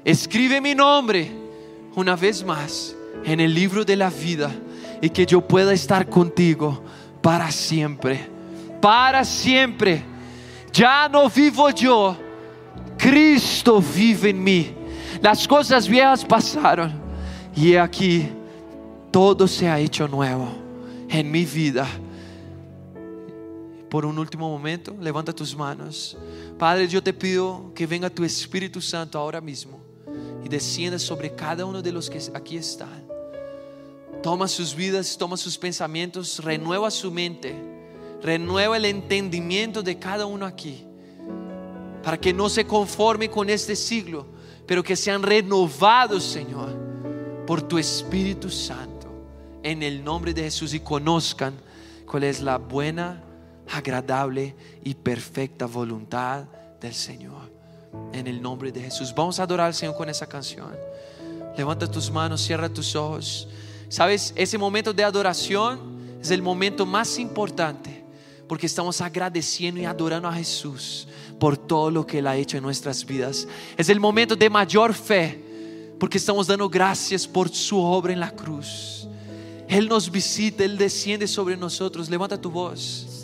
Escribe 0.03 0.59
mi 0.59 0.75
nombre 0.75 1.31
una 1.95 2.17
vez 2.17 2.43
más 2.43 2.93
en 3.23 3.39
el 3.39 3.53
libro 3.53 3.85
de 3.85 3.95
la 3.95 4.09
vida 4.09 4.51
y 5.01 5.09
que 5.09 5.25
yo 5.25 5.39
pueda 5.39 5.71
estar 5.71 6.09
contigo 6.09 6.83
para 7.21 7.49
siempre. 7.49 8.27
Para 8.81 9.23
siempre. 9.23 10.03
Ya 10.73 11.07
no 11.07 11.29
vivo 11.29 11.69
yo, 11.69 12.17
Cristo 12.97 13.81
vive 13.81 14.31
en 14.31 14.43
mí. 14.43 14.75
Las 15.21 15.47
cosas 15.47 15.87
viejas 15.87 16.25
pasaron 16.25 16.91
Y 17.55 17.77
aquí, 17.77 18.27
todo 19.11 19.47
se 19.47 19.69
ha 19.69 19.79
hecho 19.79 20.09
nuevo 20.09 20.49
en 21.07 21.31
mi 21.31 21.45
vida. 21.45 21.87
Por 23.89 24.05
un 24.05 24.19
último 24.19 24.49
momento, 24.49 24.95
levanta 24.99 25.33
tus 25.33 25.55
manos. 25.55 26.17
Padre, 26.57 26.87
yo 26.87 27.01
te 27.01 27.13
pido 27.13 27.71
que 27.73 27.87
venga 27.87 28.09
tu 28.09 28.23
Espíritu 28.23 28.81
Santo 28.81 29.17
ahora 29.17 29.39
mismo 29.39 29.79
y 30.43 30.49
descienda 30.49 30.99
sobre 30.99 31.33
cada 31.33 31.65
uno 31.65 31.81
de 31.81 31.91
los 31.91 32.09
que 32.09 32.21
aquí 32.33 32.57
están. 32.57 33.05
Toma 34.21 34.47
sus 34.47 34.75
vidas, 34.75 35.17
toma 35.17 35.37
sus 35.37 35.57
pensamientos, 35.57 36.43
renueva 36.43 36.91
su 36.91 37.11
mente, 37.11 37.55
renueva 38.21 38.77
el 38.77 38.85
entendimiento 38.85 39.81
de 39.83 39.97
cada 39.97 40.25
uno 40.25 40.45
aquí, 40.45 40.83
para 42.03 42.19
que 42.19 42.33
no 42.33 42.49
se 42.49 42.65
conforme 42.65 43.29
con 43.29 43.49
este 43.49 43.75
siglo, 43.75 44.25
pero 44.65 44.83
que 44.83 44.95
sean 44.95 45.23
renovados, 45.23 46.23
Señor, 46.23 46.75
por 47.45 47.61
tu 47.61 47.77
Espíritu 47.77 48.49
Santo, 48.49 49.07
en 49.63 49.81
el 49.83 50.03
nombre 50.03 50.33
de 50.33 50.43
Jesús 50.43 50.73
y 50.73 50.79
conozcan 50.79 51.53
cuál 52.05 52.23
es 52.23 52.41
la 52.41 52.57
buena, 52.57 53.23
agradable 53.71 54.55
y 54.83 54.93
perfecta 54.95 55.65
voluntad 55.65 56.45
del 56.79 56.93
Señor. 56.93 57.51
En 58.13 58.27
el 58.27 58.41
nombre 58.41 58.71
de 58.71 58.81
Jesús. 58.81 59.13
Vamos 59.15 59.39
a 59.39 59.43
adorar 59.43 59.67
al 59.67 59.73
Señor 59.73 59.95
con 59.95 60.09
esa 60.09 60.27
canción. 60.27 60.75
Levanta 61.57 61.89
tus 61.89 62.11
manos, 62.11 62.41
cierra 62.41 62.69
tus 62.69 62.95
ojos. 62.95 63.47
Sabes, 63.89 64.33
ese 64.35 64.57
momento 64.57 64.93
de 64.93 65.03
adoración 65.03 65.97
es 66.21 66.29
el 66.31 66.41
momento 66.41 66.85
más 66.85 67.17
importante 67.17 68.03
porque 68.47 68.65
estamos 68.65 69.01
agradeciendo 69.01 69.81
y 69.81 69.85
adorando 69.85 70.27
a 70.27 70.33
Jesús 70.33 71.07
por 71.39 71.57
todo 71.57 71.91
lo 71.91 72.05
que 72.05 72.19
Él 72.19 72.27
ha 72.27 72.35
hecho 72.35 72.57
en 72.57 72.63
nuestras 72.63 73.05
vidas. 73.05 73.47
Es 73.75 73.89
el 73.89 73.99
momento 73.99 74.35
de 74.35 74.49
mayor 74.49 74.93
fe 74.93 75.43
porque 75.99 76.17
estamos 76.17 76.47
dando 76.47 76.69
gracias 76.69 77.27
por 77.27 77.49
su 77.49 77.79
obra 77.79 78.13
en 78.13 78.19
la 78.19 78.31
cruz. 78.31 79.07
Él 79.67 79.87
nos 79.87 80.09
visita, 80.09 80.63
Él 80.63 80.77
desciende 80.77 81.27
sobre 81.27 81.57
nosotros. 81.57 82.09
Levanta 82.09 82.39
tu 82.39 82.49
voz. 82.49 83.16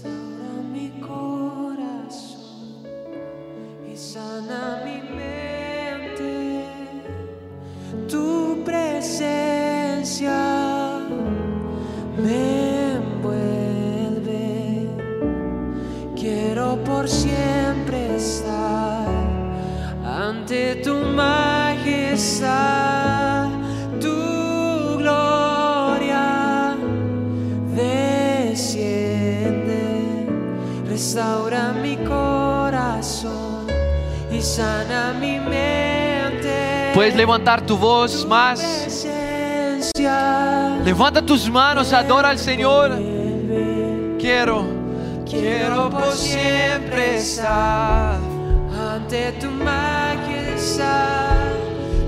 Mi 4.85 4.97
mente. 5.19 6.65
Tu 8.11 8.27
presencia 8.63 10.41
me 12.23 12.41
envuelve. 12.95 14.47
Quiero 16.15 16.67
por 16.83 17.05
siempre 17.07 17.97
estar 18.15 19.07
ante 20.05 20.59
tu 20.85 20.95
majestad. 21.23 22.53
Tu 23.99 24.17
gloria 24.97 26.27
desciende, 27.75 29.05
restaura 30.87 31.73
sana 34.55 35.13
mi 35.19 35.39
mente. 35.39 36.91
Puedes 36.93 37.15
levantar 37.15 37.65
tu 37.65 37.75
voz 37.75 38.23
más. 38.27 38.61
Levanta 40.85 41.21
tus 41.23 41.49
manos, 41.49 41.91
adora 41.91 42.29
al 42.29 42.37
Señor. 42.37 42.91
Quiero, 44.19 44.65
quiero 45.25 45.89
por 45.89 46.11
siempre 46.13 47.17
estar 47.17 48.19
ante 48.93 49.31
tu 49.33 49.49
majestad, 49.49 51.31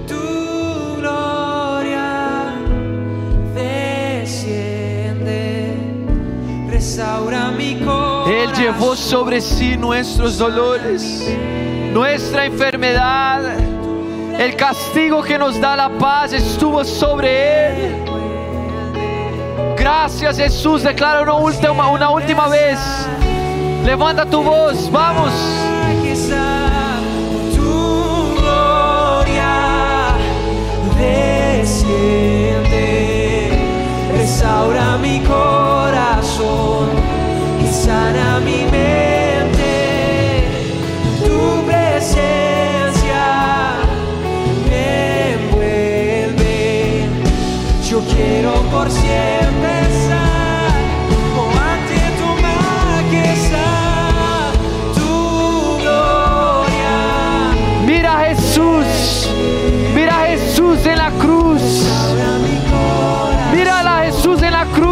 tu 0.08 0.98
gloria 1.00 2.54
desciende, 3.56 4.94
restaura 6.70 7.52
mi 7.52 7.80
corazón. 7.80 8.32
Él 8.32 8.54
llevó 8.54 8.96
sobre 8.96 9.42
sí 9.42 9.76
nuestros 9.76 10.38
dolores, 10.38 11.28
nuestra 11.96 12.46
enfermedad. 12.46 13.42
El 14.38 14.56
castigo 14.58 15.24
que 15.24 15.40
nos 15.40 15.62
da 15.62 15.78
la 15.78 15.90
paz 15.98 16.34
estuvo 16.34 16.84
sobre 16.84 17.86
Él. 17.88 17.96
Gracias 19.78 20.36
Jesús, 20.36 20.84
declara 20.84 21.22
una 21.22 21.36
última, 22.10 22.50
vez. 22.50 22.78
Levanta 23.86 24.26
tu 24.26 24.44
voz, 24.44 24.92
vamos. 24.92 25.32
tu 27.56 28.36
gloria 28.42 30.18
desciende, 31.00 32.28
restaura 34.18 34.98
mi 34.98 35.22
corazón 35.22 36.90
y 37.64 37.68
sana 37.72 38.42
mi 38.42 38.66
mente. 38.66 39.15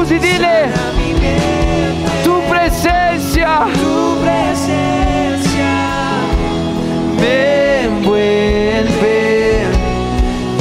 Cruz 0.03 0.11
y 0.11 0.19
dile, 0.19 0.65
tu 2.23 2.41
presencia 2.49 3.67
tu 3.73 4.17
presencia. 4.21 5.73
me 7.19 7.83
envuelve. 7.83 9.63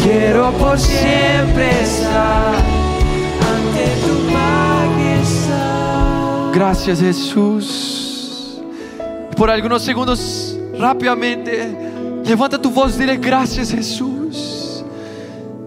Quiero 0.02 0.52
por 0.52 0.78
siempre 0.78 1.82
estar 1.82 2.54
ante 2.54 3.86
tu 4.06 4.14
majestad. 4.32 5.72
Gracias 6.52 7.00
Jesús. 7.00 8.60
Por 9.36 9.50
algunos 9.50 9.82
segundos, 9.82 10.56
rápidamente, 10.78 11.76
levanta 12.24 12.60
tu 12.60 12.70
voz, 12.70 12.96
dile 12.98 13.16
gracias 13.16 13.70
Jesús. 13.70 14.84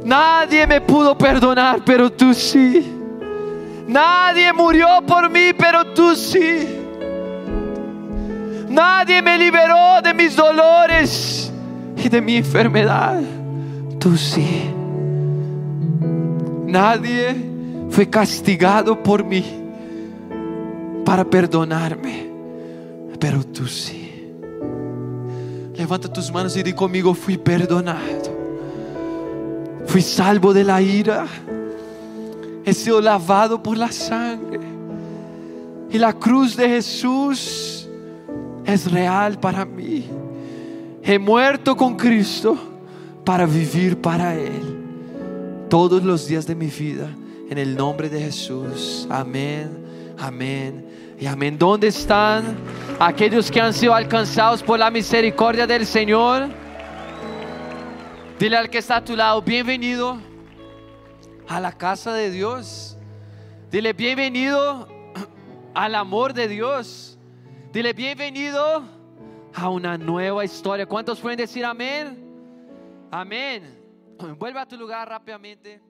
Nadie 0.03 0.67
me 0.67 0.79
pudo 0.79 1.17
perdonar, 1.17 1.81
pero 1.83 2.11
tú 2.11 2.33
sí. 2.33 2.94
Nadie 3.87 4.51
murió 4.53 4.87
por 5.07 5.29
mí, 5.29 5.51
pero 5.57 5.85
tú 5.93 6.15
sí. 6.15 6.67
Nadie 8.67 9.21
me 9.21 9.37
liberó 9.37 10.01
de 10.03 10.13
mis 10.13 10.35
dolores 10.35 11.51
y 11.95 12.09
de 12.09 12.21
mi 12.21 12.37
enfermedad. 12.37 13.21
Tú 13.99 14.17
sí. 14.17 14.71
Nadie 16.65 17.35
fue 17.89 18.09
castigado 18.09 19.01
por 19.01 19.23
mí 19.23 19.45
para 21.05 21.23
perdonarme, 21.23 22.27
pero 23.19 23.43
tú 23.43 23.67
sí. 23.67 24.33
Levanta 25.75 26.11
tus 26.11 26.31
manos 26.31 26.57
y 26.57 26.63
di 26.63 26.73
conmigo, 26.73 27.13
fui 27.13 27.37
perdonado. 27.37 28.35
Fui 29.85 30.01
salvo 30.01 30.53
de 30.53 30.63
la 30.63 30.81
ira. 30.81 31.25
He 32.65 32.73
sido 32.73 32.99
lavado 32.99 33.61
por 33.61 33.77
la 33.77 33.91
sangre. 33.91 34.59
Y 35.91 35.99
la 35.99 36.11
cruz 36.13 36.57
de 36.57 36.67
Jesús 36.67 37.87
es 38.65 38.91
real 38.91 39.39
para 39.39 39.63
mí. 39.63 40.09
He 41.03 41.19
muerto 41.19 41.75
con 41.77 41.95
Cristo 41.95 42.57
para 43.23 43.45
vivir 43.45 44.01
para 44.01 44.33
Él 44.33 44.77
todos 45.69 46.03
los 46.03 46.27
días 46.27 46.47
de 46.47 46.55
mi 46.55 46.65
vida. 46.65 47.07
En 47.49 47.59
el 47.59 47.75
nombre 47.75 48.09
de 48.09 48.19
Jesús. 48.19 49.07
Amén, 49.11 49.69
amén 50.17 50.83
y 51.19 51.27
amén. 51.27 51.59
¿Dónde 51.59 51.89
están 51.89 52.57
aquellos 52.99 53.51
que 53.51 53.61
han 53.61 53.73
sido 53.73 53.93
alcanzados 53.93 54.63
por 54.63 54.79
la 54.79 54.89
misericordia 54.89 55.67
del 55.67 55.85
Señor? 55.85 56.47
Dile 58.39 58.57
al 58.57 58.71
que 58.71 58.79
está 58.79 58.97
a 58.97 59.05
tu 59.05 59.15
lado, 59.15 59.43
bienvenido 59.43 60.34
a 61.47 61.59
la 61.59 61.71
casa 61.71 62.13
de 62.13 62.31
Dios. 62.31 62.97
Dile, 63.71 63.93
bienvenido 63.93 64.87
al 65.73 65.95
amor 65.95 66.33
de 66.33 66.47
Dios. 66.47 67.17
Dile, 67.71 67.93
bienvenido 67.93 68.83
a 69.53 69.69
una 69.69 69.97
nueva 69.97 70.43
historia. 70.45 70.85
¿Cuántos 70.85 71.19
pueden 71.19 71.37
decir 71.37 71.65
amén? 71.65 72.25
Amén. 73.11 73.79
Vuelve 74.37 74.59
a 74.59 74.65
tu 74.65 74.77
lugar 74.77 75.07
rápidamente. 75.07 75.81